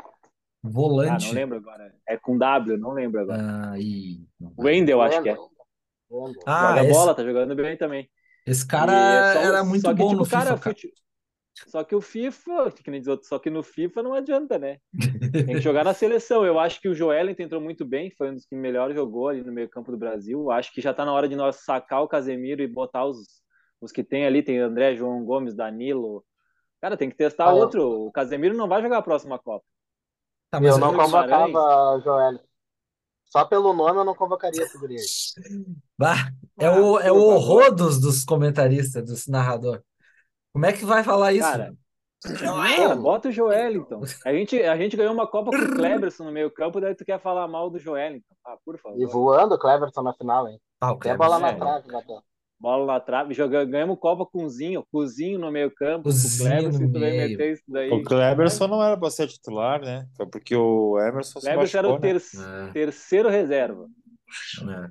Ah, 0.00 0.08
Volante. 0.62 1.26
não 1.26 1.34
lembro 1.34 1.56
agora. 1.56 1.92
É 2.08 2.16
com 2.16 2.38
W, 2.38 2.76
não 2.76 2.92
lembro 2.92 3.20
agora. 3.20 3.72
Ah, 3.72 3.78
e... 3.78 4.20
Wendel, 4.58 5.00
acho 5.02 5.22
que 5.22 5.28
é. 5.30 5.36
Ah, 6.46 6.68
Joga 6.76 6.84
esse, 6.84 6.92
bola, 6.92 7.14
tá 7.14 7.24
jogando 7.24 7.54
bem 7.56 7.76
também. 7.76 8.08
esse 8.46 8.66
cara 8.66 8.92
é 8.92 9.32
só- 9.34 9.40
era 9.40 9.64
muito 9.64 9.82
só 9.82 9.88
que, 9.94 9.98
bom 9.98 10.08
tipo, 10.08 10.18
no 10.18 10.24
FIFA, 10.24 10.36
cara, 10.38 10.58
cara. 10.58 10.74
fute- 10.76 10.92
Só 11.66 11.84
que 11.84 11.94
o 11.94 12.00
FIFA, 12.00 12.70
que 12.70 12.90
nem 12.90 13.00
diz 13.00 13.08
outro, 13.08 13.26
só 13.26 13.38
que 13.38 13.50
no 13.50 13.62
FIFA 13.62 14.02
não 14.02 14.14
adianta, 14.14 14.58
né? 14.58 14.78
Tem 15.32 15.56
que 15.56 15.60
jogar 15.60 15.84
na 15.84 15.92
seleção. 15.94 16.44
Eu 16.44 16.58
acho 16.58 16.80
que 16.80 16.88
o 16.88 16.94
Joelinton 16.94 17.42
entrou 17.42 17.60
muito 17.60 17.84
bem, 17.84 18.10
foi 18.10 18.30
um 18.30 18.34
dos 18.34 18.46
que 18.46 18.54
melhor 18.54 18.92
jogou 18.94 19.28
ali 19.28 19.42
no 19.42 19.52
meio-campo 19.52 19.90
do 19.90 19.98
Brasil. 19.98 20.50
Acho 20.50 20.72
que 20.72 20.80
já 20.80 20.94
tá 20.94 21.04
na 21.04 21.12
hora 21.12 21.28
de 21.28 21.36
nós 21.36 21.56
sacar 21.56 22.02
o 22.02 22.08
Casemiro 22.08 22.62
e 22.62 22.66
botar 22.66 23.04
os, 23.04 23.42
os 23.80 23.92
que 23.92 24.02
tem 24.02 24.24
ali. 24.24 24.42
Tem 24.42 24.58
André, 24.58 24.96
João 24.96 25.24
Gomes, 25.24 25.54
Danilo. 25.54 26.24
Cara, 26.80 26.96
tem 26.96 27.10
que 27.10 27.16
testar 27.16 27.44
Ah, 27.44 27.54
outro. 27.54 28.06
O 28.06 28.12
Casemiro 28.12 28.56
não 28.56 28.66
vai 28.66 28.82
jogar 28.82 28.98
a 28.98 29.02
próxima 29.02 29.38
Copa. 29.38 29.64
Tá, 30.50 30.60
mas 30.60 30.70
Eu 30.70 30.78
não 30.78 30.94
convocava 30.94 32.00
Joel. 32.02 32.40
Só 33.24 33.46
pelo 33.46 33.72
nome 33.72 33.98
eu 33.98 34.04
não 34.04 34.14
convocaria 34.14 34.62
esse 34.62 34.78
guri 34.78 34.96
aí. 34.96 35.64
Bah, 35.98 36.30
é 36.58 36.66
Ah, 36.66 36.80
o, 36.80 36.98
é 36.98 37.10
o 37.10 37.16
horror 37.16 37.74
dos, 37.74 37.98
dos 37.98 38.24
comentaristas, 38.24 39.02
dos 39.02 39.26
narradores. 39.26 39.82
Como 40.52 40.66
é 40.66 40.72
que 40.72 40.84
vai 40.84 41.02
falar 41.02 41.32
isso? 41.32 41.42
Cara, 41.50 41.74
Cara, 42.38 42.94
bota 42.94 43.28
o 43.28 43.32
Joelinton. 43.32 44.00
A 44.24 44.32
gente, 44.32 44.62
a 44.62 44.76
gente 44.76 44.96
ganhou 44.96 45.12
uma 45.12 45.26
Copa 45.26 45.50
com 45.50 45.56
o 45.56 45.74
Kleberson 45.74 46.24
no 46.24 46.32
meio-campo, 46.32 46.80
daí 46.80 46.94
tu 46.94 47.04
quer 47.04 47.20
falar 47.20 47.48
mal 47.48 47.68
do 47.68 47.78
Joelinton. 47.80 48.34
Ah, 48.46 48.56
por 48.64 48.76
E 48.76 48.78
favor. 48.78 49.08
voando 49.08 49.54
o 49.54 49.58
Cleverson 49.58 50.02
na 50.02 50.14
final, 50.14 50.48
hein? 50.48 50.60
Ah, 50.80 50.92
o 50.92 50.96
Até 50.96 51.16
bola 51.16 51.38
na 51.40 51.48
é. 51.48 51.54
trave, 51.56 51.90
bateu. 51.90 52.20
Bola 52.60 52.86
na 52.86 53.00
trave, 53.00 53.34
joga, 53.34 53.64
ganhamos 53.64 53.98
Copa 53.98 54.24
com 54.24 54.44
o 54.44 54.48
Zinho, 54.48 54.86
Cozinho 54.92 55.36
no 55.36 55.50
meio-campo, 55.50 56.04
com 56.04 56.10
o 56.10 56.12
Cozinho 56.12 56.48
Kleberson, 56.48 56.78
no 56.78 56.92
tu 56.92 57.00
vai 57.00 57.10
meio. 57.10 57.30
meter 57.30 57.52
isso 57.54 57.62
daí. 57.66 57.90
O 57.90 58.04
Cleberson 58.04 58.66
não 58.68 58.80
era 58.84 58.96
pra 58.96 59.10
ser 59.10 59.26
titular, 59.26 59.80
né? 59.80 60.06
Foi 60.16 60.26
porque 60.28 60.54
o 60.54 60.96
Emerson 61.00 61.40
se 61.40 61.46
Kleberson 61.46 61.78
era 61.78 61.88
machucou, 61.88 62.08
o 62.08 62.12
né? 62.12 62.20
ter- 62.20 62.68
É. 62.68 62.72
terceiro 62.72 63.28
reserva. 63.28 63.88
É. 64.62 64.88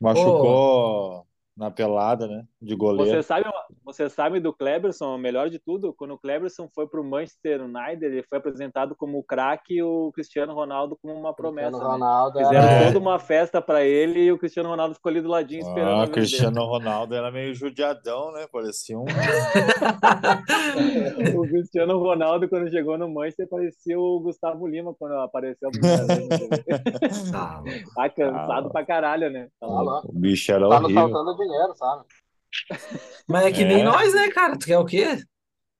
Machucou 0.00 1.26
na 1.56 1.70
pelada, 1.70 2.26
né? 2.28 2.44
De 2.64 2.74
goleiro. 2.74 3.10
Você 3.10 3.22
sabe, 3.22 3.44
você 3.84 4.08
sabe 4.08 4.40
do 4.40 4.52
Kleberson, 4.52 5.14
o 5.14 5.18
melhor 5.18 5.50
de 5.50 5.58
tudo, 5.58 5.92
quando 5.92 6.14
o 6.14 6.18
Kleberson 6.18 6.68
foi 6.74 6.86
pro 6.88 7.04
Manchester 7.04 7.62
United, 7.62 8.04
ele 8.04 8.22
foi 8.22 8.38
apresentado 8.38 8.94
como 8.96 9.18
o 9.18 9.22
craque 9.22 9.74
e 9.74 9.82
o 9.82 10.10
Cristiano 10.14 10.54
Ronaldo 10.54 10.96
como 11.00 11.12
uma 11.14 11.34
promessa. 11.34 11.68
Cristiano 11.70 11.88
né? 11.88 11.94
Ronaldo 12.04 12.38
Fizeram 12.38 12.58
era... 12.68 12.72
É. 12.72 12.86
toda 12.86 12.98
uma 12.98 13.18
festa 13.18 13.60
pra 13.60 13.84
ele 13.84 14.20
e 14.20 14.32
o 14.32 14.38
Cristiano 14.38 14.68
Ronaldo 14.70 14.94
ficou 14.94 15.10
ali 15.10 15.20
do 15.20 15.28
ladinho 15.28 15.60
esperando. 15.60 15.88
Ah, 15.90 15.96
vez 15.96 16.08
dele. 16.10 16.12
Cristiano 16.12 16.64
Ronaldo 16.64 17.14
era 17.14 17.30
meio 17.30 17.54
judiadão, 17.54 18.32
né? 18.32 18.46
Parecia 18.50 18.98
um. 18.98 19.04
O 21.36 21.42
Cristiano 21.48 21.98
Ronaldo, 21.98 22.48
quando 22.48 22.70
chegou 22.70 22.96
no 22.98 23.08
Manchester, 23.08 23.48
parecia 23.48 23.98
o 23.98 24.20
Gustavo 24.20 24.66
Lima 24.66 24.94
quando 24.98 25.14
apareceu. 25.16 25.70
Tá. 27.30 27.62
Tá 27.94 28.08
cansado 28.10 28.68
Ah. 28.68 28.70
pra 28.70 28.84
caralho, 28.86 29.30
né? 29.30 29.48
Tá 29.60 29.66
Tá. 29.66 30.02
O 30.06 30.12
bicho 30.12 30.52
era 30.52 30.68
Tá 30.68 30.76
nos 30.80 30.84
horrível. 30.84 31.02
faltando 31.10 31.36
dinheiro, 31.36 31.74
sabe? 31.76 32.04
Mas 33.28 33.46
é 33.46 33.52
que 33.52 33.64
nem 33.64 33.80
É. 33.80 33.84
nós, 33.84 34.12
né, 34.14 34.28
cara? 34.30 34.58
Tu 34.58 34.66
quer 34.66 34.78
o 34.78 34.84
quê? 34.84 35.18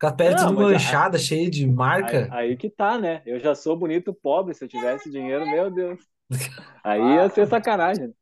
Com 0.01 0.07
a 0.09 0.13
pele 0.13 0.35
Não, 0.35 0.49
tudo 0.49 0.55
mas 0.63 0.67
a- 0.67 0.73
manchada, 0.73 1.19
cheia 1.19 1.51
de 1.51 1.67
marca. 1.67 2.29
Aí, 2.33 2.51
aí 2.51 2.57
que 2.57 2.69
tá, 2.69 2.99
né? 2.99 3.23
Eu 3.25 3.39
já 3.39 3.55
sou 3.55 3.77
bonito 3.77 4.13
pobre, 4.15 4.55
se 4.55 4.65
eu 4.65 4.69
tivesse 4.69 5.11
dinheiro, 5.11 5.47
meu 5.47 5.71
Deus. 5.71 5.99
Aí 6.85 7.01
ia 7.15 7.29
ser 7.31 7.47
sacanagem. 7.47 8.13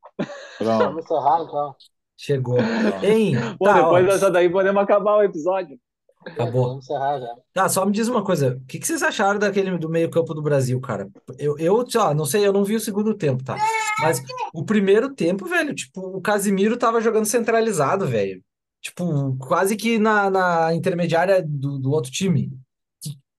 Pronto. 0.58 0.78
Vamos 0.84 1.04
encerrar, 1.04 1.42
então. 1.42 1.74
Chegou. 2.16 2.58
Hein? 3.02 3.34
Pô, 3.58 3.64
Tá, 3.64 3.74
depois 3.74 4.04
ó, 4.06 4.08
dessa 4.12 4.30
daí 4.30 4.48
podemos 4.50 4.82
acabar 4.82 5.16
o 5.16 5.22
episódio. 5.22 5.78
Acabou. 6.24 6.68
Vamos 6.68 6.85
encerrar 6.85 7.20
já. 7.20 7.35
Tá, 7.52 7.68
só 7.68 7.85
me 7.85 7.92
diz 7.92 8.08
uma 8.08 8.24
coisa. 8.24 8.56
O 8.56 8.66
que 8.66 8.78
que 8.78 8.87
vocês 8.87 9.02
acharam 9.02 9.38
daquele 9.38 9.76
do 9.78 9.88
meio-campo 9.88 10.35
do 10.35 10.42
Brasil, 10.42 10.80
cara? 10.80 11.08
Eu, 11.38 11.58
eu, 11.58 11.85
ó, 11.96 12.14
não 12.14 12.24
sei, 12.24 12.46
eu 12.46 12.52
não 12.52 12.64
vi 12.64 12.76
o 12.76 12.80
segundo 12.80 13.14
tempo, 13.14 13.44
tá? 13.44 13.56
Mas 14.00 14.22
o 14.54 14.64
primeiro 14.64 15.14
tempo, 15.14 15.46
velho, 15.46 15.74
tipo, 15.74 16.00
o 16.00 16.20
Casimiro 16.20 16.76
tava 16.76 17.00
jogando 17.00 17.26
centralizado, 17.26 18.06
velho. 18.06 18.42
Tipo, 18.80 19.37
quase 19.38 19.76
que 19.76 19.98
na, 19.98 20.28
na 20.28 20.74
intermediária 20.74 21.42
do, 21.46 21.78
do 21.78 21.90
outro 21.90 22.11
time. 22.11 22.50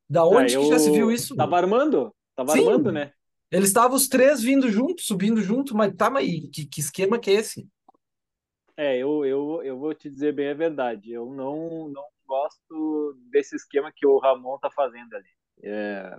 Da 0.09 0.25
onde 0.25 0.55
Ah, 0.55 0.59
que 0.59 0.67
já 0.67 0.79
se 0.79 0.91
viu 0.91 1.11
isso? 1.11 1.35
Tava 1.35 1.57
armando? 1.57 2.13
Tava 2.35 2.53
Sim. 2.53 2.59
armando, 2.59 2.91
né? 2.91 3.11
Eles 3.51 3.67
estavam 3.69 3.95
os 3.95 4.07
três 4.07 4.41
vindo 4.41 4.69
junto, 4.69 5.01
subindo 5.01 5.41
junto, 5.41 5.75
mas 5.75 5.93
tá, 5.95 6.09
mas 6.09 6.25
que, 6.51 6.65
que 6.65 6.79
esquema 6.79 7.19
que 7.19 7.29
é 7.29 7.33
esse? 7.35 7.67
É, 8.75 8.97
eu, 8.97 9.23
eu, 9.25 9.61
eu 9.63 9.77
vou 9.77 9.93
te 9.93 10.09
dizer 10.09 10.33
bem 10.33 10.49
a 10.49 10.53
verdade. 10.53 11.11
Eu 11.11 11.27
não, 11.27 11.89
não 11.89 12.03
gosto 12.33 13.15
desse 13.31 13.55
esquema 13.55 13.91
que 13.95 14.07
o 14.07 14.17
Ramon 14.17 14.57
tá 14.59 14.69
fazendo 14.71 15.13
ali. 15.15 15.29
É, 15.63 16.17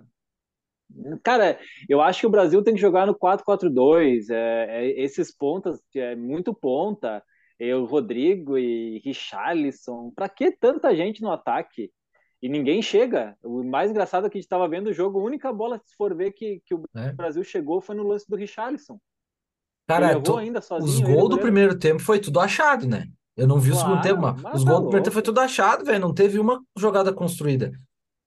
Cara, 1.22 1.58
eu 1.88 2.00
acho 2.00 2.20
que 2.20 2.26
o 2.26 2.30
Brasil 2.30 2.62
tem 2.62 2.74
que 2.74 2.80
jogar 2.80 3.06
no 3.06 3.14
4-4-2. 3.18 4.30
É, 4.30 4.66
é, 4.86 5.00
esses 5.02 5.34
pontas, 5.36 5.80
é 5.94 6.14
muito 6.14 6.54
ponta. 6.54 7.22
É, 7.58 7.74
o 7.74 7.84
Rodrigo 7.84 8.56
e 8.58 8.98
Richarlison. 9.04 10.12
Pra 10.14 10.28
que 10.28 10.52
tanta 10.52 10.94
gente 10.94 11.22
no 11.22 11.32
ataque? 11.32 11.90
E 12.42 12.48
ninguém 12.48 12.82
chega. 12.82 13.36
O 13.42 13.64
mais 13.64 13.90
engraçado 13.90 14.26
é 14.26 14.30
que 14.30 14.36
a 14.36 14.40
gente 14.40 14.46
estava 14.46 14.68
vendo 14.68 14.88
o 14.88 14.92
jogo, 14.92 15.18
a 15.18 15.24
única 15.24 15.52
bola, 15.52 15.80
se 15.84 15.96
for 15.96 16.14
ver, 16.14 16.32
que, 16.32 16.60
que 16.64 16.74
o 16.74 16.84
É. 16.94 17.12
Brasil 17.12 17.42
chegou 17.42 17.80
foi 17.80 17.96
no 17.96 18.06
lance 18.06 18.28
do 18.28 18.36
Richarlison. 18.36 18.98
Cara, 19.88 20.20
to- 20.20 20.36
ainda 20.36 20.58
os 20.60 20.66
sozinho. 20.66 21.06
ele 21.06 21.10
e 21.10 21.12
o 21.12 21.16
gols 21.16 21.30
do 21.30 21.38
primeiro 21.38 21.78
tempo 21.78 22.00
foi 22.00 22.20
tudo 22.20 22.38
achado, 22.40 22.86
né? 22.86 23.06
Eu 23.36 23.46
não 23.46 23.58
vi 23.58 23.70
o 23.72 23.74
segundo 23.74 24.00
Claro, 24.00 24.08
tempo, 24.08 24.20
mas 24.42 24.54
os 24.60 24.64
tá 24.64 24.70
gols 24.70 24.80
do 24.82 24.86
primeiro 24.86 25.04
tempo 25.04 25.14
foi 25.14 25.22
tudo 25.22 25.40
achado, 25.40 25.84
velho. 25.84 26.00
Não 26.00 26.14
teve 26.14 26.38
uma 26.38 26.60
jogada 26.76 27.12
construída. 27.12 27.68
Não 27.72 27.78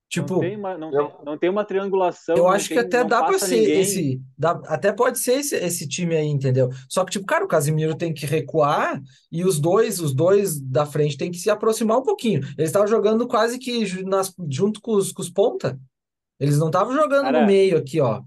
Tipo, 0.10 0.40
tem 0.40 0.56
uma, 0.56 0.78
não, 0.78 0.92
eu- 0.94 1.08
tem, 1.08 1.26
não 1.26 1.38
tem 1.38 1.50
uma 1.50 1.66
triangulação. 1.66 2.36
eu 2.38 2.44
não 2.44 2.50
acho 2.50 2.70
que 2.70 2.76
tem- 2.76 2.84
até 2.86 3.00
não 3.02 3.08
dá 3.08 3.24
pra 3.24 3.34
passa 3.34 3.46
ser 3.48 3.58
ninguém. 3.60 3.82
esse. 3.82 4.22
dá- 4.38 4.62
até 4.68 4.92
pode 4.94 5.20
ser 5.20 5.34
esse, 5.40 5.54
esse 5.56 5.86
time 5.88 6.16
aí, 6.16 6.28
entendeu? 6.28 6.70
Só 6.90 7.04
que, 7.04 7.12
tipo, 7.12 7.26
cara, 7.26 7.44
o 7.44 7.48
Casimiro 7.48 7.94
tem 7.94 8.14
que 8.14 8.26
recuar 8.26 9.02
e 9.30 9.44
os 9.44 9.60
dois, 9.60 10.00
os 10.00 10.14
dois 10.14 10.62
da 10.62 10.86
frente 10.86 11.18
tem 11.18 11.30
que 11.30 11.38
se 11.38 11.50
aproximar 11.50 11.98
um 11.98 12.04
pouquinho. 12.04 12.40
Eles 12.58 12.70
estavam 12.70 12.88
jogando 12.88 13.28
quase 13.28 13.60
que 13.60 14.02
nas- 14.04 14.34
junto 14.50 14.80
com 14.82 14.94
os, 14.96 15.12
com 15.12 15.22
os 15.22 15.30
ponta. 15.30 15.78
Eles 16.40 16.58
não 16.58 16.68
estavam 16.68 16.94
jogando 16.94 17.26
no 17.26 17.32
Cara, 17.34 17.46
meio 17.46 17.78
aqui, 17.78 18.00
ó. 18.00 18.22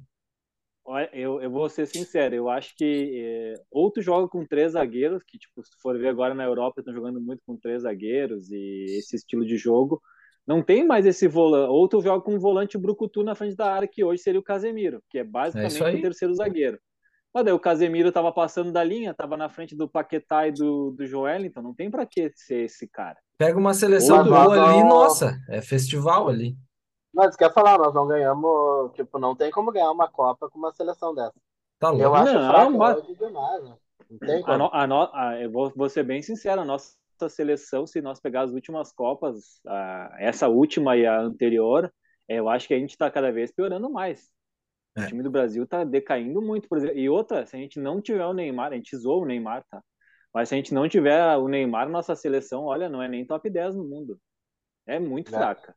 Olha, 0.85 1.09
Eu, 1.13 1.41
eu 1.41 1.51
vou 1.51 1.69
ser 1.69 1.87
sincero, 1.87 2.35
eu 2.35 2.49
acho 2.49 2.75
que 2.77 3.21
é, 3.25 3.55
ou 3.71 3.91
tu 3.91 4.01
joga 4.03 4.29
com 4.29 4.45
três 4.45 4.73
zagueiros, 4.73 5.23
que 5.23 5.39
tipo, 5.39 5.63
se 5.63 5.71
tu 5.71 5.77
for 5.81 5.97
ver 5.99 6.09
agora 6.09 6.35
na 6.35 6.45
Europa, 6.45 6.81
estão 6.81 6.95
jogando 6.95 7.21
muito 7.21 7.43
com 7.47 7.57
três 7.57 7.83
zagueiros 7.83 8.51
e 8.51 8.87
esse 8.99 9.15
estilo 9.17 9.45
de 9.45 9.57
jogo. 9.57 10.01
Não 10.47 10.63
tem 10.63 10.85
mais 10.85 11.07
esse 11.07 11.29
volante, 11.29 11.71
ou 11.71 11.87
tu 11.89 12.01
joga 12.01 12.25
com 12.25 12.35
um 12.35 12.39
volante 12.41 12.77
brucutu 12.79 13.23
na 13.23 13.35
frente 13.35 13.55
da 13.55 13.73
área, 13.73 13.87
que 13.87 14.03
hoje 14.03 14.23
seria 14.23 14.41
o 14.41 14.43
Casemiro, 14.45 15.03
que 15.09 15.19
é 15.19 15.25
basicamente 15.25 15.83
aí. 15.83 15.99
o 15.99 16.03
terceiro 16.03 16.35
zagueiro. 16.35 16.79
Mas 17.33 17.45
daí 17.45 17.55
o 17.55 17.61
Casemiro 17.61 18.11
tava 18.11 18.33
passando 18.33 18.73
da 18.73 18.83
linha, 18.83 19.15
tava 19.15 19.37
na 19.37 19.49
frente 19.49 19.77
do 19.77 19.89
Paquetá 19.89 20.49
e 20.49 20.53
do, 20.53 20.91
do 20.91 21.07
Joelinton, 21.07 21.63
não 21.63 21.75
tem 21.75 21.89
pra 21.89 22.05
que 22.05 22.33
ser 22.35 22.65
esse 22.65 22.89
cara. 22.89 23.17
Pega 23.39 23.57
uma 23.57 23.73
seleção 23.73 24.17
Outro- 24.19 24.33
boa 24.33 24.55
ali, 24.55 24.83
nossa, 24.83 25.39
é 25.49 25.63
festival 25.63 26.29
ali. 26.29 26.57
Mas 27.13 27.37
quer 27.37 27.53
falar, 27.53 27.79
nós 27.79 27.93
não 27.95 28.07
ganhamos, 28.07 28.93
tipo, 28.95 29.19
não 29.19 29.35
tem 29.35 29.51
como 29.51 29.73
ganhar 29.73 29.91
uma 29.91 30.09
Copa 30.09 30.49
com 30.49 30.59
uma 30.59 30.73
seleção 30.73 31.15
dessa. 31.15 31.35
Tá 31.79 31.89
Eu 31.89 31.97
louco. 32.11 32.15
acho 32.17 32.33
Não, 32.35 32.49
fraca 32.51 32.71
mas- 32.71 33.07
demais, 33.19 33.65
né? 33.65 33.77
Não 34.11 34.19
tem 34.19 34.41
A 34.43 34.45
como. 34.45 34.59
no- 34.59 34.71
a 34.73 34.87
no- 34.87 35.11
a- 35.15 35.41
eu 35.41 35.51
vou, 35.51 35.73
vou 35.75 35.89
ser 35.89 36.03
bem 36.05 36.21
sincero, 36.23 36.61
a 36.61 36.65
nossa 36.65 36.95
seleção, 37.29 37.87
se 37.87 38.01
nós 38.01 38.21
pegar 38.21 38.43
as 38.43 38.53
últimas 38.53 38.93
Copas, 38.93 39.61
a, 39.67 40.17
essa 40.19 40.49
última 40.49 40.97
e 40.97 41.07
a 41.07 41.21
anterior, 41.21 41.93
é, 42.29 42.37
eu 42.37 42.49
acho 42.49 42.67
que 42.69 42.75
a 42.75 42.79
gente 42.79 42.91
está 42.91 43.11
cada 43.11 43.31
vez 43.33 43.53
piorando 43.53 43.91
mais. 43.91 44.29
O 44.97 45.01
É. 45.01 45.07
time 45.07 45.23
do 45.23 45.31
Brasil 45.31 45.63
está 45.65 45.85
decaindo 45.85 46.41
muito, 46.43 46.69
por 46.69 46.79
exemplo. 46.79 46.97
E 46.97 47.09
outra, 47.09 47.47
se 47.47 47.57
a 47.57 47.59
gente 47.59 47.79
não 47.79 48.01
tiver 48.01 48.25
o 48.27 48.33
Neymar, 48.33 48.73
a 48.73 48.77
gente 48.77 48.97
zoa 48.97 49.23
o 49.23 49.27
Neymar, 49.27 49.65
tá? 49.71 49.83
Mas 50.35 50.49
se 50.49 50.55
a 50.55 50.57
gente 50.59 50.73
não 50.75 50.89
tiver 50.89 51.37
o 51.37 51.47
Neymar, 51.49 51.89
nossa 51.89 52.15
seleção, 52.17 52.65
olha, 52.65 52.89
não 52.89 53.03
é 53.03 53.09
nem 53.09 53.25
top 53.27 53.49
10 53.51 53.75
no 53.77 53.85
mundo. 53.85 54.19
É 54.87 54.99
muito 54.99 55.29
É. 55.35 55.39
fraca. 55.39 55.75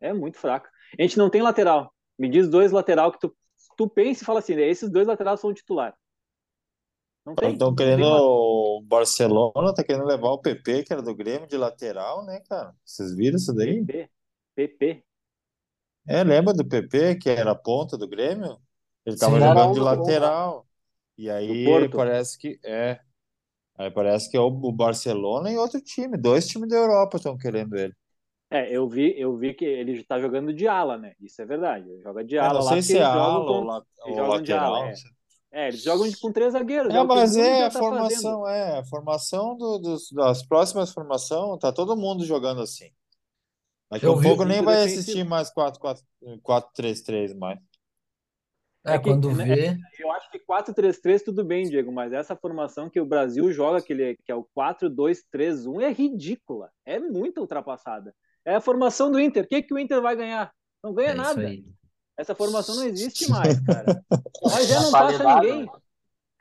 É 0.00 0.12
muito 0.12 0.38
fraca. 0.38 0.70
A 0.98 1.02
gente 1.02 1.18
não 1.18 1.30
tem 1.30 1.42
lateral. 1.42 1.92
Me 2.18 2.28
diz 2.28 2.48
dois 2.48 2.72
lateral 2.72 3.12
que 3.12 3.20
tu, 3.20 3.36
tu 3.76 3.88
pensa 3.88 4.22
e 4.22 4.26
fala 4.26 4.38
assim, 4.38 4.54
esses 4.54 4.90
dois 4.90 5.06
laterais 5.06 5.40
são 5.40 5.52
titular. 5.52 5.96
Não 7.24 7.34
tem. 7.34 7.52
Estão 7.52 7.74
tem 7.74 7.86
querendo. 7.86 8.06
O 8.06 8.82
Barcelona 8.82 9.74
tá 9.74 9.82
querendo 9.82 10.06
levar 10.06 10.30
o 10.30 10.40
PP, 10.40 10.84
que 10.84 10.92
era 10.92 11.02
do 11.02 11.14
Grêmio, 11.14 11.48
de 11.48 11.56
lateral, 11.56 12.24
né, 12.24 12.40
cara? 12.48 12.72
Vocês 12.84 13.14
viram 13.14 13.36
isso 13.36 13.52
daí? 13.52 13.84
PP. 13.84 14.10
PP. 14.54 15.04
É, 16.08 16.22
lembra 16.22 16.54
do 16.54 16.64
PP, 16.64 17.16
que 17.16 17.28
era 17.28 17.50
a 17.50 17.56
ponta 17.56 17.98
do 17.98 18.08
Grêmio? 18.08 18.58
Ele 19.04 19.16
tava 19.16 19.38
Sim. 19.38 19.44
Jogando 19.44 19.74
de 19.74 19.80
lateral. 19.80 20.66
E 21.18 21.28
aí 21.28 21.88
parece 21.88 22.38
que 22.38 22.60
é. 22.64 23.00
Aí 23.76 23.90
parece 23.90 24.30
que 24.30 24.36
é 24.36 24.40
o 24.40 24.50
Barcelona 24.72 25.50
e 25.50 25.56
outro 25.56 25.80
time. 25.80 26.16
Dois 26.16 26.46
times 26.46 26.68
da 26.68 26.76
Europa 26.76 27.16
estão 27.16 27.36
querendo 27.36 27.76
ele. 27.76 27.94
É, 28.50 28.70
eu 28.74 28.88
vi, 28.88 29.12
eu 29.18 29.36
vi 29.36 29.54
que 29.54 29.64
ele 29.64 30.04
tá 30.04 30.20
jogando 30.20 30.52
de 30.52 30.68
ala, 30.68 30.96
né? 30.96 31.14
Isso 31.20 31.42
é 31.42 31.44
verdade. 31.44 31.88
Ele 31.90 32.00
joga 32.00 32.24
de 32.24 32.36
Eu 32.36 32.42
ala 32.44 32.54
não 32.60 32.64
lá 32.64 32.68
sei 32.70 32.76
porque 32.78 32.82
se 32.82 32.92
é 32.98 33.00
eles 33.00 33.08
jogam 33.12 33.24
ala 33.24 33.38
ou, 33.40 33.46
com- 33.46 33.64
la- 33.66 33.76
eles 34.04 34.18
ou 34.18 34.24
jogam 34.24 34.42
de 34.42 34.52
ala, 34.52 34.70
lateral. 34.70 34.88
é. 34.88 35.16
É, 35.52 35.68
eles 35.68 35.82
jogam 35.82 36.08
com 36.20 36.32
três 36.32 36.52
zagueiros. 36.52 36.94
É, 36.94 37.00
o 37.00 37.06
mas 37.06 37.36
é 37.36 37.62
a 37.64 37.70
tá 37.70 37.70
fazendo. 37.70 37.78
formação, 37.88 38.48
é 38.48 38.78
a 38.78 38.84
formação 38.84 39.56
do, 39.56 39.78
dos, 39.78 40.10
das 40.12 40.46
próximas 40.46 40.92
formações, 40.92 41.58
tá 41.60 41.72
todo 41.72 41.96
mundo 41.96 42.24
jogando 42.24 42.60
assim. 42.60 42.90
Daqui 43.90 44.04
a 44.04 44.08
Eu 44.10 44.16
vi- 44.16 44.28
pouco 44.28 44.44
nem 44.44 44.62
vai 44.62 44.76
defensivo. 44.76 45.00
assistir 45.00 45.24
mais 45.24 45.50
4-4-3-3 45.50 47.34
mais. 47.34 47.58
É, 48.84 48.94
É 48.94 48.98
que, 48.98 49.04
quando 49.04 49.32
né, 49.34 49.44
vê. 49.44 49.76
Eu 49.98 50.12
acho 50.12 50.30
que 50.30 50.38
4-3-3 50.38 51.22
tudo 51.24 51.44
bem, 51.44 51.68
Diego, 51.68 51.90
mas 51.90 52.12
essa 52.12 52.36
formação 52.36 52.88
que 52.90 53.00
o 53.00 53.06
Brasil 53.06 53.50
joga, 53.52 53.80
que, 53.82 53.92
ele, 53.92 54.16
que 54.24 54.30
é 54.30 54.34
o 54.34 54.44
4-2-3-1, 54.56 55.80
é 55.80 55.90
ridícula. 55.90 56.70
É 56.84 56.98
muito 57.00 57.40
ultrapassada. 57.40 58.14
É 58.46 58.54
a 58.54 58.60
formação 58.60 59.10
do 59.10 59.18
Inter. 59.20 59.44
O 59.44 59.48
que, 59.48 59.62
que 59.62 59.74
o 59.74 59.78
Inter 59.78 60.00
vai 60.00 60.14
ganhar? 60.16 60.52
Não 60.82 60.94
ganha 60.94 61.10
É 61.10 61.14
nada. 61.14 61.42
Essa 62.16 62.34
formação 62.34 62.76
não 62.76 62.84
existe 62.84 63.28
mais, 63.30 63.60
cara. 63.60 64.02
Mas 64.42 64.68
já 64.68 64.80
não 64.80 64.90
Qualidade, 64.90 65.22
passa 65.22 65.40
ninguém. 65.42 65.66
né? 65.66 65.72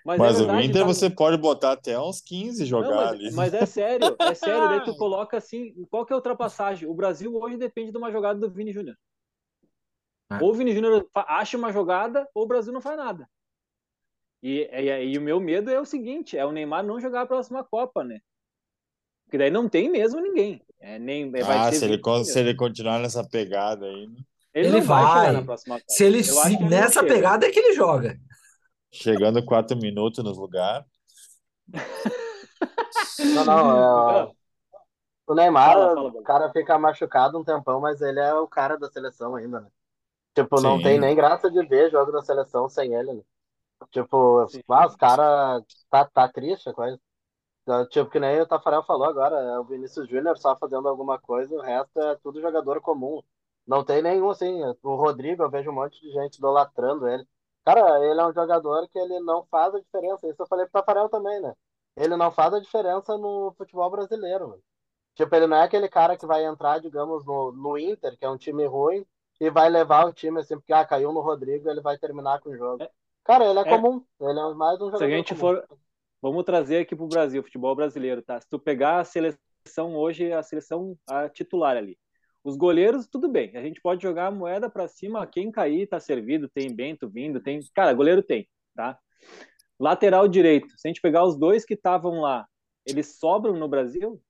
Mas, 0.05 0.19
Mas 0.19 0.39
é 0.39 0.43
o 0.43 0.45
verdade, 0.45 0.67
Inter 0.67 0.81
tá- 0.81 0.87
você 0.87 1.09
pode 1.09 1.37
botar 1.37 1.71
até 1.71 1.99
uns 1.99 2.21
15 2.21 2.63
jogar 2.63 2.89
Não, 2.91 2.99
ali. 2.99 3.23
mas, 3.25 3.35
mas 3.35 3.53
é 3.55 3.65
sério, 3.65 4.15
é 4.19 4.33
sério. 4.35 4.69
Daí 4.69 4.83
tu 4.85 4.95
coloca 4.95 5.35
assim, 5.35 5.73
qual 5.89 6.05
que 6.05 6.13
é 6.13 6.15
a 6.15 6.17
ultrapassagem? 6.17 6.87
O 6.87 6.93
Brasil 6.93 7.35
hoje 7.35 7.57
depende 7.57 7.91
de 7.91 7.97
uma 7.97 8.11
jogada 8.11 8.39
do 8.39 8.49
Vini 8.51 8.71
Júnior. 8.71 8.95
Ah. 10.29 10.37
Ou 10.43 10.51
o 10.51 10.53
Vini 10.53 10.73
Júnior 10.75 11.09
acha 11.13 11.57
uma 11.57 11.73
jogada, 11.73 12.29
ou 12.35 12.43
o 12.43 12.47
Brasil 12.47 12.71
não 12.71 12.81
faz 12.81 12.97
nada. 12.97 13.27
E, 14.43 14.69
e, 14.71 15.05
e 15.13 15.17
o 15.17 15.21
meu 15.21 15.39
medo 15.39 15.71
é 15.71 15.79
o 15.79 15.85
seguinte, 15.85 16.37
é 16.37 16.45
o 16.45 16.51
Neymar 16.51 16.85
não 16.85 16.99
jogar 17.01 17.21
a 17.21 17.25
próxima 17.25 17.63
Copa, 17.63 18.03
né? 18.03 18.19
Porque 19.25 19.37
daí 19.37 19.49
não 19.51 19.69
tem 19.69 19.89
mesmo 19.89 20.21
ninguém. 20.21 20.61
É, 20.79 20.99
nem, 20.99 21.29
vai 21.31 21.57
Ah, 21.57 21.71
se 21.71 21.85
ele, 21.85 21.99
se 22.25 22.39
ele 22.39 22.55
continuar 22.55 22.99
nessa 22.99 23.23
pegada 23.27 23.85
aí, 23.87 24.07
né? 24.07 24.17
Ele, 24.53 24.69
Ele 24.69 24.81
não 24.81 24.81
vai, 24.81 25.03
vai. 25.03 25.31
na 25.31 25.41
próxima 25.43 25.81
Copa. 25.81 25.85
Se 25.87 26.03
ele 26.05 26.23
se, 26.23 26.55
ele 26.55 26.57
não 26.59 26.69
nessa 26.69 27.01
chega. 27.01 27.13
pegada 27.13 27.45
é 27.47 27.51
que 27.51 27.59
ele 27.59 27.73
joga. 27.73 28.17
chegando 28.91 29.43
4 29.45 29.77
minutos 29.77 30.23
no 30.23 30.31
lugar. 30.31 30.85
Não, 33.31 33.45
não, 33.45 33.71
é... 34.23 34.31
O 35.27 35.33
Neymar, 35.35 35.73
Fala, 35.73 35.93
fala, 35.93 36.09
o 36.09 36.23
cara 36.23 36.51
fica 36.51 36.77
machucado 36.77 37.39
um 37.39 37.43
tempão, 37.43 37.79
mas 37.81 38.01
ele 38.01 38.19
é 38.19 38.33
o 38.33 38.47
cara 38.47 38.77
da 38.77 38.89
seleção 38.91 39.35
ainda, 39.35 39.61
né? 39.61 39.69
Tipo, 40.35 40.61
não 40.61 40.77
Sim. 40.77 40.83
tem 40.83 40.99
nem 40.99 41.15
graça 41.15 41.49
de 41.51 41.65
ver 41.65 41.91
jogo 41.91 42.11
da 42.11 42.21
seleção 42.21 42.69
sem 42.69 42.93
ele, 42.95 43.13
né? 43.13 43.23
Tipo, 43.91 44.47
ah, 44.69 44.87
os 44.87 44.95
caras 44.95 45.63
tá, 45.89 46.05
tá 46.05 46.29
triste, 46.29 46.69
a 46.69 46.73
coisa. 46.73 46.99
Tipo, 47.89 48.11
que 48.11 48.19
nem 48.19 48.39
o 48.41 48.45
Tafarel 48.47 48.83
falou 48.83 49.07
agora, 49.07 49.35
é 49.39 49.59
o 49.59 49.63
Vinícius 49.63 50.07
Júnior 50.07 50.37
só 50.37 50.55
fazendo 50.55 50.87
alguma 50.87 51.17
coisa, 51.19 51.53
o 51.55 51.61
resto 51.61 51.99
é 51.99 52.15
tudo 52.17 52.39
jogador 52.41 52.79
comum. 52.79 53.23
Não 53.65 53.83
tem 53.83 54.01
nenhum, 54.03 54.29
assim, 54.29 54.61
o 54.83 54.95
Rodrigo, 54.95 55.41
eu 55.43 55.49
vejo 55.49 55.71
um 55.71 55.73
monte 55.73 55.99
de 55.99 56.11
gente 56.11 56.37
idolatrando 56.37 57.07
ele. 57.07 57.27
Cara, 57.65 58.05
ele 58.05 58.21
é 58.21 58.25
um 58.25 58.33
jogador 58.33 58.87
que 58.89 58.99
ele 58.99 59.19
não 59.21 59.43
faz 59.45 59.73
a 59.73 59.79
diferença. 59.79 60.27
Isso 60.27 60.39
eu 60.43 60.47
falei 60.47 60.65
pro 60.67 60.73
Tafarel 60.79 61.09
também, 61.09 61.41
né? 61.41 61.55
Ele 61.97 62.15
não 62.15 62.29
faz 62.31 62.53
a 62.53 62.59
diferença 62.59 63.17
no 63.17 63.51
futebol 63.57 63.89
brasileiro, 63.89 64.49
mano. 64.49 64.61
Tipo, 65.15 65.35
ele 65.35 65.47
não 65.47 65.57
é 65.57 65.63
aquele 65.63 65.87
cara 65.89 66.17
que 66.17 66.25
vai 66.25 66.45
entrar, 66.45 66.79
digamos, 66.79 67.25
no, 67.25 67.51
no 67.51 67.77
Inter, 67.77 68.17
que 68.17 68.25
é 68.25 68.29
um 68.29 68.37
time 68.37 68.65
ruim, 68.65 69.05
e 69.39 69.49
vai 69.49 69.69
levar 69.69 70.05
o 70.07 70.13
time 70.13 70.39
assim, 70.41 70.55
porque 70.57 70.73
ah, 70.73 70.85
caiu 70.85 71.11
no 71.13 71.21
Rodrigo, 71.21 71.69
ele 71.69 71.81
vai 71.81 71.97
terminar 71.97 72.41
com 72.41 72.49
o 72.49 72.57
jogo. 72.57 72.83
É. 72.83 72.91
Cara, 73.23 73.45
ele 73.45 73.59
é, 73.59 73.63
É. 73.63 73.69
comum. 73.69 74.05
Ele 74.19 74.39
é 74.39 74.53
mais 74.53 74.79
um 74.81 74.91
Se 74.91 74.91
jogador 74.91 75.05
a 75.05 75.09
gente 75.09 75.33
comum. 75.33 75.39
for, 75.39 75.67
vamos 76.31 76.43
trazer 76.43 76.77
aqui 76.77 76.95
pro 76.95 77.07
Brasil, 77.07 77.43
futebol 77.43 77.75
brasileiro, 77.75 78.21
tá? 78.21 78.39
Se 78.41 78.49
tu 78.49 78.57
pegar 78.59 78.99
a 78.99 79.03
seleção 79.05 79.95
hoje, 79.95 80.31
a 80.31 80.41
seleção 80.41 80.97
a 81.07 81.29
titular 81.29 81.77
ali. 81.77 81.97
Os 82.43 82.55
goleiros, 82.55 83.07
tudo 83.07 83.27
bem. 83.27 83.55
A 83.55 83.61
gente 83.61 83.81
pode 83.81 84.01
jogar 84.01 84.27
a 84.27 84.31
moeda 84.31 84.69
pra 84.69 84.87
cima, 84.87 85.25
quem 85.25 85.51
cair 85.51 85.87
tá 85.87 85.99
servido, 85.99 86.49
tem 86.49 86.73
Bento 86.75 87.09
vindo, 87.09 87.39
tem, 87.39 87.59
cara, 87.73 87.93
goleiro 87.93 88.21
tem, 88.23 88.47
tá? 88.75 88.97
Lateral 89.79 90.27
direito. 90.27 90.67
Se 90.77 90.87
a 90.87 90.89
gente 90.89 91.01
pegar 91.01 91.25
os 91.25 91.37
dois 91.37 91.65
que 91.65 91.73
estavam 91.73 92.21
lá, 92.21 92.47
eles 92.85 93.17
sobram 93.17 93.55
no 93.55 93.67
Brasil? 93.67 94.21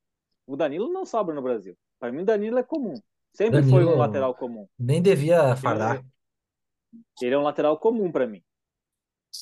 O 0.47 0.55
Danilo 0.55 0.91
não 0.91 1.05
sobra 1.05 1.33
no 1.33 1.41
Brasil. 1.41 1.75
Para 1.99 2.11
mim, 2.11 2.21
o 2.21 2.25
Danilo 2.25 2.57
é 2.57 2.63
comum. 2.63 2.93
Sempre 3.33 3.63
foi 3.63 3.83
um 3.83 3.85
Danilo- 3.85 3.97
lateral 3.97 4.33
comum. 4.35 4.67
Nem 4.79 5.01
devia 5.01 5.55
fardar. 5.55 6.03
Ele 7.21 7.35
é 7.35 7.37
um 7.37 7.43
lateral 7.43 7.77
comum 7.77 8.11
para 8.11 8.25
mim. 8.27 8.41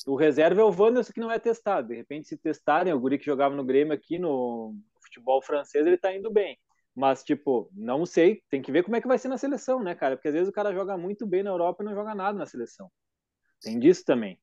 O 0.06 0.16
reserva 0.16 0.60
é 0.60 0.64
o 0.64 0.74
Wanderson 0.74 1.12
que 1.12 1.20
não 1.20 1.30
é 1.30 1.38
testado. 1.38 1.88
De 1.88 1.94
repente, 1.94 2.28
se 2.28 2.36
testarem, 2.36 2.92
o 2.92 3.00
guri 3.00 3.18
que 3.18 3.24
jogava 3.24 3.54
no 3.54 3.64
Grêmio 3.64 3.92
aqui 3.92 4.18
no 4.18 4.74
futebol 5.02 5.42
francês, 5.42 5.86
ele 5.86 5.98
tá 5.98 6.14
indo 6.14 6.30
bem. 6.30 6.58
Mas, 6.94 7.24
tipo, 7.24 7.68
não 7.72 8.06
sei, 8.06 8.42
tem 8.48 8.62
que 8.62 8.70
ver 8.70 8.84
como 8.84 8.96
é 8.96 9.00
que 9.00 9.08
vai 9.08 9.18
ser 9.18 9.28
na 9.28 9.36
seleção, 9.38 9.82
né, 9.82 9.94
cara? 9.94 10.16
Porque 10.16 10.28
às 10.28 10.34
vezes 10.34 10.48
o 10.48 10.52
cara 10.52 10.72
joga 10.72 10.96
muito 10.96 11.26
bem 11.26 11.42
na 11.42 11.50
Europa 11.50 11.82
e 11.82 11.86
não 11.86 11.94
joga 11.94 12.14
nada 12.14 12.38
na 12.38 12.46
seleção. 12.46 12.90
Tem 13.60 13.78
disso 13.78 14.04
também. 14.04 14.38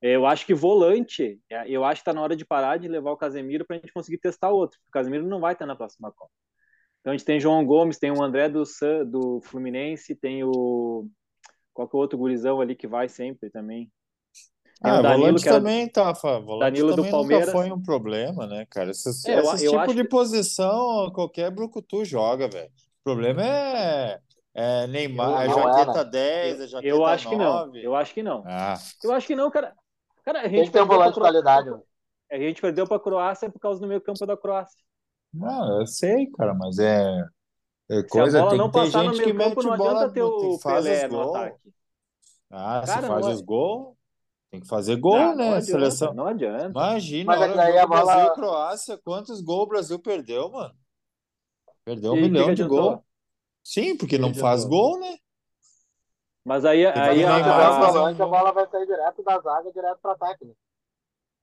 Eu 0.00 0.26
acho 0.26 0.44
que 0.44 0.52
volante, 0.52 1.40
é, 1.50 1.68
eu 1.68 1.84
acho 1.84 2.00
que 2.00 2.04
tá 2.04 2.12
na 2.12 2.20
hora 2.20 2.36
de 2.36 2.44
parar 2.44 2.78
de 2.78 2.88
levar 2.88 3.10
o 3.10 3.16
Casemiro 3.16 3.64
pra 3.64 3.76
gente 3.76 3.92
conseguir 3.92 4.18
testar 4.18 4.50
outro. 4.50 4.78
O 4.88 4.90
Casemiro 4.90 5.26
não 5.26 5.40
vai 5.40 5.54
estar 5.54 5.66
na 5.66 5.76
próxima 5.76 6.12
Copa. 6.12 6.32
Então 7.00 7.12
a 7.12 7.16
gente 7.16 7.26
tem 7.26 7.40
João 7.40 7.64
Gomes, 7.64 7.98
tem 7.98 8.10
o 8.10 8.22
André 8.22 8.48
do, 8.48 8.64
San- 8.64 9.04
do 9.04 9.40
Fluminense, 9.42 10.14
tem 10.14 10.42
o. 10.44 11.06
Qual 11.72 11.88
que 11.88 11.96
é 11.96 11.98
o 11.98 12.00
outro 12.00 12.18
gurizão 12.18 12.60
ali 12.60 12.74
que 12.74 12.86
vai 12.86 13.08
sempre 13.08 13.50
também? 13.50 13.90
Tem 14.82 14.92
Ah, 14.92 14.98
o 14.98 15.02
Danilo, 15.02 15.20
volante 15.22 15.42
que 15.42 15.48
era- 15.48 15.58
também, 15.58 15.88
Tafa. 15.88 16.40
Volante 16.40 16.72
Danilo 16.72 16.90
do 16.94 16.96
nunca 17.02 17.10
Palmeiras. 17.10 17.52
foi 17.52 17.72
um 17.72 17.82
problema, 17.82 18.46
né, 18.46 18.66
cara? 18.68 18.90
Esses, 18.90 19.24
É, 19.24 19.38
eu- 19.38 19.42
esses 19.44 19.62
eu 19.62 19.70
tipos 19.70 19.84
acho 19.84 19.94
de 19.94 20.02
que- 20.02 20.08
posição, 20.08 21.10
qualquer 21.12 21.50
brucutu 21.50 22.04
joga, 22.04 22.48
velho. 22.48 22.68
O 22.68 23.04
problema 23.04 23.42
é, 23.44 24.20
é 24.54 24.86
Neymar, 24.88 25.44
é 25.44 25.48
Não, 25.48 25.56
não 25.58 25.62
jaqueta 25.72 26.00
é, 26.00 26.04
né? 26.04 26.10
10, 26.10 26.60
é 26.60 26.66
jaqueta 26.66 26.88
Eu 26.88 27.04
acho 27.06 27.28
que 27.28 27.36
não. 27.36 27.44
9. 27.66 27.82
Eu 27.82 27.94
acho 27.96 28.12
que 28.14 28.22
não. 28.22 28.42
Ah, 28.46 28.74
Eu 29.02 29.12
acho 29.12 29.26
que 29.26 29.36
não, 29.36 29.50
cara. 29.50 29.74
Cara, 30.24 30.40
a 30.40 30.42
Tem 30.42 30.50
gente 30.52 30.66
que 30.66 30.72
ter 30.72 30.78
um 30.80 30.82
perdeu 30.82 30.96
volante 30.98 31.14
de 31.14 31.20
qualidade. 31.20 31.70
mano. 31.70 31.82
A 32.30 32.38
gente 32.38 32.60
perdeu 32.60 32.86
pra 32.86 32.98
Croácia 32.98 33.50
por 33.50 33.60
causa 33.60 33.80
do 33.80 33.86
meio 33.86 34.00
campo 34.00 34.26
da 34.26 34.36
Croácia. 34.36 34.82
não, 35.32 35.80
eu 35.80 35.86
sei, 35.86 36.26
cara, 36.32 36.54
mas 36.54 36.78
é, 36.78 37.24
é 37.90 38.00
Se 38.00 38.08
coisa, 38.08 38.38
a 38.38 38.40
bola 38.40 38.50
tem 38.50 38.58
não 38.58 38.70
passar 38.70 39.02
no 39.04 39.12
gente 39.14 39.24
que 39.24 39.32
meio 39.32 39.48
campo, 39.50 39.56
mete 39.62 39.70
não 39.70 39.76
bola, 39.76 39.90
adianta 39.90 40.12
ter 40.14 40.22
o 40.22 40.58
Pelé 40.58 41.06
os 41.06 41.12
no 41.12 41.30
ataque. 41.30 41.72
Ah, 42.50 42.82
se 42.86 42.94
Cara, 42.94 43.06
faz 43.08 43.22
não 43.26 43.30
é- 43.30 43.34
os 43.34 43.40
gols, 43.42 43.96
tem 44.54 44.60
que 44.60 44.68
fazer 44.68 44.96
gol, 44.96 45.16
Ah, 45.16 45.34
né? 45.34 45.44
não 45.50 45.54
adianta, 45.56 45.64
Seleção. 45.64 46.14
não 46.14 46.26
adianta. 46.26 46.68
Imagina, 46.68 47.24
Mas 47.26 47.40
é 47.40 47.44
olha 47.44 47.56
daí 47.56 47.78
a 47.78 47.86
bola- 47.86 48.04
Brasil 48.04 48.32
e 48.32 48.34
Croácia, 48.34 48.98
quantos 48.98 49.40
gols 49.40 49.62
o 49.64 49.66
Brasil 49.66 49.98
perdeu, 49.98 50.50
mano? 50.50 50.74
Perdeu 51.84 52.12
um 52.12 52.16
E 52.16 52.22
milhão 52.22 52.54
de 52.54 52.64
gols. 52.64 53.00
Sim, 53.62 53.96
porque 53.96 54.16
Que 54.16 54.22
não 54.22 54.34
faz 54.34 54.64
gol, 54.64 55.00
né? 55.00 55.16
Mas 56.44 56.64
aí, 56.64 56.86
aí 56.86 57.24
a, 57.24 57.70
volante, 57.80 58.20
a 58.20 58.24
gol. 58.26 58.30
bola 58.30 58.52
vai 58.52 58.66
sair 58.68 58.86
direto 58.86 59.22
da 59.22 59.40
zaga, 59.40 59.72
direto 59.72 59.98
pro 60.00 60.10
ataque. 60.10 60.44
Né? 60.44 60.54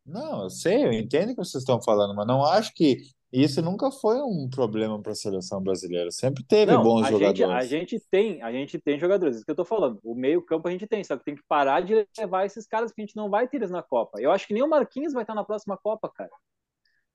Não, 0.06 0.44
eu 0.44 0.50
sei, 0.50 0.86
eu 0.86 0.92
entendo 0.94 1.32
o 1.32 1.36
que 1.36 1.44
vocês 1.44 1.62
estão 1.64 1.82
falando, 1.82 2.16
mas 2.16 2.28
não 2.28 2.46
acho 2.46 2.74
que 2.74 2.98
isso 3.32 3.62
nunca 3.62 3.90
foi 3.92 4.18
um 4.22 4.50
problema 4.50 5.02
para 5.02 5.14
a 5.14 5.16
seleção 5.16 5.62
brasileira. 5.62 6.12
Sempre 6.12 6.44
teve 6.44 6.72
Não, 6.72 6.84
bons 6.84 7.06
a 7.06 7.12
gente, 7.12 7.24
a 7.24 7.28
jogadores. 7.34 7.70
gente 7.70 8.00
tem, 8.12 8.42
a 8.42 8.52
gente 8.52 8.78
tem 8.80 9.00
jogadores, 9.00 9.38
isso 9.38 9.46
que 9.46 9.52
eu 9.52 9.56
tô 9.56 9.64
falando. 9.66 10.00
O 10.04 10.14
meio-campo 10.16 10.68
a 10.68 10.72
gente 10.72 10.86
tem, 10.88 11.04
só 11.04 11.16
que 11.18 11.24
tem 11.24 11.36
que 11.36 11.44
parar 11.48 11.82
de 11.82 12.06
levar 12.18 12.46
esses 12.46 12.68
caras 12.68 12.92
que 12.92 13.02
a 13.02 13.06
gente 13.06 13.16
não 13.16 13.30
vai 13.30 13.48
ter 13.48 13.58
eles 13.58 13.72
na 13.72 13.82
Copa. 13.82 14.20
Eu 14.20 14.32
acho 14.32 14.46
que 14.48 14.54
nem 14.54 14.64
o 14.64 14.68
Marquinhos 14.70 15.14
vai 15.14 15.24
estar 15.24 15.34
na 15.36 15.44
próxima 15.44 15.78
Copa, 15.78 16.10
cara. 16.14 16.32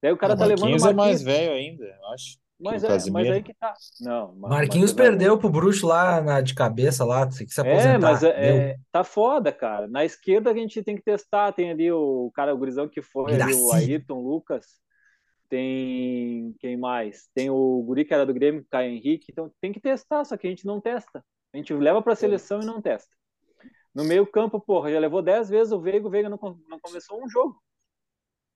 Daí 0.03 0.13
o 0.13 0.17
cara 0.17 0.35
O 0.35 0.37
tá 0.39 0.45
levando 0.47 0.69
o 0.69 0.71
Marquinhos 0.71 0.85
é 0.85 0.93
mais 0.95 0.97
Marquinhos. 0.97 1.23
velho 1.23 1.53
ainda, 1.53 1.85
eu 1.85 2.07
acho. 2.15 2.39
Mas, 2.59 2.83
é, 2.85 3.11
mas 3.11 3.31
aí 3.31 3.43
que 3.43 3.53
tá. 3.53 3.75
Não, 4.01 4.35
ma- 4.37 4.49
Marquinhos 4.49 4.95
mas- 4.95 4.97
perdeu 5.07 5.37
pro 5.39 5.51
Bruxo 5.51 5.87
lá 5.87 6.23
na, 6.23 6.41
de 6.41 6.55
cabeça 6.55 7.05
lá, 7.05 7.27
tem 7.27 7.47
que 7.47 7.53
se 7.53 7.61
É, 7.61 7.71
aposentar. 7.71 7.99
mas 7.99 8.23
é, 8.23 8.33
Deu. 8.33 8.57
é, 8.63 8.77
tá 8.91 9.05
foda, 9.05 9.53
cara. 9.53 9.87
Na 9.87 10.07
esquerda 10.07 10.51
a 10.51 10.55
gente 10.55 10.83
tem 10.83 10.97
que 10.97 11.03
testar. 11.03 11.53
Tem 11.53 11.71
ali 11.71 11.93
o 11.93 12.31
cara, 12.35 12.55
o 12.55 12.57
gurizão 12.57 12.89
que 12.89 13.03
foi 13.03 13.35
ali, 13.35 13.53
o. 13.55 13.73
Ayrton 13.75 14.21
Lucas. 14.23 14.65
Tem 15.49 16.55
quem 16.61 16.77
mais? 16.77 17.29
Tem 17.35 17.51
o 17.51 17.83
guri 17.83 18.05
que 18.05 18.15
era 18.15 18.27
do 18.27 18.35
Grêmio, 18.35 18.67
Caio 18.71 18.93
Henrique, 18.93 19.27
então 19.31 19.51
tem 19.61 19.73
que 19.73 19.81
testar, 19.81 20.25
só 20.25 20.37
que 20.37 20.47
a 20.47 20.51
gente 20.51 20.67
não 20.67 20.81
testa. 20.81 21.25
A 21.53 21.57
gente 21.57 21.73
leva 21.75 22.03
para 22.03 22.13
a 22.13 22.17
seleção 22.17 22.61
e 22.61 22.67
não 22.67 22.81
testa. 22.81 23.15
No 23.95 24.05
meio 24.05 24.27
campo, 24.27 24.61
porra, 24.61 24.93
já 24.93 24.99
levou 24.99 25.23
10 25.23 25.49
vezes 25.49 25.73
o 25.73 25.81
Veiga, 25.81 26.07
o 26.07 26.11
Veiga 26.11 26.29
não, 26.29 26.39
não 26.69 26.79
começou 26.79 27.23
um 27.23 27.29
jogo. 27.29 27.59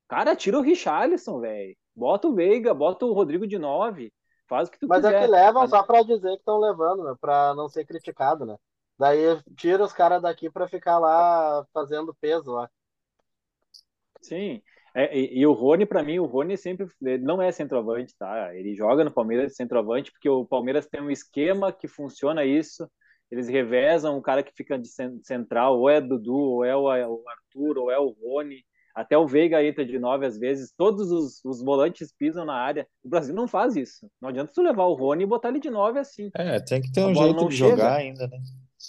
Cara, 0.07 0.37
tira 0.37 0.59
o 0.59 0.62
Richarlison, 0.62 1.40
velho. 1.40 1.76
Bota 1.94 2.29
o 2.29 2.35
Veiga, 2.35 2.74
bota 2.74 3.07
o 3.07 3.12
Rodrigo 3.12 3.46
de 3.46 3.59
9. 3.59 4.12
Faz 4.48 4.68
o 4.68 4.72
que 4.72 4.79
tu 4.79 4.88
Mas 4.88 5.03
quiser. 5.03 5.14
é 5.14 5.20
que 5.20 5.31
levam 5.31 5.66
só 5.68 5.83
pra 5.83 6.03
dizer 6.03 6.33
que 6.33 6.40
estão 6.40 6.59
levando, 6.59 7.05
né? 7.05 7.14
Pra 7.20 7.55
não 7.55 7.68
ser 7.68 7.87
criticado, 7.87 8.44
né? 8.44 8.57
Daí 8.98 9.40
tira 9.57 9.83
os 9.83 9.92
caras 9.92 10.20
daqui 10.20 10.50
pra 10.50 10.68
ficar 10.68 10.98
lá 10.98 11.64
fazendo 11.72 12.14
peso 12.20 12.53
lá. 12.53 12.68
Sim. 14.20 14.61
É, 14.94 15.16
e, 15.16 15.38
e 15.40 15.46
o 15.46 15.53
Rony, 15.53 15.87
para 15.87 16.03
mim, 16.03 16.18
o 16.18 16.26
Rony 16.26 16.57
sempre 16.57 16.87
não 17.20 17.40
é 17.40 17.50
centroavante, 17.53 18.14
tá? 18.18 18.55
Ele 18.55 18.74
joga 18.74 19.05
no 19.05 19.11
Palmeiras 19.11 19.48
de 19.53 19.57
centroavante 19.57 20.11
porque 20.12 20.29
o 20.29 20.44
Palmeiras 20.44 20.87
tem 20.87 21.00
um 21.00 21.11
esquema 21.11 21.72
que 21.72 21.87
funciona 21.88 22.44
isso. 22.44 22.88
Eles 23.31 23.48
revezam 23.48 24.18
o 24.18 24.22
cara 24.22 24.42
que 24.42 24.53
fica 24.53 24.76
de 24.79 24.88
cen- 24.88 25.20
central, 25.22 25.79
ou 25.79 25.88
é 25.88 26.00
Dudu, 26.00 26.35
ou 26.35 26.64
é 26.64 26.76
o, 26.76 26.88
Arthur, 26.88 27.79
ou 27.79 27.90
é 27.90 27.98
o 27.98 28.09
Rony. 28.09 28.64
Até 28.92 29.16
o 29.16 29.26
Veiga 29.26 29.62
entra 29.64 29.87
de 29.87 29.98
nove 30.00 30.26
às 30.26 30.37
vezes. 30.37 30.72
Todos 30.76 31.12
os, 31.12 31.40
os 31.44 31.62
volantes 31.62 32.12
pisam 32.12 32.44
na 32.44 32.55
área. 32.55 32.87
O 33.05 33.09
Brasil 33.09 33.33
não 33.33 33.46
faz 33.46 33.76
isso. 33.76 34.11
Não 34.20 34.31
adianta 34.31 34.53
tu 34.53 34.61
levar 34.62 34.85
o 34.87 34.94
Rony 34.94 35.22
e 35.22 35.26
botar 35.26 35.48
ele 35.50 35.61
de 35.61 35.70
nove 35.70 36.00
assim. 36.00 36.29
É, 36.35 36.59
tem 36.59 36.83
que 36.83 36.90
ter 36.90 37.05
um 37.05 37.14
jeito 37.14 37.48
de 37.48 37.57
chega. 37.57 37.70
jogar 37.70 37.94
ainda, 37.96 38.26
né? 38.26 38.38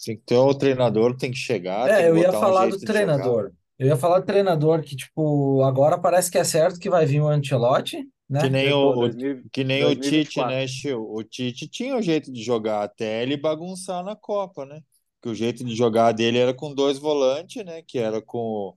Tem 0.03 0.17
que 0.17 0.23
ter 0.23 0.37
o 0.37 0.53
treinador, 0.55 1.15
tem 1.15 1.29
que 1.29 1.37
chegar, 1.37 1.85
tem 1.85 1.95
É, 1.95 2.01
que 2.03 2.09
eu 2.09 2.17
ia 2.17 2.25
botar 2.25 2.37
um 2.37 2.41
falar 2.41 2.61
jeito 2.61 2.79
do 2.79 2.85
de 2.85 2.99
jogar. 2.99 3.51
Eu 3.81 3.87
ia 3.87 3.97
falar 3.97 4.19
do 4.19 4.25
treinador 4.27 4.83
que, 4.83 4.95
tipo, 4.95 5.63
agora 5.63 5.99
parece 5.99 6.31
que 6.31 6.37
é 6.37 6.43
certo 6.43 6.79
que 6.79 6.89
vai 6.89 7.05
vir 7.05 7.21
o 7.21 7.27
Ancelotti, 7.27 8.09
Que 8.37 8.49
né? 8.49 8.49
nem 8.49 8.71
Eu 8.71 8.73
o, 8.73 8.77
tô, 8.79 8.93
o- 9.07 9.15
2000 9.15 9.43
que 9.51 9.63
nem 9.63 9.83
o 9.85 9.95
Tite, 9.95 10.43
2024. 10.43 10.45
né, 10.45 10.65
Chiu? 10.67 11.03
O 11.13 11.23
Tite 11.23 11.67
tinha 11.67 11.95
um 11.95 12.01
jeito 12.01 12.31
de 12.31 12.41
jogar 12.43 12.83
até 12.83 13.21
ele 13.23 13.35
bagunçar 13.37 14.03
na 14.03 14.15
Copa, 14.15 14.65
né? 14.65 14.81
Que 15.21 15.29
o 15.29 15.35
jeito 15.35 15.63
de 15.63 15.75
jogar 15.75 16.11
dele 16.13 16.37
era 16.39 16.53
com 16.53 16.73
dois 16.73 16.97
volantes, 16.97 17.63
né? 17.65 17.81
Que 17.83 17.99
era 17.99 18.21
com 18.21 18.73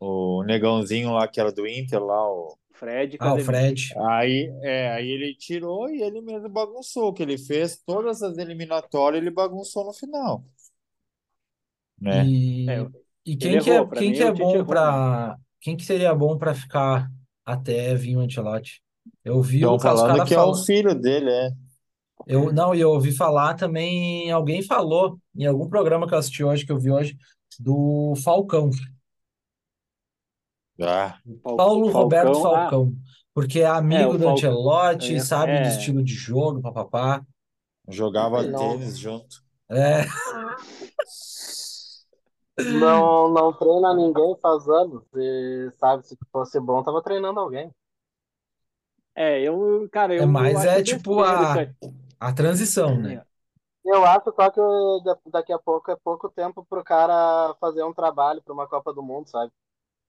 o, 0.00 0.38
o 0.40 0.44
negãozinho 0.44 1.12
lá, 1.14 1.28
que 1.28 1.40
era 1.40 1.52
do 1.52 1.66
Inter 1.66 2.02
lá, 2.04 2.28
o... 2.30 2.58
Fred 2.72 3.18
Ah, 3.18 3.36
o. 3.36 3.38
Fred. 3.38 3.98
Aí, 4.10 4.50
é, 4.62 4.92
aí 4.92 5.08
ele 5.10 5.34
tirou 5.36 5.88
e 5.90 6.02
ele 6.02 6.20
mesmo 6.22 6.48
bagunçou, 6.50 7.12
que 7.14 7.22
ele 7.22 7.38
fez 7.38 7.78
todas 7.86 8.22
as 8.22 8.38
eliminatórias, 8.38 9.22
ele 9.22 9.30
bagunçou 9.32 9.84
no 9.86 9.92
final, 9.94 10.44
né? 12.00 12.32
E, 12.66 12.66
É, 12.66 12.82
e 13.32 13.36
ele 13.36 13.36
quem 13.36 13.58
que 13.58 13.70
é, 13.70 13.74
errou. 13.76 13.88
Quem 13.90 14.10
mim, 14.10 14.16
que 14.16 14.22
é 14.22 14.32
bom 14.32 14.64
pra. 14.64 15.36
Quem 15.60 15.76
que 15.76 15.84
seria 15.84 16.14
bom 16.14 16.38
pra 16.38 16.54
ficar 16.54 17.10
até 17.44 17.94
vir 17.94 18.16
o 18.16 18.20
Ancelotti? 18.20 18.82
Eu 19.24 19.42
vi 19.42 19.56
Estão 19.56 19.74
o 19.74 19.78
falando 19.80 20.24
que 20.24 20.34
é 20.34 20.40
o 20.40 20.52
falar. 20.52 20.64
filho 20.64 20.94
dele, 20.94 21.30
é. 21.30 21.50
Eu, 22.26 22.52
não, 22.52 22.74
e 22.74 22.80
eu 22.80 22.90
ouvi 22.90 23.12
falar 23.12 23.54
também, 23.54 24.30
alguém 24.30 24.62
falou 24.62 25.18
em 25.36 25.46
algum 25.46 25.68
programa 25.68 26.06
que 26.06 26.14
eu 26.14 26.18
assisti 26.18 26.44
hoje, 26.44 26.66
que 26.66 26.72
eu 26.72 26.78
vi 26.78 26.90
hoje, 26.90 27.16
do 27.58 28.14
Falcão. 28.22 28.70
Ah, 30.80 31.18
Paulo 31.42 31.90
Roberto 31.90 32.34
Falcão, 32.34 32.54
ah, 32.54 32.70
Falcão. 32.70 32.94
Porque 33.34 33.60
é 33.60 33.62
é, 33.62 33.66
amigo 33.66 34.10
o 34.10 34.18
do 34.18 34.24
Falcão. 34.24 34.32
Ancelotti, 34.32 35.20
sabe 35.20 35.58
do 35.58 35.58
É, 35.58 35.68
estilo 35.68 36.02
de 36.02 36.14
jogo, 36.14 36.60
papapá. 36.60 37.22
jogava 37.88 38.42
tênis 38.44 38.98
junto. 38.98 39.42
É, 39.70 40.04
não, 42.66 43.28
não 43.32 43.52
treina 43.52 43.94
ninguém 43.94 44.36
faz 44.40 44.68
anos. 44.68 45.02
E 45.14 45.70
sabe, 45.78 46.04
se 46.06 46.16
fosse 46.32 46.60
bom, 46.60 46.82
tava 46.82 47.02
treinando 47.02 47.40
alguém. 47.40 47.72
é, 49.14 49.40
eu, 49.42 49.88
cara, 49.90 50.14
é 50.16 50.24
eu, 50.24 50.32
eu 50.36 50.56
mais 50.56 50.58
acho 50.58 50.80
é 50.80 50.82
tipo 50.82 51.20
a, 51.22 51.64
a 52.20 52.32
transição, 52.32 53.00
né? 53.00 53.20
Eu 53.84 54.04
acho 54.04 54.32
só 54.32 54.50
que 54.50 54.60
da- 55.04 55.18
daqui 55.26 55.52
a 55.52 55.58
pouco 55.58 55.90
é 55.90 55.96
pouco 55.96 56.28
tempo 56.30 56.64
pro 56.64 56.84
cara 56.84 57.54
fazer 57.60 57.82
um 57.84 57.94
trabalho 57.94 58.42
para 58.42 58.52
uma 58.52 58.68
Copa 58.68 58.92
do 58.92 59.02
Mundo, 59.02 59.28
sabe? 59.28 59.52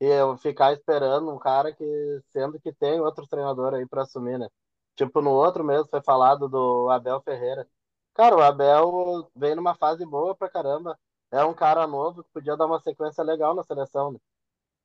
E 0.01 0.05
eu 0.07 0.37
ficar 0.37 0.73
esperando 0.73 1.31
um 1.33 1.39
cara 1.39 1.73
que, 1.73 1.85
sendo 2.31 2.59
que 2.61 2.73
tem 2.73 3.01
outros 3.01 3.27
treinadores 3.29 3.79
aí 3.79 3.87
para 3.87 4.03
assumir, 4.03 4.39
né? 4.39 4.49
Tipo, 4.95 5.21
no 5.21 5.31
outro 5.31 5.63
mesmo 5.63 5.87
foi 5.89 6.01
falado 6.03 6.49
do 6.49 6.89
Abel 6.91 7.21
Ferreira. 7.21 7.67
Cara, 8.15 8.35
o 8.37 8.41
Abel 8.43 9.29
vem 9.35 9.55
numa 9.55 9.75
fase 9.75 10.05
boa 10.05 10.35
pra 10.35 10.49
caramba. 10.49 10.99
É 11.31 11.43
um 11.43 11.53
cara 11.53 11.85
novo 11.85 12.23
que 12.23 12.29
podia 12.33 12.57
dar 12.57 12.65
uma 12.65 12.79
sequência 12.79 13.23
legal 13.23 13.53
na 13.55 13.63
seleção, 13.63 14.11
né? 14.11 14.19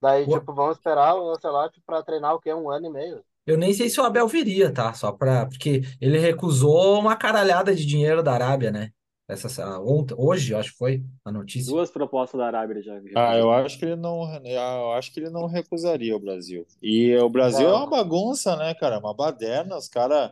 Daí, 0.00 0.24
O- 0.24 0.38
tipo, 0.38 0.52
vamos 0.52 0.76
esperar 0.76 1.14
o 1.16 1.30
Ancelotti 1.30 1.80
pra 1.86 2.02
treinar 2.02 2.34
o 2.34 2.40
quê? 2.40 2.52
Um 2.52 2.70
ano 2.70 2.86
e 2.86 2.90
meio. 2.90 3.24
Eu 3.46 3.56
nem 3.58 3.72
sei 3.72 3.88
se 3.88 4.00
o 4.00 4.04
Abel 4.04 4.26
viria, 4.26 4.72
tá? 4.72 4.92
Só 4.94 5.12
pra. 5.12 5.46
Porque 5.46 5.82
ele 6.00 6.18
recusou 6.18 6.98
uma 6.98 7.16
caralhada 7.16 7.74
de 7.74 7.84
dinheiro 7.86 8.22
da 8.22 8.32
Arábia, 8.32 8.70
né? 8.70 8.90
Essa, 9.26 9.80
ontem, 9.80 10.14
hoje, 10.18 10.52
eu 10.52 10.58
acho 10.58 10.72
que 10.72 10.78
foi 10.78 11.02
a 11.24 11.32
notícia. 11.32 11.72
Duas 11.72 11.90
propostas 11.90 12.38
da 12.38 12.46
Arábia 12.46 12.74
ele 12.74 12.82
já 12.82 13.00
Ah, 13.16 13.36
eu 13.38 13.50
acho 13.50 13.78
que 13.78 13.86
ele 13.86 13.96
não, 13.96 14.22
eu 14.44 14.92
acho 14.92 15.12
que 15.12 15.20
ele 15.20 15.30
não 15.30 15.46
recusaria 15.46 16.14
o 16.14 16.20
Brasil. 16.20 16.66
E 16.82 17.16
o 17.16 17.28
Brasil 17.30 17.66
é 17.66 17.70
uma 17.72 17.80
Não. 17.80 17.90
bagunça, 17.90 18.54
né, 18.56 18.74
cara? 18.74 18.98
Uma 18.98 19.14
baderna. 19.14 19.78
Os 19.78 19.88
caras 19.88 20.30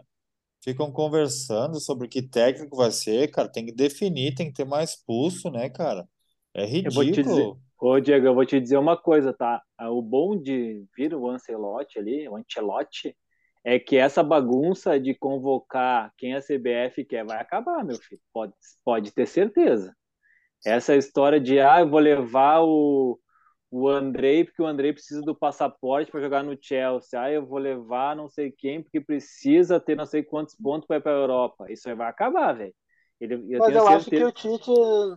ficam 0.63 0.93
conversando 0.93 1.81
sobre 1.81 2.09
que 2.09 2.23
técnico 2.23 2.77
vai 2.77 2.91
ser, 2.93 3.31
cara. 3.31 3.49
Tem 3.51 3.67
que 3.67 3.73
definir, 3.73 4.35
tem 4.35 4.49
que 4.49 4.55
ter 4.55 4.65
mais 4.67 4.97
pulso, 4.97 5.51
né, 5.51 5.69
cara? 5.71 6.09
É 6.55 6.65
Eu 6.83 6.93
vou 6.93 7.05
te 7.05 7.23
dizer, 7.23 7.47
ridículo. 7.47 7.61
ô 7.81 8.01
Diego, 8.01 8.27
eu 8.27 8.35
vou 8.35 8.45
te 8.47 8.61
dizer 8.61 8.77
uma 8.79 8.97
coisa, 8.97 9.33
tá? 9.33 9.63
Ah, 9.79 9.91
O 9.91 10.03
bom 10.03 10.37
de 10.41 10.85
vir 10.97 11.15
o 11.15 11.29
Ancelotti 11.29 11.99
ali, 11.99 12.29
o 12.29 12.37
Ancelotti, 12.37 13.17
é 13.65 13.79
que 13.79 13.97
essa 13.97 14.23
bagunça 14.23 14.99
de 14.99 15.15
convocar 15.15 16.13
quem 16.19 16.35
a 16.35 16.41
CBF 16.41 17.05
quer 17.05 17.25
vai 17.25 17.39
acabar, 17.41 17.85
meu 17.85 17.99
filho. 17.99 18.21
Pode, 18.33 18.53
pode 18.85 19.13
ter 19.13 19.27
certeza. 19.27 19.95
Essa 20.67 20.97
história 20.97 21.41
de, 21.41 21.61
ah, 21.61 21.81
eu 21.81 21.91
vou 21.91 22.01
levar 22.01 22.63
o, 22.63 23.19
o 23.73 23.89
Andrei, 23.89 24.45
porque 24.45 24.61
o 24.61 24.67
Andrei 24.67 24.93
precisa 24.93 25.23
do 25.23 25.35
passaporte 25.35 26.11
para 26.11 26.21
jogar 26.21 26.45
no 26.45 26.55
Chelsea. 26.61 27.19
Ah, 27.19 27.33
eu 27.33 27.47
vou 27.47 27.59
levar 27.59 28.15
não 28.15 28.29
sei 28.29 28.53
quem, 28.53 28.83
porque 28.83 29.01
precisa 29.01 29.81
ter 29.81 29.97
não 29.97 30.05
sei 30.05 30.23
quantos 30.23 30.55
pontos 30.55 30.87
para 30.87 30.99
ir 30.99 31.01
para 31.01 31.13
a 31.13 31.21
Europa. 31.21 31.73
Isso 31.73 31.89
aí 31.89 31.95
vai 31.95 32.07
acabar, 32.07 32.53
velho. 32.53 32.75
Ele, 33.19 33.47
eu 33.49 33.61
Mas 33.61 33.75
eu 33.75 33.89
acho 33.89 34.11
que 34.11 34.23
o 34.23 34.31
Tite, 34.31 34.71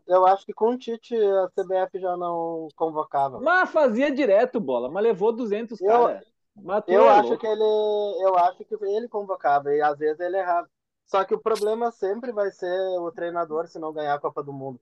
eu 0.07 0.25
acho 0.25 0.45
que 0.45 0.53
com 0.53 0.69
o 0.69 0.77
Tite 0.77 1.13
a 1.17 1.49
CBF 1.49 1.99
já 1.99 2.15
não 2.15 2.69
convocava. 2.77 3.41
Mas 3.41 3.69
fazia 3.71 4.09
direto, 4.09 4.57
bola, 4.61 4.89
mas 4.89 5.03
levou 5.03 5.33
200 5.33 5.81
Eu, 5.81 5.87
cara. 5.87 6.23
Mas 6.55 6.85
tu 6.85 6.91
eu 6.91 7.03
é 7.03 7.09
acho 7.09 7.29
louco. 7.29 7.41
que 7.41 7.47
ele, 7.47 7.61
eu 7.61 8.37
acho 8.37 8.63
que 8.63 8.75
ele 8.85 9.09
convocava 9.09 9.73
e 9.73 9.81
às 9.81 9.97
vezes 9.97 10.19
ele 10.21 10.37
errava. 10.37 10.69
Só 11.05 11.25
que 11.25 11.33
o 11.33 11.41
problema 11.41 11.91
sempre 11.91 12.31
vai 12.31 12.49
ser 12.51 12.71
o 12.99 13.11
treinador 13.11 13.67
se 13.67 13.79
não 13.79 13.91
ganhar 13.91 14.13
a 14.13 14.19
Copa 14.19 14.41
do 14.41 14.53
Mundo. 14.53 14.79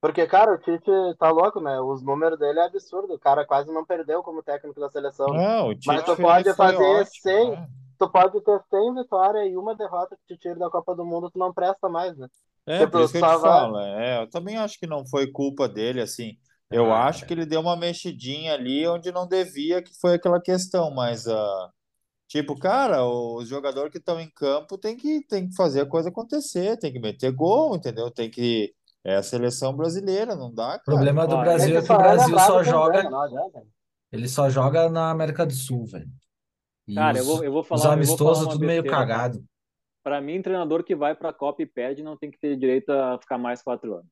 Porque, 0.00 0.26
cara, 0.26 0.54
o 0.54 0.58
Tite 0.58 0.90
tá 1.18 1.30
louco, 1.30 1.60
né? 1.60 1.78
Os 1.80 2.02
números 2.02 2.38
dele 2.38 2.58
é 2.58 2.64
absurdo. 2.64 3.14
O 3.14 3.18
cara 3.18 3.46
quase 3.46 3.70
não 3.72 3.84
perdeu 3.84 4.22
como 4.22 4.42
técnico 4.42 4.80
da 4.80 4.88
seleção. 4.90 5.28
Não, 5.28 5.68
o 5.68 5.74
Mas 5.84 6.02
Tite 6.02 6.04
tu 6.04 6.16
ele 6.18 6.22
pode 6.22 6.54
fazer 6.54 6.76
ótimo, 6.76 7.32
100, 7.32 7.50
né? 7.50 7.68
tu 7.98 8.10
pode 8.10 8.40
ter 8.42 8.60
100 8.70 8.94
vitórias 8.94 9.50
e 9.50 9.56
uma 9.56 9.74
derrota 9.74 10.16
que 10.16 10.34
te 10.34 10.40
tira 10.40 10.56
da 10.56 10.70
Copa 10.70 10.94
do 10.94 11.04
Mundo, 11.04 11.30
tu 11.30 11.38
não 11.38 11.52
presta 11.52 11.88
mais, 11.88 12.16
né? 12.16 12.28
É, 12.66 12.86
por 12.86 12.86
Tipo, 12.86 12.98
isso 13.00 13.12
que 13.12 13.18
eu 13.18 13.26
te 13.26 13.36
falo. 13.40 13.78
É, 13.78 14.22
eu 14.22 14.30
também 14.30 14.56
acho 14.56 14.78
que 14.78 14.86
não 14.86 15.04
foi 15.06 15.30
culpa 15.30 15.68
dele, 15.68 16.00
assim. 16.00 16.36
Eu 16.70 16.92
Ah, 16.92 17.08
acho 17.08 17.26
que 17.26 17.32
ele 17.34 17.44
deu 17.46 17.60
uma 17.60 17.76
mexidinha 17.76 18.54
ali 18.54 18.86
onde 18.86 19.10
não 19.10 19.26
devia, 19.26 19.82
que 19.82 19.92
foi 20.00 20.14
aquela 20.14 20.40
questão, 20.40 20.90
mas 20.90 21.26
ah, 21.26 21.70
Tipo, 22.28 22.56
cara, 22.58 23.04
os 23.06 23.48
jogadores 23.48 23.92
que 23.92 23.98
estão 23.98 24.20
em 24.20 24.30
campo 24.30 24.78
tem 24.78 24.96
que, 24.96 25.22
tem 25.26 25.48
que 25.48 25.54
fazer 25.56 25.80
a 25.82 25.86
coisa 25.86 26.10
acontecer, 26.10 26.78
tem 26.78 26.92
que 26.92 27.00
meter 27.00 27.32
gol, 27.32 27.76
entendeu? 27.76 28.10
Tem 28.10 28.30
que. 28.30 28.74
É 29.04 29.16
a 29.16 29.22
seleção 29.22 29.74
brasileira, 29.74 30.36
não 30.36 30.52
dá, 30.52 30.76
O 30.76 30.80
cara. 30.80 30.82
problema 30.84 31.26
do 31.26 31.36
É 31.36 31.40
Brasil 31.40 31.76
é 31.78 31.82
que 31.82 31.84
o 31.84 31.86
só 31.86 31.94
é 31.94 31.98
Brasil 31.98 32.38
só 32.38 32.62
joga, 32.62 32.98
adianta. 33.00 33.66
ele 34.12 34.28
só 34.28 34.48
joga 34.50 34.88
na 34.90 35.10
América 35.10 35.46
do 35.46 35.52
Sul, 35.54 35.86
velho. 35.86 36.10
E 36.86 36.94
Cara, 36.94 37.18
eu 37.18 37.22
os, 37.22 37.26
vou, 37.26 37.44
eu 37.44 37.52
vou 37.52 37.62
os 37.62 37.66
falar, 37.68 37.96
eu 37.96 38.04
vou 38.04 38.18
falar 38.18 38.40
amistosos 38.40 38.44
uma 38.44 38.52
tudo 38.52 38.66
meio 38.66 38.82
besteira, 38.82 38.96
cagado. 39.06 39.44
Para 40.02 40.20
mim, 40.20 40.42
treinador 40.42 40.84
que 40.84 40.94
vai 40.94 41.14
para 41.14 41.30
a 41.30 41.32
Copa 41.32 41.62
e 41.62 41.66
perde 41.66 42.02
não 42.02 42.16
tem 42.16 42.30
que 42.30 42.38
ter 42.38 42.56
direito 42.56 42.90
a 42.90 43.18
ficar 43.18 43.38
mais 43.38 43.62
quatro 43.62 43.94
anos. 43.94 44.10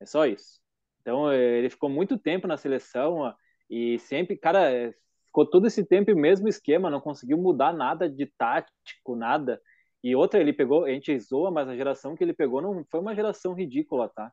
É 0.00 0.06
só 0.06 0.26
isso. 0.26 0.60
Então, 1.00 1.30
eh, 1.30 1.58
ele 1.58 1.70
ficou 1.70 1.88
muito 1.88 2.18
tempo 2.18 2.46
na 2.46 2.56
seleção 2.56 3.32
e 3.70 3.98
sempre, 4.00 4.36
cara, 4.36 4.72
eh, 4.72 4.92
ficou 5.26 5.46
todo 5.48 5.66
esse 5.66 5.84
tempo 5.84 6.10
o 6.12 6.16
mesmo 6.16 6.48
esquema, 6.48 6.90
não 6.90 7.00
conseguiu 7.00 7.38
mudar 7.38 7.72
nada 7.72 8.08
de 8.08 8.26
tático, 8.26 9.16
nada. 9.16 9.60
E 10.02 10.14
outra, 10.14 10.40
ele 10.40 10.52
pegou, 10.52 10.84
a 10.84 10.90
gente 10.90 11.18
zoa, 11.18 11.50
mas 11.50 11.68
a 11.68 11.76
geração 11.76 12.14
que 12.16 12.22
ele 12.24 12.32
pegou 12.34 12.62
não 12.62 12.84
foi 12.90 13.00
uma 13.00 13.14
geração 13.14 13.54
ridícula, 13.54 14.08
tá? 14.08 14.32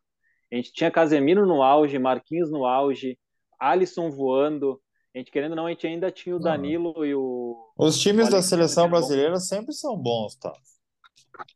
A 0.51 0.55
gente 0.55 0.71
tinha 0.73 0.91
Casemiro 0.91 1.45
no 1.47 1.63
auge, 1.63 1.97
Marquinhos 1.99 2.51
no 2.51 2.65
auge, 2.65 3.17
Alisson 3.59 4.09
voando. 4.11 4.81
A 5.15 5.17
gente 5.19 5.31
querendo 5.31 5.51
ou 5.51 5.57
não, 5.57 5.65
a 5.67 5.69
gente 5.69 5.87
ainda 5.87 6.11
tinha 6.11 6.35
o 6.35 6.39
Não. 6.39 6.45
Danilo 6.51 7.05
e 7.05 7.15
o, 7.15 7.73
Os 7.77 7.97
o 7.97 7.99
times 7.99 8.29
da 8.29 8.41
Alexandre, 8.41 8.43
seleção 8.43 8.89
brasileira 8.89 9.39
sempre 9.39 9.73
são 9.73 9.97
bons, 9.97 10.35
tá? 10.35 10.51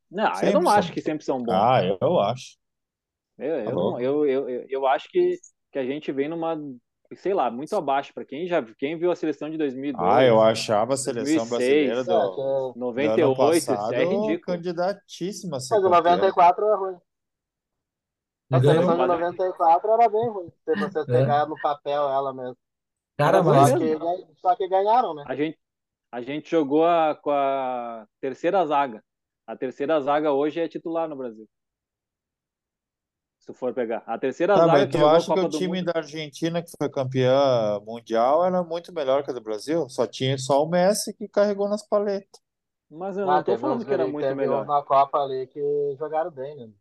Não, 0.09 0.41
eu 0.43 0.51
Sempre 0.51 0.53
não 0.53 0.65
são. 0.65 0.71
acho 0.73 0.91
que 0.93 1.01
sempre 1.01 1.23
são 1.25 1.43
bons. 1.43 1.51
Ah, 1.53 1.81
eu 2.01 2.19
acho. 2.19 2.57
Eu, 3.37 3.63
Tá 3.63 3.71
eu, 3.71 3.75
não, 3.75 3.81
louco. 3.81 3.99
eu, 3.99 4.25
eu, 4.25 4.49
eu, 4.49 4.65
eu 4.69 4.87
acho 4.87 5.09
que, 5.09 5.37
que 5.71 5.79
a 5.79 5.85
gente 5.85 6.11
vem 6.11 6.27
numa, 6.29 6.55
sei 7.15 7.33
lá, 7.33 7.49
muito 7.49 7.75
abaixo. 7.75 8.13
Para 8.13 8.25
quem 8.25 8.47
já 8.47 8.61
quem 8.77 8.97
viu 8.97 9.11
a 9.11 9.15
seleção 9.15 9.49
de 9.49 9.57
2002. 9.57 10.09
Ah, 10.11 10.23
eu 10.23 10.41
achava 10.41 10.93
a 10.93 10.97
seleção 10.97 11.47
2006, 11.47 11.49
brasileira 11.49 11.99
É, 12.01 12.03
do, 12.03 12.35
do 12.35 12.41
ano 12.41 12.73
98, 12.75 13.53
isso 13.57 13.67
passado 13.67 13.93
é 13.93 14.03
ridículo. 14.05 14.41
candidatíssima 14.41 15.51
Mas 15.57 15.65
o 15.71 15.75
campeã. 15.81 15.89
94 15.89 16.65
é 16.65 16.75
ruim. 16.75 16.97
A 18.51 18.59
seleção 18.61 18.91
de 18.91 18.97
mas- 18.97 19.07
94 19.07 19.91
era 19.91 20.09
bem 20.09 20.29
ruim. 20.29 20.49
Se 20.63 20.75
vocês 20.75 21.07
É. 21.09 21.11
pegarem 21.19 21.49
no 21.49 21.59
papel 21.61 22.09
ela 22.09 22.33
mesmo. 22.33 22.57
Cara, 23.17 23.41
Mas 23.43 23.55
mas 23.55 23.69
Só 23.71 23.77
que, 23.79 24.27
só 24.41 24.55
que 24.55 24.67
ganharam, 24.69 25.13
né? 25.15 25.23
A 25.27 25.35
gente, 25.35 25.57
a 26.11 26.21
gente 26.21 26.49
jogou 26.49 26.85
a- 26.85 27.15
com 27.15 27.31
a 27.31 28.05
terceira 28.21 28.65
zaga. 28.65 29.03
A 29.47 29.55
terceira 29.55 29.99
zaga 29.99 30.31
hoje 30.31 30.59
é 30.59 30.67
titular 30.67 31.09
no 31.09 31.15
Brasil. 31.15 31.47
Se 33.47 33.53
for 33.53 33.73
pegar. 33.73 34.03
A 34.05 34.17
terceira 34.19 34.53
Tá, 34.53 34.65
zaga 34.67 34.87
tu 34.87 35.05
acha 35.05 35.31
que 35.31 35.39
o 35.39 35.47
time 35.47 35.81
Mundo. 35.81 35.83
da 35.83 35.93
Argentina 35.97 36.61
que 36.63 36.71
foi 36.77 36.89
campeã 36.89 37.79
mundial 37.85 38.43
era 38.45 38.63
muito 38.63 38.91
melhor 38.93 39.23
que 39.23 39.29
a 39.31 39.33
do 39.33 39.41
Brasil? 39.41 39.87
Só 39.89 40.05
tinha 40.07 40.37
só 40.37 40.63
o 40.63 40.69
Messi 40.69 41.13
que 41.13 41.27
carregou 41.27 41.69
nas 41.69 41.87
paletas. 41.87 42.41
Mas 42.89 43.17
eu 43.17 43.25
Ah, 43.25 43.37
não 43.37 43.43
tô 43.43 43.45
teve 43.45 43.61
falando 43.61 43.85
que 43.85 43.93
era 43.93 44.07
muito 44.07 44.33
melhor. 44.35 44.65
na 44.65 44.81
Copa 44.83 45.19
ali 45.19 45.47
que 45.47 45.59
jogaram 45.97 46.31
bem, 46.31 46.55
né? 46.55 46.73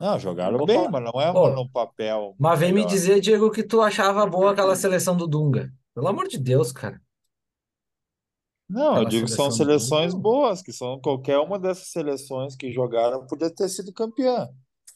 Não, 0.00 0.18
jogaram 0.18 0.60
bem, 0.64 0.88
falar. 0.88 0.88
mas 0.88 1.02
não 1.04 1.20
é 1.20 1.32
Pô, 1.32 1.50
no 1.54 1.68
papel 1.70 2.36
mas 2.38 2.58
vem 2.60 2.72
me 2.72 2.84
melhor. 2.84 2.86
dizer, 2.86 3.20
Diego, 3.20 3.50
que 3.50 3.62
tu 3.64 3.82
achava 3.82 4.26
boa 4.26 4.52
aquela 4.52 4.76
seleção 4.76 5.16
do 5.16 5.26
Dunga. 5.26 5.72
Pelo 5.94 6.08
amor 6.08 6.28
de 6.28 6.38
Deus, 6.38 6.72
cara. 6.72 7.00
Não, 8.68 8.98
eu 8.98 9.04
Aquela 9.04 9.06
digo 9.06 9.26
que 9.26 9.32
são 9.32 9.50
seleções 9.50 10.14
Dunga. 10.14 10.22
boas, 10.22 10.62
que 10.62 10.72
são 10.72 11.00
qualquer 11.00 11.38
uma 11.38 11.58
dessas 11.58 11.88
seleções 11.88 12.54
que 12.56 12.70
jogaram 12.72 13.26
podia 13.26 13.54
ter 13.54 13.68
sido 13.68 13.92
campeã. 13.92 14.48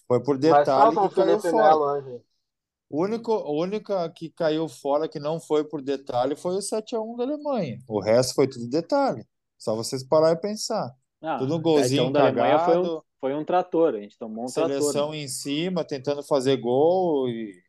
Foi 0.06 0.22
por 0.22 0.36
detalhe 0.38 0.90
que 0.90 1.14
caiu 1.14 1.40
Felipe 1.40 1.50
fora. 1.50 2.20
O 2.90 3.02
único, 3.04 3.32
a 3.32 3.50
única 3.50 4.10
que 4.10 4.30
caiu 4.30 4.68
fora 4.68 5.08
que 5.08 5.18
não 5.18 5.40
foi 5.40 5.64
por 5.64 5.80
detalhe 5.80 6.36
foi 6.36 6.56
o 6.56 6.60
7x1 6.60 7.16
da 7.16 7.24
Alemanha. 7.24 7.78
O 7.88 8.00
resto 8.00 8.34
foi 8.34 8.46
tudo 8.46 8.68
detalhe. 8.68 9.26
Só 9.56 9.74
vocês 9.74 10.02
parar 10.04 10.32
e 10.32 10.36
pensar. 10.36 10.94
Ah, 11.22 11.38
Tudo 11.38 11.54
um 11.54 11.56
7 11.56 11.60
a 11.60 11.62
golzinho 11.62 12.04
1 12.08 12.12
da 12.12 12.26
Alemanha 12.26 12.58
foi 12.58 12.78
um, 12.78 13.00
foi 13.20 13.34
um 13.34 13.44
trator. 13.44 13.94
A 13.94 14.00
gente 14.00 14.18
tomou 14.18 14.44
um 14.44 14.46
trator. 14.48 14.68
né? 14.68 14.80
seleção 14.80 15.14
em 15.14 15.28
cima, 15.28 15.84
tentando 15.84 16.22
fazer 16.22 16.56
gol 16.58 17.28
e 17.28 17.62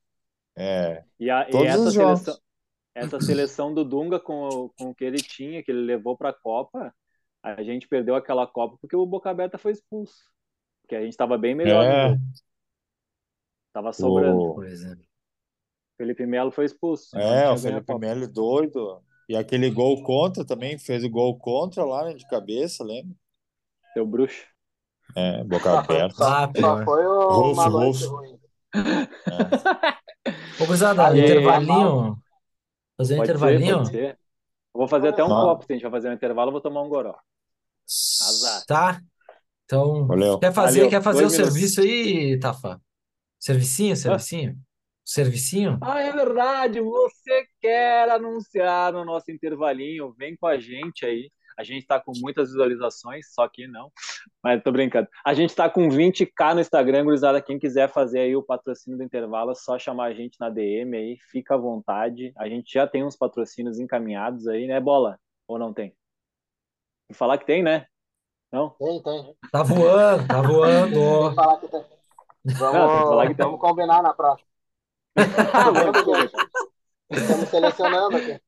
é, 0.57 1.03
E, 1.19 1.29
a, 1.29 1.47
e 1.49 1.55
essa 1.65 1.83
os 1.87 1.93
jogos. 1.93 2.19
seleção, 2.21 2.43
essa 2.95 3.19
seleção 3.21 3.73
do 3.73 3.85
Dunga 3.85 4.19
com, 4.19 4.47
o- 4.47 4.69
com 4.77 4.89
o 4.89 4.95
que 4.95 5.05
ele 5.05 5.17
tinha, 5.17 5.63
que 5.63 5.71
ele 5.71 5.81
levou 5.85 6.17
para 6.17 6.29
a 6.29 6.33
Copa, 6.33 6.93
a 7.41 7.63
gente 7.63 7.87
perdeu 7.87 8.15
aquela 8.15 8.45
Copa 8.47 8.77
porque 8.81 8.95
o 8.95 9.05
Boca 9.05 9.29
Aberta 9.29 9.57
foi 9.57 9.71
expulso. 9.71 10.15
Porque 10.93 10.97
a 10.97 11.01
gente 11.01 11.11
estava 11.13 11.37
bem 11.39 11.55
melhor 11.55 11.83
É. 11.83 12.17
Tava 13.73 13.91
sobrando. 13.91 14.39
o. 14.39 14.63
Felipe 15.97 16.25
Melo 16.25 16.51
foi 16.51 16.65
expulso, 16.65 17.17
é, 17.17 17.49
o 17.51 17.57
Felipe. 17.57 17.97
Melo 17.97 18.27
doido. 18.27 19.01
E 19.27 19.35
aquele 19.35 19.69
gol 19.71 20.03
contra 20.03 20.45
também, 20.45 20.77
fez 20.77 21.03
o 21.03 21.09
gol 21.09 21.37
contra 21.39 21.83
lá, 21.83 22.03
né, 22.05 22.13
de 22.13 22.27
cabeça, 22.27 22.83
lembra? 22.83 23.15
Seu 23.93 24.05
bruxo. 24.05 24.45
É, 25.15 25.43
boca 25.43 25.83
foi, 25.83 25.95
aberta. 26.01 26.15
só, 26.15 26.23
Ah, 26.25 26.51
só 26.59 26.83
foi 26.83 27.05
o- 27.05 27.29
Rolfo, 27.29 27.61
uma 27.61 27.67
Rolfo. 27.69 28.07
ruim. 28.15 28.39
É. 28.75 28.75
Ô, 30.61 30.65
gurizada, 30.67 31.05
Ali, 31.05 31.21
intervalinho. 31.23 32.17
Fazer 32.97 33.15
um 33.15 33.17
Pode 33.17 33.27
ser, 33.29 33.33
intervalinho? 33.35 33.85
ser. 33.85 34.09
Eu 34.73 34.79
vou 34.79 34.87
fazer 34.87 35.07
até 35.09 35.23
um 35.23 35.29
Tá. 35.29 35.35
copo, 35.41 35.65
se 35.65 35.73
a 35.73 35.75
gente 35.75 35.83
vai 35.83 35.91
fazer 35.91 36.09
um 36.09 36.13
intervalo, 36.13 36.49
eu 36.49 36.53
vou 36.53 36.61
tomar 36.61 36.81
um 36.81 36.89
goró. 36.89 37.15
Azar. 37.85 38.65
Tá? 38.65 39.01
Então, 39.73 40.05
Valeu. 40.05 40.37
quer 40.39 40.53
fazer, 40.53 40.79
Valeu. 40.81 40.89
quer 40.91 41.01
fazer 41.01 41.17
o 41.17 41.21
Dois 41.27 41.33
minutos. 41.33 41.53
serviço 41.59 41.81
aí, 41.81 42.39
Tafa? 42.39 42.79
Servicinho, 43.39 43.95
servicinho? 43.95 44.55
Servicinho? 45.03 45.79
Ah, 45.81 45.99
é 45.99 46.11
verdade. 46.11 46.79
Você 46.79 47.45
quer 47.59 48.07
anunciar 48.09 48.93
no 48.93 49.03
nosso 49.03 49.31
intervalinho? 49.31 50.13
Vem 50.13 50.35
com 50.37 50.45
a 50.45 50.59
gente 50.59 51.05
aí. 51.05 51.31
A 51.57 51.63
gente 51.63 51.85
tá 51.87 51.99
com 51.99 52.13
muitas 52.21 52.49
visualizações, 52.49 53.33
só 53.33 53.47
que 53.47 53.67
não. 53.67 53.91
Mas 54.43 54.61
tô 54.63 54.71
brincando. 54.71 55.07
A 55.25 55.33
gente 55.33 55.55
tá 55.55 55.67
com 55.67 55.89
20k 55.89 56.53
no 56.53 56.61
Instagram, 56.61 57.03
gurizada. 57.03 57.41
Quem 57.41 57.57
quiser 57.57 57.89
fazer 57.89 58.19
aí 58.19 58.35
o 58.35 58.43
patrocínio 58.43 58.97
do 58.97 59.03
intervalo, 59.03 59.51
é 59.51 59.55
só 59.55 59.77
chamar 59.79 60.05
a 60.05 60.13
gente 60.13 60.39
na 60.39 60.49
DM 60.49 60.95
aí. 60.95 61.17
Fica 61.31 61.55
à 61.55 61.57
vontade. 61.57 62.31
A 62.37 62.47
gente 62.47 62.71
já 62.71 62.87
tem 62.87 63.03
uns 63.03 63.15
patrocínios 63.15 63.79
encaminhados 63.79 64.47
aí, 64.47 64.67
né, 64.67 64.79
Bola? 64.79 65.19
Ou 65.47 65.57
não 65.57 65.73
tem? 65.73 65.95
Vou 67.09 67.17
falar 67.17 67.37
que 67.39 67.45
tem, 67.45 67.61
né? 67.63 67.87
Não? 68.53 68.69
Tem, 68.69 69.01
tem. 69.01 69.35
Tá 69.51 69.63
voando, 69.63 70.27
tá 70.27 70.41
voando. 70.43 71.29
que 71.29 71.35
falar 71.35 71.57
que 71.59 71.67
tem. 71.67 71.83
Não, 72.45 72.55
falar 72.55 72.71
Vamos, 72.71 73.27
que 73.29 73.33
tem. 73.35 73.45
vamos 73.45 73.59
combinar 73.59 74.03
na 74.03 74.13
próxima. 74.13 74.47
Vamos, 75.15 76.31
Estamos 77.09 77.49
selecionando 77.49 78.17
aqui. 78.17 78.39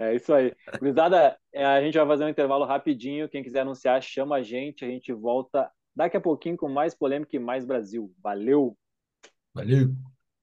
É 0.00 0.14
isso 0.16 0.34
aí. 0.34 0.52
Gurizada, 0.80 1.38
é, 1.52 1.64
a 1.64 1.80
gente 1.80 1.96
vai 1.96 2.06
fazer 2.08 2.24
um 2.24 2.28
intervalo 2.28 2.64
rapidinho. 2.64 3.28
Quem 3.28 3.42
quiser 3.42 3.60
anunciar, 3.60 4.02
chama 4.02 4.36
a 4.36 4.42
gente. 4.42 4.84
A 4.84 4.88
gente 4.88 5.12
volta 5.12 5.70
daqui 5.94 6.16
a 6.16 6.20
pouquinho 6.20 6.56
com 6.56 6.68
mais 6.68 6.92
polêmica 6.92 7.36
e 7.36 7.38
mais 7.38 7.64
Brasil. 7.64 8.12
Valeu! 8.20 8.76
Valeu. 9.54 9.94